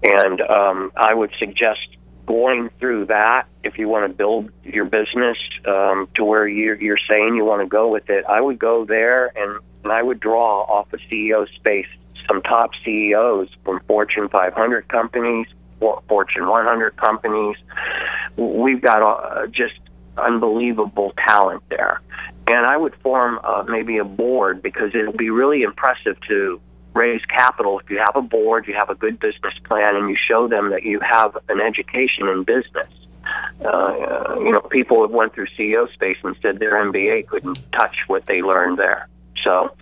and 0.03 0.41
um, 0.41 0.91
I 0.95 1.13
would 1.13 1.31
suggest 1.37 1.79
going 2.25 2.69
through 2.79 3.05
that 3.05 3.47
if 3.63 3.77
you 3.77 3.87
want 3.87 4.09
to 4.09 4.17
build 4.17 4.49
your 4.63 4.85
business 4.85 5.37
um, 5.65 6.07
to 6.15 6.23
where 6.23 6.47
you're, 6.47 6.75
you're 6.81 6.97
saying 7.09 7.35
you 7.35 7.45
want 7.45 7.61
to 7.61 7.67
go 7.67 7.89
with 7.89 8.09
it. 8.09 8.25
I 8.25 8.41
would 8.41 8.57
go 8.57 8.83
there 8.83 9.31
and, 9.37 9.59
and 9.83 9.91
I 9.91 10.01
would 10.01 10.19
draw 10.19 10.61
off 10.63 10.91
a 10.93 10.97
CEO 10.97 11.47
space 11.53 11.87
some 12.27 12.41
top 12.41 12.71
CEOs 12.83 13.49
from 13.63 13.79
Fortune 13.87 14.29
500 14.29 14.87
companies, 14.87 15.47
Fortune 15.79 16.47
100 16.47 16.95
companies. 16.97 17.57
We've 18.37 18.81
got 18.81 19.01
uh, 19.01 19.47
just 19.47 19.79
unbelievable 20.17 21.13
talent 21.17 21.63
there. 21.69 22.01
And 22.47 22.65
I 22.65 22.77
would 22.77 22.95
form 22.95 23.39
uh, 23.43 23.63
maybe 23.67 23.97
a 23.97 24.03
board 24.03 24.61
because 24.61 24.93
it'll 24.93 25.13
be 25.13 25.29
really 25.29 25.63
impressive 25.63 26.19
to 26.27 26.61
raise 26.93 27.23
capital 27.25 27.79
if 27.79 27.89
you 27.89 27.97
have 27.97 28.15
a 28.15 28.21
board, 28.21 28.67
you 28.67 28.73
have 28.73 28.89
a 28.89 28.95
good 28.95 29.19
business 29.19 29.53
plan, 29.65 29.95
and 29.95 30.09
you 30.09 30.15
show 30.15 30.47
them 30.47 30.69
that 30.69 30.83
you 30.83 30.99
have 31.01 31.37
an 31.49 31.59
education 31.59 32.27
in 32.27 32.43
business. 32.43 32.87
uh, 33.65 34.35
you 34.39 34.51
know, 34.51 34.61
people 34.69 35.01
have 35.01 35.11
went 35.11 35.33
through 35.33 35.47
CEO 35.57 35.91
space 35.93 36.17
and 36.23 36.35
said 36.41 36.59
their 36.59 36.73
MBA 36.73 37.27
couldn't 37.27 37.59
touch 37.71 37.95
what 38.07 38.25
they 38.27 38.41
learned 38.41 38.77
there. 38.77 39.07
So, 39.45 39.75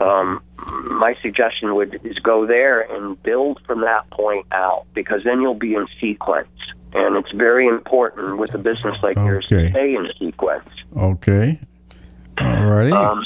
um, 0.00 0.42
my 0.84 1.16
suggestion 1.22 1.74
would 1.74 2.00
is 2.04 2.18
go 2.18 2.46
there 2.46 2.82
and 2.82 3.20
build 3.22 3.60
from 3.66 3.80
that 3.80 4.08
point 4.10 4.46
out 4.52 4.86
because 4.94 5.24
then 5.24 5.40
you'll 5.40 5.54
be 5.54 5.74
in 5.74 5.86
sequence, 6.00 6.48
and 6.92 7.16
it's 7.16 7.32
very 7.32 7.66
important 7.66 8.38
with 8.38 8.54
a 8.54 8.58
business 8.58 8.96
like 9.02 9.16
yours 9.16 9.48
to 9.48 9.70
stay 9.70 9.94
in 9.94 10.08
sequence. 10.18 10.68
Okay. 10.96 11.58
All 12.40 12.66
righty. 12.66 12.92
Um, 12.92 13.24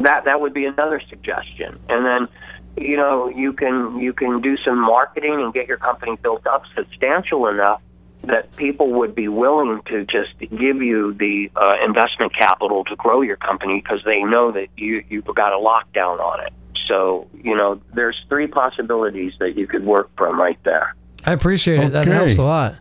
that 0.00 0.24
that 0.24 0.40
would 0.40 0.54
be 0.54 0.64
another 0.64 1.00
suggestion, 1.08 1.76
and 1.88 2.06
then 2.06 2.28
you 2.76 2.96
know 2.96 3.28
you 3.28 3.52
can 3.52 3.98
you 3.98 4.12
can 4.12 4.40
do 4.40 4.56
some 4.58 4.78
marketing 4.78 5.42
and 5.42 5.52
get 5.52 5.66
your 5.66 5.78
company 5.78 6.16
built 6.22 6.46
up 6.46 6.62
substantial 6.76 7.48
enough 7.48 7.82
that 8.28 8.54
people 8.56 8.90
would 8.92 9.14
be 9.14 9.28
willing 9.28 9.80
to 9.86 10.04
just 10.04 10.38
give 10.38 10.82
you 10.82 11.14
the 11.14 11.50
uh, 11.56 11.76
investment 11.84 12.34
capital 12.36 12.84
to 12.84 12.96
grow 12.96 13.22
your 13.22 13.36
company 13.36 13.80
because 13.80 14.00
they 14.04 14.22
know 14.22 14.52
that 14.52 14.68
you 14.76 15.02
you've 15.08 15.24
got 15.24 15.52
a 15.52 15.56
lockdown 15.56 16.20
on 16.20 16.40
it. 16.46 16.52
So 16.86 17.26
you 17.34 17.56
know 17.56 17.80
there's 17.92 18.24
three 18.28 18.46
possibilities 18.46 19.32
that 19.40 19.56
you 19.56 19.66
could 19.66 19.84
work 19.84 20.10
from 20.16 20.38
right 20.40 20.58
there. 20.64 20.94
I 21.24 21.32
appreciate 21.32 21.80
it. 21.80 21.92
That 21.92 22.06
helps 22.06 22.38
a 22.38 22.42
lot. 22.42 22.76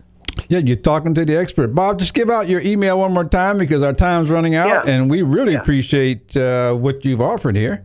Yeah, 0.49 0.59
you're 0.59 0.75
talking 0.77 1.15
to 1.15 1.25
the 1.25 1.35
expert. 1.37 1.69
Bob, 1.73 1.97
just 1.99 2.13
give 2.13 2.29
out 2.29 2.47
your 2.47 2.61
email 2.61 2.99
one 2.99 3.11
more 3.13 3.25
time 3.25 3.57
because 3.57 3.81
our 3.81 3.91
time's 3.93 4.29
running 4.29 4.53
out, 4.55 4.85
Yeah. 4.85 4.93
and 4.93 5.09
we 5.09 5.23
really 5.23 5.53
Yeah. 5.53 5.61
appreciate 5.61 6.37
uh, 6.37 6.73
what 6.73 7.03
you've 7.03 7.21
offered 7.21 7.55
here. 7.55 7.83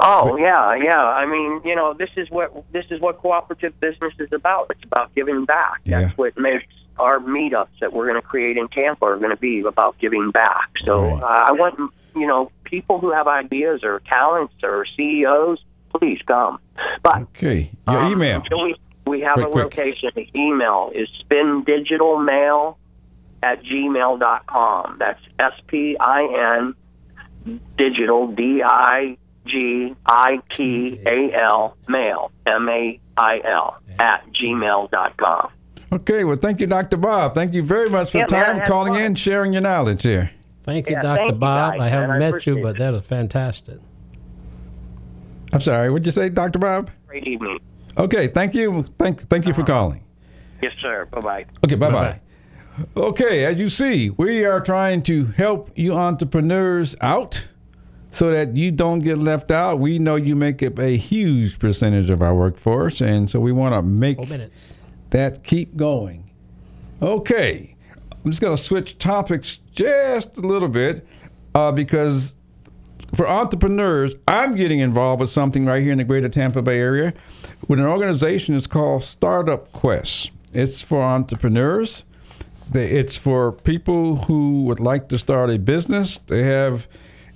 Oh 0.00 0.36
yeah, 0.36 0.74
yeah. 0.74 1.02
I 1.04 1.26
mean, 1.26 1.60
you 1.64 1.74
know, 1.74 1.92
this 1.94 2.10
is 2.16 2.30
what 2.30 2.52
this 2.72 2.84
is 2.90 3.00
what 3.00 3.18
cooperative 3.18 3.78
business 3.80 4.14
is 4.18 4.32
about. 4.32 4.70
It's 4.70 4.84
about 4.84 5.14
giving 5.14 5.44
back. 5.44 5.80
Yeah. 5.84 6.02
That's 6.02 6.16
what 6.18 6.38
makes 6.38 6.64
our 6.98 7.18
meetups 7.18 7.78
that 7.80 7.92
we're 7.92 8.06
going 8.08 8.20
to 8.20 8.26
create 8.26 8.56
in 8.56 8.68
Tampa 8.68 9.04
are 9.04 9.18
going 9.18 9.30
to 9.30 9.36
be 9.36 9.60
about 9.60 9.98
giving 9.98 10.30
back. 10.30 10.70
So 10.84 11.00
Right. 11.02 11.22
uh, 11.22 11.44
I 11.48 11.52
want 11.52 11.92
you 12.14 12.26
know 12.26 12.50
people 12.64 12.98
who 13.00 13.12
have 13.12 13.26
ideas 13.28 13.80
or 13.84 14.00
talents 14.08 14.54
or 14.62 14.86
CEOs, 14.96 15.58
please 15.94 16.20
come. 16.26 16.58
But 17.02 17.22
Okay, 17.36 17.70
your 17.86 17.98
um, 18.00 18.12
email. 18.12 18.42
we 18.50 18.76
we 19.06 19.20
have 19.20 19.34
Quick, 19.34 19.46
a 19.46 19.50
quick. 19.50 19.64
location. 19.78 20.10
The 20.14 20.28
email 20.34 20.90
is 20.94 21.08
spindigitalmail 21.28 22.76
at 23.42 23.62
gmail.com. 23.62 24.96
That's 24.98 25.20
S 25.38 25.52
P 25.66 25.96
I 26.00 26.56
N 26.62 26.74
digital 27.76 28.28
D 28.28 28.62
I 28.64 29.18
G 29.46 29.94
I 30.06 30.40
T 30.52 31.00
A 31.06 31.32
L 31.34 31.76
mail 31.88 32.30
M 32.46 32.68
A 32.68 33.00
I 33.16 33.40
L 33.44 33.76
at 34.00 34.24
gmail.com. 34.32 35.50
Okay, 35.92 36.24
well, 36.24 36.36
thank 36.36 36.60
you, 36.60 36.66
Dr. 36.66 36.96
Bob. 36.96 37.32
Thank 37.32 37.54
you 37.54 37.62
very 37.62 37.88
much 37.88 38.10
for 38.10 38.18
Yeah, 38.18 38.26
the 38.26 38.34
man, 38.34 38.56
time, 38.58 38.66
calling 38.66 38.94
fun. 38.94 39.02
in, 39.02 39.14
sharing 39.14 39.52
your 39.52 39.62
knowledge 39.62 40.02
here. 40.02 40.30
Thank 40.64 40.88
you, 40.88 40.96
Yeah, 40.96 41.02
Dr. 41.02 41.16
thank 41.16 41.32
you, 41.32 41.38
Bob. 41.38 41.72
guys, 41.74 41.80
I 41.80 41.88
haven't. 41.88 42.10
I 42.10 42.18
met 42.18 42.44
you, 42.46 42.60
but 42.60 42.74
it. 42.76 42.78
that 42.78 42.92
was 42.92 43.06
fantastic. 43.06 43.78
I'm 45.52 45.60
sorry, 45.60 45.90
what'd 45.90 46.04
you 46.04 46.12
say, 46.12 46.28
Dr. 46.28 46.58
Bob? 46.58 46.90
Great 47.06 47.26
evening. 47.26 47.60
Okay, 47.96 48.26
thank 48.28 48.54
you. 48.54 48.82
Thank, 48.82 49.20
thank 49.22 49.46
you 49.46 49.52
for 49.54 49.62
calling. 49.62 50.02
Yes, 50.60 50.72
sir. 50.82 51.06
Bye 51.12 51.20
bye. 51.20 51.44
Okay, 51.64 51.76
bye 51.76 51.90
bye. 51.90 52.20
Okay, 52.96 53.44
as 53.44 53.58
you 53.58 53.68
see, 53.70 54.10
we 54.10 54.44
are 54.44 54.60
trying 54.60 55.02
to 55.04 55.26
help 55.26 55.70
you 55.76 55.94
entrepreneurs 55.94 56.94
out 57.00 57.48
so 58.16 58.30
that 58.30 58.56
you 58.56 58.70
don't 58.70 59.00
get 59.00 59.18
left 59.18 59.50
out. 59.50 59.78
We 59.78 59.98
know 59.98 60.16
you 60.16 60.34
make 60.34 60.62
up 60.62 60.78
a 60.78 60.96
huge 60.96 61.58
percentage 61.58 62.08
of 62.08 62.22
our 62.22 62.34
workforce, 62.34 63.02
and 63.02 63.30
so 63.30 63.40
we 63.40 63.52
want 63.52 63.74
to 63.74 63.82
make 63.82 64.16
that 65.10 65.44
keep 65.44 65.76
going. 65.76 66.30
Okay, 67.02 67.76
I'm 68.24 68.30
just 68.30 68.40
going 68.40 68.56
to 68.56 68.62
switch 68.62 68.96
topics 68.96 69.60
just 69.70 70.38
a 70.38 70.40
little 70.40 70.70
bit 70.70 71.06
uh, 71.54 71.72
because 71.72 72.34
for 73.14 73.28
entrepreneurs, 73.28 74.16
I'm 74.26 74.54
getting 74.54 74.78
involved 74.78 75.20
with 75.20 75.28
something 75.28 75.66
right 75.66 75.82
here 75.82 75.92
in 75.92 75.98
the 75.98 76.04
greater 76.04 76.30
Tampa 76.30 76.62
Bay 76.62 76.78
area 76.78 77.12
with 77.68 77.80
an 77.80 77.86
organization 77.86 78.54
that's 78.54 78.66
called 78.66 79.04
Startup 79.04 79.70
Quest. 79.72 80.32
It's 80.54 80.80
for 80.80 81.02
entrepreneurs. 81.02 82.02
It's 82.72 83.18
for 83.18 83.52
people 83.52 84.16
who 84.16 84.62
would 84.62 84.80
like 84.80 85.10
to 85.10 85.18
start 85.18 85.50
a 85.50 85.58
business. 85.58 86.16
They 86.28 86.44
have 86.44 86.88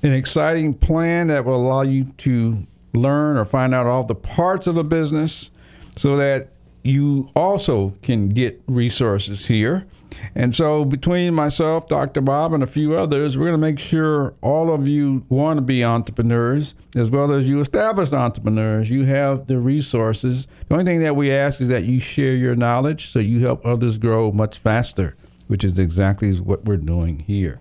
an 0.02 0.12
exciting 0.12 0.74
plan 0.74 1.28
that 1.28 1.44
will 1.44 1.56
allow 1.56 1.82
you 1.82 2.04
to 2.18 2.66
learn 2.94 3.36
or 3.36 3.44
find 3.44 3.74
out 3.74 3.86
all 3.86 4.04
the 4.04 4.14
parts 4.14 4.66
of 4.66 4.76
a 4.76 4.84
business 4.84 5.50
so 5.96 6.16
that 6.16 6.48
you 6.82 7.28
also 7.36 7.90
can 8.02 8.30
get 8.30 8.60
resources 8.66 9.46
here. 9.46 9.86
And 10.34 10.54
so, 10.54 10.84
between 10.84 11.34
myself, 11.34 11.86
Dr. 11.86 12.20
Bob, 12.20 12.52
and 12.52 12.62
a 12.62 12.66
few 12.66 12.96
others, 12.96 13.38
we're 13.38 13.46
going 13.46 13.52
to 13.52 13.58
make 13.58 13.78
sure 13.78 14.34
all 14.40 14.72
of 14.72 14.88
you 14.88 15.24
want 15.28 15.58
to 15.58 15.62
be 15.62 15.84
entrepreneurs, 15.84 16.74
as 16.96 17.10
well 17.10 17.32
as 17.32 17.48
you 17.48 17.60
established 17.60 18.12
entrepreneurs. 18.12 18.90
You 18.90 19.04
have 19.04 19.46
the 19.46 19.58
resources. 19.58 20.46
The 20.68 20.74
only 20.74 20.84
thing 20.84 21.00
that 21.00 21.16
we 21.16 21.30
ask 21.30 21.60
is 21.60 21.68
that 21.68 21.84
you 21.84 22.00
share 22.00 22.34
your 22.34 22.56
knowledge 22.56 23.10
so 23.10 23.18
you 23.18 23.40
help 23.40 23.64
others 23.64 23.98
grow 23.98 24.32
much 24.32 24.58
faster, 24.58 25.16
which 25.46 25.64
is 25.64 25.78
exactly 25.78 26.38
what 26.40 26.64
we're 26.64 26.76
doing 26.76 27.20
here. 27.20 27.60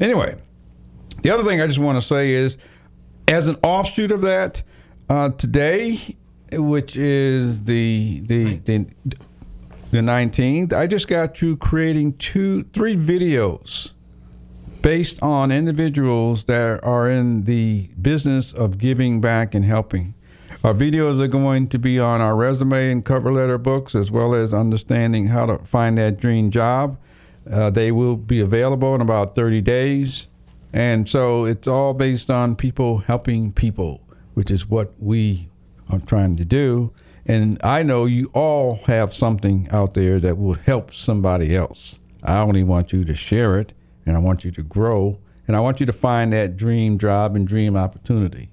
Anyway, 0.00 0.36
the 1.26 1.32
other 1.32 1.42
thing 1.42 1.60
I 1.60 1.66
just 1.66 1.80
want 1.80 2.00
to 2.00 2.06
say 2.06 2.34
is, 2.34 2.56
as 3.26 3.48
an 3.48 3.56
offshoot 3.64 4.12
of 4.12 4.20
that, 4.20 4.62
uh, 5.08 5.30
today, 5.30 6.16
which 6.52 6.96
is 6.96 7.64
the 7.64 8.20
the 8.20 8.58
the 8.58 8.86
the 9.90 10.02
nineteenth, 10.02 10.72
I 10.72 10.86
just 10.86 11.08
got 11.08 11.36
through 11.36 11.56
creating 11.56 12.12
two, 12.18 12.62
three 12.62 12.94
videos 12.94 13.90
based 14.82 15.20
on 15.20 15.50
individuals 15.50 16.44
that 16.44 16.78
are 16.84 17.10
in 17.10 17.42
the 17.42 17.90
business 18.00 18.52
of 18.52 18.78
giving 18.78 19.20
back 19.20 19.52
and 19.52 19.64
helping. 19.64 20.14
Our 20.62 20.74
videos 20.74 21.20
are 21.20 21.26
going 21.26 21.66
to 21.70 21.78
be 21.80 21.98
on 21.98 22.20
our 22.20 22.36
resume 22.36 22.92
and 22.92 23.04
cover 23.04 23.32
letter 23.32 23.58
books, 23.58 23.96
as 23.96 24.12
well 24.12 24.32
as 24.32 24.54
understanding 24.54 25.26
how 25.26 25.46
to 25.46 25.58
find 25.64 25.98
that 25.98 26.20
dream 26.20 26.52
job. 26.52 27.00
Uh, 27.50 27.70
they 27.70 27.90
will 27.90 28.16
be 28.16 28.40
available 28.40 28.94
in 28.94 29.00
about 29.00 29.34
30 29.34 29.60
days. 29.60 30.28
And 30.76 31.08
so 31.08 31.46
it's 31.46 31.66
all 31.66 31.94
based 31.94 32.30
on 32.30 32.54
people 32.54 32.98
helping 32.98 33.50
people, 33.50 34.02
which 34.34 34.50
is 34.50 34.68
what 34.68 34.92
we 34.98 35.48
are 35.88 36.00
trying 36.00 36.36
to 36.36 36.44
do. 36.44 36.92
And 37.24 37.58
I 37.64 37.82
know 37.82 38.04
you 38.04 38.30
all 38.34 38.80
have 38.84 39.14
something 39.14 39.68
out 39.70 39.94
there 39.94 40.20
that 40.20 40.36
will 40.36 40.52
help 40.52 40.92
somebody 40.92 41.56
else. 41.56 41.98
I 42.22 42.40
only 42.40 42.62
want 42.62 42.92
you 42.92 43.06
to 43.06 43.14
share 43.14 43.58
it, 43.58 43.72
and 44.04 44.18
I 44.18 44.20
want 44.20 44.44
you 44.44 44.50
to 44.50 44.62
grow, 44.62 45.18
and 45.48 45.56
I 45.56 45.60
want 45.60 45.80
you 45.80 45.86
to 45.86 45.94
find 45.94 46.30
that 46.34 46.58
dream 46.58 46.98
job 46.98 47.36
and 47.36 47.48
dream 47.48 47.74
opportunity. 47.74 48.50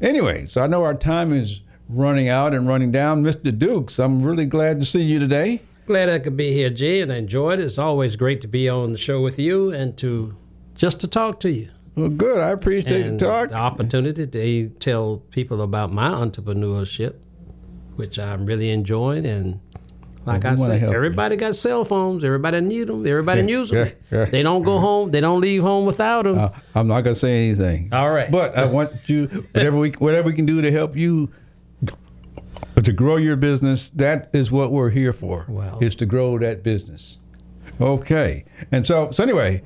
Anyway, 0.00 0.48
so 0.48 0.60
I 0.60 0.66
know 0.66 0.82
our 0.82 0.92
time 0.92 1.32
is 1.32 1.60
running 1.88 2.28
out 2.28 2.52
and 2.52 2.66
running 2.66 2.90
down. 2.90 3.22
Mr. 3.22 3.56
Dukes, 3.56 4.00
I'm 4.00 4.24
really 4.24 4.46
glad 4.46 4.80
to 4.80 4.86
see 4.86 5.02
you 5.02 5.20
today. 5.20 5.62
Glad 5.86 6.08
I 6.08 6.18
could 6.18 6.36
be 6.36 6.52
here, 6.52 6.70
G, 6.70 7.00
and 7.00 7.12
I 7.12 7.18
enjoyed 7.18 7.60
it. 7.60 7.64
It's 7.64 7.78
always 7.78 8.16
great 8.16 8.40
to 8.40 8.48
be 8.48 8.68
on 8.68 8.90
the 8.90 8.98
show 8.98 9.22
with 9.22 9.38
you 9.38 9.70
and 9.70 9.96
to 9.98 10.34
just 10.74 11.00
to 11.00 11.08
talk 11.08 11.40
to 11.40 11.50
you. 11.50 11.68
Well, 11.96 12.08
good. 12.08 12.40
I 12.40 12.50
appreciate 12.50 13.06
and 13.06 13.20
the 13.20 13.26
talk. 13.26 13.50
The 13.50 13.54
opportunity 13.56 14.26
to 14.26 14.68
tell 14.80 15.18
people 15.30 15.62
about 15.62 15.92
my 15.92 16.08
entrepreneurship, 16.10 17.14
which 17.96 18.18
I'm 18.18 18.46
really 18.46 18.70
enjoying. 18.70 19.24
And 19.24 19.60
like 20.26 20.42
Well, 20.42 20.56
we 20.56 20.62
I 20.62 20.66
said, 20.66 20.80
help 20.80 20.90
you. 20.90 20.96
everybody 20.96 21.36
got 21.36 21.54
cell 21.54 21.84
phones. 21.84 22.24
Everybody 22.24 22.60
need 22.62 22.88
them. 22.88 23.06
Everybody 23.06 23.42
Yeah, 23.42 23.46
use 23.46 23.70
them. 23.70 23.88
They 24.10 24.42
don't 24.42 24.64
go 24.64 24.80
home. 24.80 25.12
They 25.12 25.20
don't 25.20 25.40
leave 25.40 25.62
home 25.62 25.86
without 25.86 26.24
them. 26.24 26.38
Uh, 26.38 26.48
I'm 26.74 26.88
not 26.88 27.02
gonna 27.02 27.14
say 27.14 27.46
anything. 27.46 27.90
All 27.92 28.10
right. 28.10 28.28
But 28.30 28.58
I 28.58 28.64
want 28.64 28.92
you 29.08 29.26
whatever 29.52 29.78
we 29.78 29.90
whatever 29.92 30.26
we 30.28 30.34
can 30.34 30.46
do 30.46 30.60
to 30.62 30.72
help 30.72 30.96
you 30.96 31.30
to 32.82 32.92
grow 32.92 33.16
your 33.16 33.36
business. 33.36 33.90
That 33.90 34.30
is 34.32 34.50
what 34.50 34.72
we're 34.72 34.90
here 34.90 35.12
for. 35.12 35.44
Wow. 35.48 35.78
Is 35.80 35.94
to 35.96 36.06
grow 36.06 36.38
that 36.40 36.64
business. 36.64 37.18
Okay. 37.80 38.44
And 38.72 38.84
so 38.86 39.10
so 39.12 39.22
anyway, 39.22 39.62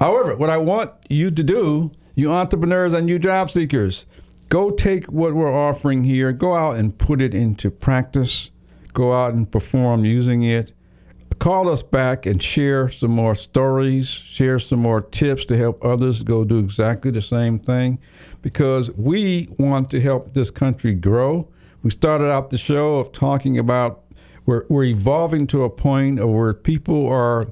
however, 0.00 0.36
what 0.36 0.50
I 0.50 0.58
want 0.58 0.92
you 1.08 1.30
to 1.30 1.42
do, 1.42 1.92
you 2.14 2.32
entrepreneurs 2.32 2.92
and 2.92 3.08
you 3.08 3.18
job 3.18 3.50
seekers, 3.50 4.06
go 4.48 4.70
take 4.70 5.06
what 5.06 5.34
we're 5.34 5.54
offering 5.54 6.04
here, 6.04 6.32
go 6.32 6.54
out 6.54 6.76
and 6.76 6.96
put 6.96 7.22
it 7.22 7.34
into 7.34 7.70
practice, 7.70 8.50
go 8.92 9.12
out 9.12 9.34
and 9.34 9.50
perform 9.50 10.04
using 10.04 10.42
it 10.42 10.72
call 11.38 11.68
us 11.68 11.82
back 11.82 12.26
and 12.26 12.42
share 12.42 12.88
some 12.88 13.10
more 13.10 13.34
stories, 13.34 14.08
share 14.08 14.58
some 14.58 14.80
more 14.80 15.00
tips 15.00 15.44
to 15.46 15.56
help 15.56 15.84
others 15.84 16.22
go 16.22 16.44
do 16.44 16.58
exactly 16.58 17.10
the 17.10 17.22
same 17.22 17.58
thing 17.58 17.98
because 18.42 18.90
we 18.92 19.48
want 19.58 19.90
to 19.90 20.00
help 20.00 20.34
this 20.34 20.50
country 20.50 20.94
grow. 20.94 21.48
We 21.82 21.90
started 21.90 22.30
out 22.30 22.50
the 22.50 22.58
show 22.58 22.96
of 22.96 23.12
talking 23.12 23.58
about 23.58 24.04
we're, 24.46 24.64
we're 24.68 24.84
evolving 24.84 25.46
to 25.48 25.64
a 25.64 25.70
point 25.70 26.18
of 26.18 26.30
where 26.30 26.54
people 26.54 27.06
are 27.08 27.48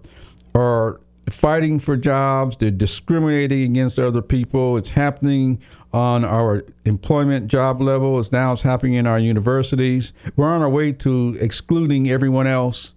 are 0.54 1.00
fighting 1.30 1.78
for 1.78 1.96
jobs, 1.96 2.56
they're 2.56 2.70
discriminating 2.70 3.72
against 3.72 3.98
other 3.98 4.22
people. 4.22 4.76
It's 4.76 4.90
happening 4.90 5.60
on 5.92 6.24
our 6.24 6.64
employment 6.84 7.48
job 7.48 7.80
level. 7.80 8.18
It's 8.18 8.32
now 8.32 8.52
it's 8.52 8.62
happening 8.62 8.94
in 8.94 9.06
our 9.06 9.18
universities. 9.18 10.12
We're 10.36 10.46
on 10.46 10.62
our 10.62 10.68
way 10.68 10.92
to 10.92 11.36
excluding 11.40 12.10
everyone 12.10 12.46
else 12.46 12.94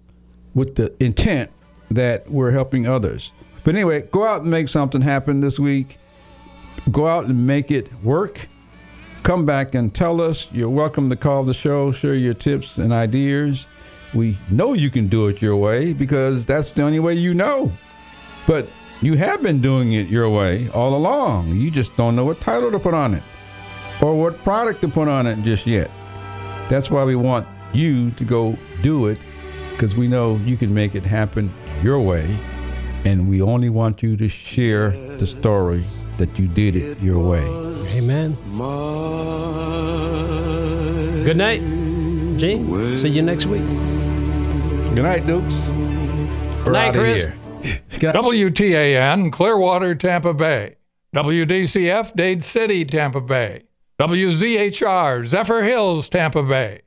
with 0.54 0.76
the 0.76 0.94
intent 1.04 1.52
that 1.92 2.30
we're 2.30 2.52
helping 2.52 2.88
others. 2.88 3.32
But 3.64 3.76
anyway, 3.76 4.04
go 4.12 4.26
out 4.26 4.42
and 4.42 4.52
make 4.52 4.68
something 4.68 5.02
happen 5.02 5.42
this 5.42 5.60
week. 5.60 5.98
Go 6.92 7.08
out 7.08 7.26
and 7.26 7.46
make 7.48 7.72
it 7.72 7.92
work. 8.04 8.48
Come 9.24 9.46
back 9.46 9.76
and 9.76 9.94
tell 9.94 10.22
us. 10.22 10.52
You're 10.52 10.70
welcome 10.70 11.10
to 11.10 11.16
call 11.16 11.44
the 11.44 11.54
show, 11.54 11.92
share 11.92 12.16
your 12.16 12.34
tips 12.34 12.78
and 12.78 12.94
ideas. 12.94 13.68
We 14.14 14.38
know 14.50 14.74
you 14.74 14.90
can 14.90 15.08
do 15.08 15.28
it 15.28 15.42
your 15.42 15.56
way 15.56 15.94
because 15.94 16.46
that's 16.46 16.72
the 16.72 16.84
only 16.84 17.00
way 17.00 17.14
you 17.14 17.34
know. 17.34 17.72
But 18.50 18.68
you 19.00 19.14
have 19.14 19.43
been 19.43 19.62
doing 19.62 19.93
it 19.93 20.08
your 20.08 20.28
way 20.28 20.70
all 20.70 20.95
along. 20.95 21.56
You 21.56 21.70
just 21.70 21.95
don't 21.95 22.16
know 22.16 22.26
what 22.26 22.41
title 22.41 22.72
to 22.72 22.80
put 22.80 22.95
on 22.95 23.14
it 23.14 23.22
or 24.02 24.20
what 24.20 24.41
product 24.41 24.82
to 24.82 24.88
put 24.88 25.08
on 25.08 25.28
it 25.28 25.43
just 25.43 25.68
yet. 25.68 25.91
That's 26.68 26.89
why 26.89 27.04
we 27.04 27.16
want 27.16 27.47
you 27.74 28.10
to 28.10 28.24
go 28.24 28.58
do 28.82 29.06
it 29.06 29.20
because 29.70 29.95
we 29.95 30.08
know 30.08 30.38
you 30.38 30.58
can 30.58 30.74
make 30.74 30.95
it 30.95 31.04
happen 31.04 31.54
your 31.84 32.00
way. 32.00 32.39
And 33.06 33.30
we 33.30 33.39
only 33.39 33.70
want 33.70 34.02
you 34.02 34.18
to 34.18 34.28
share 34.28 34.89
the 34.89 35.28
story 35.28 35.84
that 36.18 36.39
you 36.39 36.47
did 36.47 36.76
it 36.76 37.00
your 37.00 37.20
way. 37.20 37.45
Amen. 38.00 38.36
Good 41.24 41.38
night, 41.38 41.62
Gene. 42.39 42.97
See 42.97 43.10
you 43.10 43.22
next 43.22 43.45
week. 43.45 43.62
Good 44.95 45.04
night, 45.04 45.28
Dukes. 45.28 45.68
Good 46.64 46.74
night, 46.74 46.88
outta 46.89 47.00
Chris. 47.00 47.22
here. 47.22 47.39
WTAN, 47.62 49.32
Clearwater, 49.32 49.95
Tampa 49.95 50.34
Bay. 50.34 50.76
WDCF, 51.16 52.14
Dade 52.16 52.43
City, 52.43 52.86
Tampa 52.86 53.20
Bay. 53.22 53.64
WZHR, 53.99 55.26
Zephyrhills, 55.26 56.10
Tampa 56.10 56.43
Bay. 56.43 56.82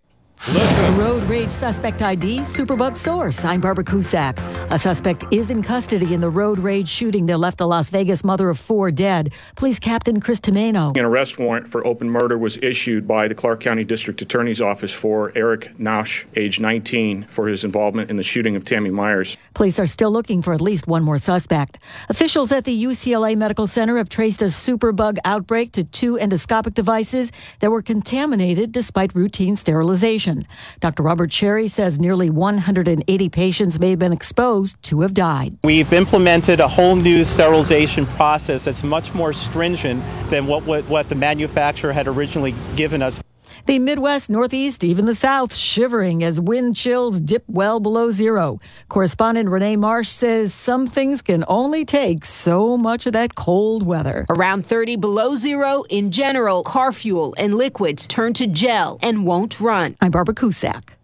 A 0.44 0.94
road 0.98 1.22
rage 1.28 1.52
suspect 1.52 2.02
ID, 2.02 2.40
Superbug 2.40 2.96
source. 2.96 3.44
I'm 3.44 3.60
Barbara 3.60 3.84
Cusack. 3.84 4.40
A 4.72 4.78
suspect 4.78 5.24
is 5.30 5.52
in 5.52 5.62
custody 5.62 6.14
in 6.14 6.20
the 6.20 6.28
road 6.28 6.58
rage 6.58 6.88
shooting 6.88 7.26
that 7.26 7.38
left 7.38 7.60
a 7.60 7.64
Las 7.64 7.90
Vegas 7.90 8.24
mother 8.24 8.50
of 8.50 8.58
four 8.58 8.90
dead. 8.90 9.32
Police 9.54 9.78
Captain 9.78 10.18
Chris 10.18 10.40
Tomaino. 10.40 10.96
An 10.98 11.04
arrest 11.04 11.38
warrant 11.38 11.68
for 11.68 11.86
open 11.86 12.10
murder 12.10 12.36
was 12.36 12.56
issued 12.56 13.06
by 13.06 13.28
the 13.28 13.36
Clark 13.36 13.60
County 13.60 13.84
District 13.84 14.20
Attorney's 14.20 14.60
Office 14.60 14.92
for 14.92 15.30
Erich 15.36 15.70
Nowsch, 15.78 16.24
age 16.34 16.58
19, 16.58 17.26
for 17.30 17.46
his 17.46 17.62
involvement 17.62 18.10
in 18.10 18.16
the 18.16 18.24
shooting 18.24 18.56
of 18.56 18.64
Tammy 18.64 18.90
Myers. 18.90 19.36
Police 19.54 19.78
are 19.78 19.86
still 19.86 20.10
looking 20.10 20.42
for 20.42 20.52
at 20.52 20.60
least 20.60 20.88
one 20.88 21.04
more 21.04 21.18
suspect. 21.18 21.78
Officials 22.08 22.50
at 22.50 22.64
the 22.64 22.84
UCLA 22.84 23.36
Medical 23.36 23.68
Center 23.68 23.96
have 23.96 24.08
traced 24.08 24.42
a 24.42 24.46
superbug 24.46 25.18
outbreak 25.24 25.70
to 25.70 25.84
two 25.84 26.16
endoscopic 26.16 26.74
devices 26.74 27.30
that 27.60 27.70
were 27.70 27.80
contaminated 27.80 28.72
despite 28.72 29.14
routine 29.14 29.54
sterilization. 29.54 30.31
Dr. 30.80 31.02
Robert 31.02 31.30
Cherry 31.30 31.68
says 31.68 31.98
nearly 31.98 32.30
180 32.30 33.28
patients 33.28 33.78
may 33.78 33.90
have 33.90 33.98
been 33.98 34.12
exposed 34.12 34.82
to 34.84 35.00
have 35.00 35.14
died. 35.14 35.58
We've 35.64 35.92
implemented 35.92 36.60
a 36.60 36.68
whole 36.68 36.96
new 36.96 37.24
sterilization 37.24 38.06
process 38.06 38.64
that's 38.64 38.82
much 38.82 39.14
more 39.14 39.32
stringent 39.32 40.02
than 40.30 40.46
what, 40.46 40.64
what, 40.64 40.84
what 40.88 41.08
the 41.08 41.14
manufacturer 41.14 41.92
had 41.92 42.08
originally 42.08 42.54
given 42.76 43.02
us. 43.02 43.20
The 43.64 43.78
Midwest, 43.78 44.28
Northeast, 44.28 44.82
even 44.82 45.06
the 45.06 45.14
South 45.14 45.54
shivering 45.54 46.24
as 46.24 46.40
wind 46.40 46.74
chills 46.74 47.20
dip 47.20 47.44
well 47.46 47.78
below 47.78 48.10
zero. 48.10 48.58
Correspondent 48.88 49.50
Rene 49.50 49.76
Marsh 49.76 50.08
says 50.08 50.52
some 50.52 50.88
things 50.88 51.22
can 51.22 51.44
only 51.46 51.84
take 51.84 52.24
so 52.24 52.76
much 52.76 53.06
of 53.06 53.12
that 53.12 53.36
cold 53.36 53.84
weather. 53.84 54.26
Around 54.28 54.66
30 54.66 54.96
below 54.96 55.36
zero, 55.36 55.84
in 55.90 56.10
general, 56.10 56.64
car 56.64 56.90
fuel 56.90 57.36
and 57.38 57.54
liquids 57.54 58.04
turn 58.08 58.32
to 58.32 58.48
gel 58.48 58.98
and 59.00 59.24
won't 59.24 59.60
run. 59.60 59.96
I'm 60.00 60.10
Barbara 60.10 60.34
Cusack. 60.34 60.98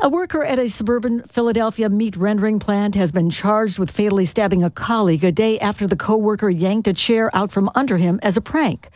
A 0.00 0.08
worker 0.08 0.42
at 0.42 0.58
a 0.58 0.68
suburban 0.68 1.22
Philadelphia 1.22 1.88
meat 1.88 2.16
rendering 2.16 2.58
plant 2.58 2.96
has 2.96 3.12
been 3.12 3.30
charged 3.30 3.78
with 3.78 3.92
fatally 3.92 4.24
stabbing 4.24 4.64
a 4.64 4.70
colleague 4.70 5.22
a 5.22 5.30
day 5.30 5.58
after 5.60 5.86
the 5.86 5.94
coworker 5.94 6.50
yanked 6.50 6.88
a 6.88 6.92
chair 6.92 7.34
out 7.34 7.52
from 7.52 7.70
under 7.76 7.96
him 7.96 8.18
as 8.20 8.36
a 8.36 8.40
prank. 8.40 8.88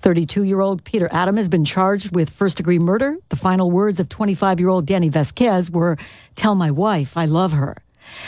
32 0.00 0.44
year 0.44 0.60
old 0.60 0.82
Peter 0.82 1.10
Adam 1.12 1.36
has 1.36 1.50
been 1.50 1.66
charged 1.66 2.14
with 2.14 2.30
first 2.30 2.56
degree 2.56 2.78
murder. 2.78 3.18
The 3.28 3.36
final 3.36 3.70
words 3.70 4.00
of 4.00 4.08
25 4.08 4.58
year 4.58 4.70
old 4.70 4.86
Danny 4.86 5.10
Vasquez 5.10 5.70
were, 5.70 5.98
Tell 6.36 6.54
my 6.54 6.70
wife 6.70 7.18
I 7.18 7.26
love 7.26 7.52
her. 7.52 7.76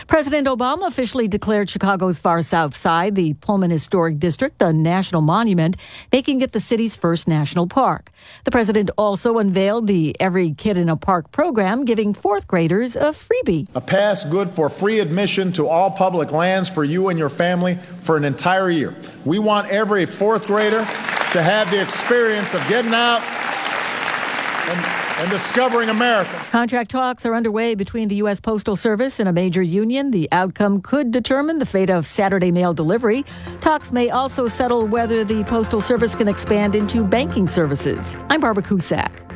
President 0.06 0.46
Obama 0.46 0.86
officially 0.86 1.28
declared 1.28 1.70
Chicago's 1.70 2.18
far 2.18 2.42
south 2.42 2.76
side, 2.76 3.14
the 3.14 3.34
Pullman 3.34 3.70
Historic 3.70 4.18
District, 4.18 4.60
a 4.62 4.72
national 4.72 5.22
monument, 5.22 5.76
making 6.12 6.40
it 6.40 6.52
the 6.52 6.60
city's 6.60 6.96
first 6.96 7.28
national 7.28 7.66
park. 7.66 8.10
The 8.44 8.50
president 8.50 8.90
also 8.96 9.38
unveiled 9.38 9.86
the 9.86 10.16
Every 10.20 10.52
Kid 10.52 10.76
in 10.76 10.88
a 10.88 10.96
Park 10.96 11.32
program, 11.32 11.84
giving 11.84 12.12
fourth 12.12 12.46
graders 12.46 12.96
a 12.96 13.12
freebie. 13.12 13.68
A 13.74 13.80
pass 13.80 14.24
good 14.24 14.50
for 14.50 14.68
free 14.68 15.00
admission 15.00 15.52
to 15.52 15.68
all 15.68 15.90
public 15.90 16.32
lands 16.32 16.68
for 16.68 16.84
you 16.84 17.08
and 17.08 17.18
your 17.18 17.28
family 17.28 17.76
for 17.76 18.16
an 18.16 18.24
entire 18.24 18.70
year. 18.70 18.94
We 19.24 19.38
want 19.38 19.68
every 19.68 20.06
fourth 20.06 20.46
grader 20.46 20.78
to 21.32 21.42
have 21.42 21.70
the 21.70 21.82
experience 21.82 22.54
of 22.54 22.66
getting 22.68 22.94
out 22.94 23.22
and, 24.68 25.20
and 25.20 25.30
discovering 25.30 25.88
America. 25.88 26.30
Contract 26.50 26.90
talks 26.90 27.24
are 27.24 27.34
underway 27.34 27.74
between 27.74 28.08
the 28.08 28.16
U.S. 28.16 28.40
Postal 28.40 28.76
Service 28.76 29.18
and 29.18 29.28
a 29.28 29.32
major 29.32 29.62
union. 29.62 30.10
The 30.10 30.28
outcome 30.32 30.80
could 30.80 31.10
determine 31.10 31.58
the 31.58 31.66
fate 31.66 31.90
of 31.90 32.06
Saturday 32.06 32.52
mail 32.52 32.72
delivery. 32.72 33.24
Talks 33.60 33.92
may 33.92 34.10
also 34.10 34.46
settle 34.46 34.86
whether 34.86 35.24
the 35.24 35.44
Postal 35.44 35.80
Service 35.80 36.14
can 36.14 36.28
expand 36.28 36.74
into 36.74 37.04
banking 37.04 37.46
services. 37.46 38.16
I'm 38.28 38.40
Barbara 38.40 38.62
Cusack. 38.62 39.27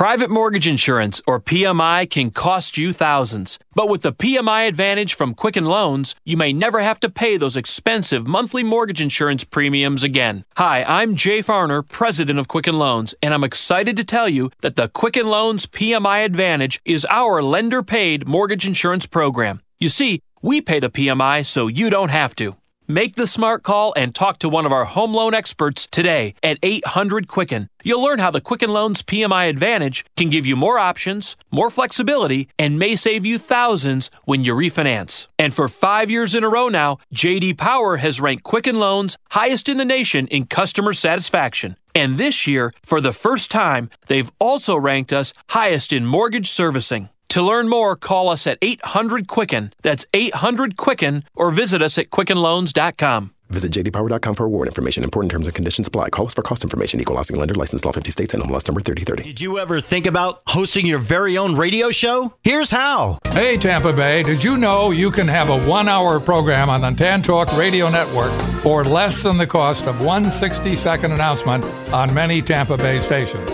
Private 0.00 0.30
mortgage 0.30 0.66
insurance, 0.66 1.20
or 1.26 1.38
PMI, 1.38 2.08
can 2.08 2.30
cost 2.30 2.78
you 2.78 2.90
thousands. 2.90 3.58
But 3.74 3.90
with 3.90 4.00
the 4.00 4.14
PMI 4.14 4.66
Advantage 4.66 5.12
from 5.12 5.34
Quicken 5.34 5.66
Loans, 5.66 6.14
you 6.24 6.38
may 6.38 6.54
never 6.54 6.80
have 6.80 6.98
to 7.00 7.10
pay 7.10 7.36
those 7.36 7.54
expensive 7.54 8.26
monthly 8.26 8.62
mortgage 8.62 9.02
insurance 9.02 9.44
premiums 9.44 10.02
again. 10.02 10.46
Hi, 10.56 10.82
I'm 10.84 11.16
Jay 11.16 11.40
Farner, 11.40 11.86
president 11.86 12.38
of 12.38 12.48
Quicken 12.48 12.78
Loans, 12.78 13.14
and 13.22 13.34
I'm 13.34 13.44
excited 13.44 13.94
to 13.98 14.02
tell 14.02 14.26
you 14.26 14.50
that 14.62 14.76
the 14.76 14.88
Quicken 14.88 15.26
Loans 15.26 15.66
PMI 15.66 16.24
Advantage 16.24 16.80
is 16.86 17.06
our 17.10 17.42
lender 17.42 17.82
paid 17.82 18.26
mortgage 18.26 18.66
insurance 18.66 19.04
program. 19.04 19.60
You 19.78 19.90
see, 19.90 20.22
we 20.40 20.62
pay 20.62 20.78
the 20.78 20.88
PMI 20.88 21.44
so 21.44 21.66
you 21.66 21.90
don't 21.90 22.08
have 22.08 22.34
to. 22.36 22.56
Make 22.90 23.14
the 23.14 23.28
smart 23.28 23.62
call 23.62 23.92
and 23.96 24.12
talk 24.12 24.40
to 24.40 24.48
one 24.48 24.66
of 24.66 24.72
our 24.72 24.84
home 24.84 25.14
loan 25.14 25.32
experts 25.32 25.86
today 25.86 26.34
at 26.42 26.58
800 26.60 27.28
Quicken. 27.28 27.68
You'll 27.84 28.02
learn 28.02 28.18
how 28.18 28.32
the 28.32 28.40
Quicken 28.40 28.70
Loans 28.70 29.00
PMI 29.00 29.48
Advantage 29.48 30.04
can 30.16 30.28
give 30.28 30.44
you 30.44 30.56
more 30.56 30.76
options, 30.76 31.36
more 31.52 31.70
flexibility, 31.70 32.48
and 32.58 32.80
may 32.80 32.96
save 32.96 33.24
you 33.24 33.38
thousands 33.38 34.10
when 34.24 34.42
you 34.42 34.56
refinance. 34.56 35.28
And 35.38 35.54
for 35.54 35.68
five 35.68 36.10
years 36.10 36.34
in 36.34 36.42
a 36.42 36.48
row 36.48 36.68
now, 36.68 36.98
JD 37.14 37.58
Power 37.58 37.98
has 37.98 38.20
ranked 38.20 38.42
Quicken 38.42 38.80
Loans 38.80 39.16
highest 39.30 39.68
in 39.68 39.76
the 39.76 39.84
nation 39.84 40.26
in 40.26 40.46
customer 40.46 40.92
satisfaction. 40.92 41.76
And 41.94 42.18
this 42.18 42.48
year, 42.48 42.74
for 42.82 43.00
the 43.00 43.12
first 43.12 43.52
time, 43.52 43.88
they've 44.08 44.32
also 44.40 44.76
ranked 44.76 45.12
us 45.12 45.32
highest 45.50 45.92
in 45.92 46.06
mortgage 46.06 46.50
servicing. 46.50 47.08
To 47.30 47.42
learn 47.42 47.68
more, 47.68 47.94
call 47.96 48.28
us 48.28 48.46
at 48.46 48.58
800 48.60 49.28
Quicken. 49.28 49.72
That's 49.82 50.04
800 50.12 50.76
Quicken, 50.76 51.24
or 51.36 51.50
visit 51.50 51.80
us 51.80 51.96
at 51.96 52.10
QuickenLoans.com. 52.10 53.32
Visit 53.50 53.72
jdpower.com 53.72 54.34
for 54.36 54.46
award 54.46 54.68
information. 54.68 55.02
Important 55.02 55.30
terms 55.32 55.46
and 55.48 55.54
conditions 55.54 55.88
apply. 55.88 56.10
Call 56.10 56.26
us 56.26 56.34
for 56.34 56.42
cost 56.42 56.62
information. 56.62 57.00
Equal 57.00 57.16
housing 57.16 57.36
lender. 57.36 57.54
License 57.54 57.84
law 57.84 57.92
50 57.92 58.10
states. 58.10 58.34
And 58.34 58.42
MLS 58.44 58.68
number 58.68 58.80
3030. 58.80 59.24
Did 59.24 59.40
you 59.40 59.58
ever 59.58 59.80
think 59.80 60.06
about 60.06 60.42
hosting 60.46 60.86
your 60.86 61.00
very 61.00 61.36
own 61.36 61.56
radio 61.56 61.90
show? 61.90 62.32
Here's 62.42 62.70
how. 62.70 63.18
Hey, 63.32 63.56
Tampa 63.56 63.92
Bay, 63.92 64.22
did 64.22 64.42
you 64.44 64.56
know 64.56 64.92
you 64.92 65.10
can 65.10 65.26
have 65.26 65.50
a 65.50 65.66
one 65.66 65.88
hour 65.88 66.20
program 66.20 66.70
on 66.70 66.80
the 66.80 66.90
Tan 66.92 67.22
Talk 67.22 67.52
Radio 67.56 67.88
Network 67.90 68.32
for 68.62 68.84
less 68.84 69.22
than 69.22 69.36
the 69.36 69.46
cost 69.46 69.86
of 69.86 70.04
one 70.04 70.30
60 70.30 70.76
second 70.76 71.10
announcement 71.12 71.64
on 71.92 72.12
many 72.14 72.40
Tampa 72.40 72.76
Bay 72.76 73.00
stations? 73.00 73.50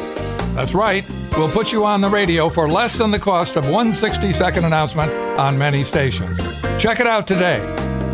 That's 0.57 0.75
right. 0.75 1.05
We'll 1.37 1.51
put 1.51 1.71
you 1.71 1.85
on 1.85 2.01
the 2.01 2.09
radio 2.09 2.49
for 2.49 2.67
less 2.67 2.97
than 2.97 3.11
the 3.11 3.19
cost 3.19 3.57
of 3.57 3.69
one 3.69 3.93
60 3.93 4.33
second 4.33 4.65
announcement 4.65 5.13
on 5.39 5.59
many 5.59 5.85
stations. 5.85 6.41
Check 6.79 6.99
it 6.99 7.07
out 7.07 7.27
today. 7.27 7.61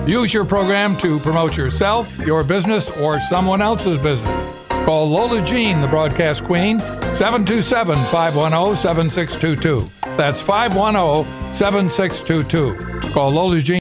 Use 0.09 0.35
your 0.35 0.45
program 0.45 0.97
to 0.97 1.21
promote 1.21 1.57
yourself, 1.57 2.19
your 2.19 2.43
business, 2.43 2.91
or 2.99 3.21
someone 3.21 3.63
else's 3.63 3.97
business. 3.99 4.55
Call 4.85 5.09
Lola 5.09 5.41
Jean, 5.43 5.81
the 5.81 5.87
broadcast 5.87 6.43
queen, 6.43 6.81
727 6.81 7.95
510 7.97 8.77
7622. 8.77 9.89
That's 10.17 10.41
510 10.41 11.55
7622. 11.55 13.13
Call 13.13 13.31
Lola 13.31 13.61
Jean. 13.61 13.67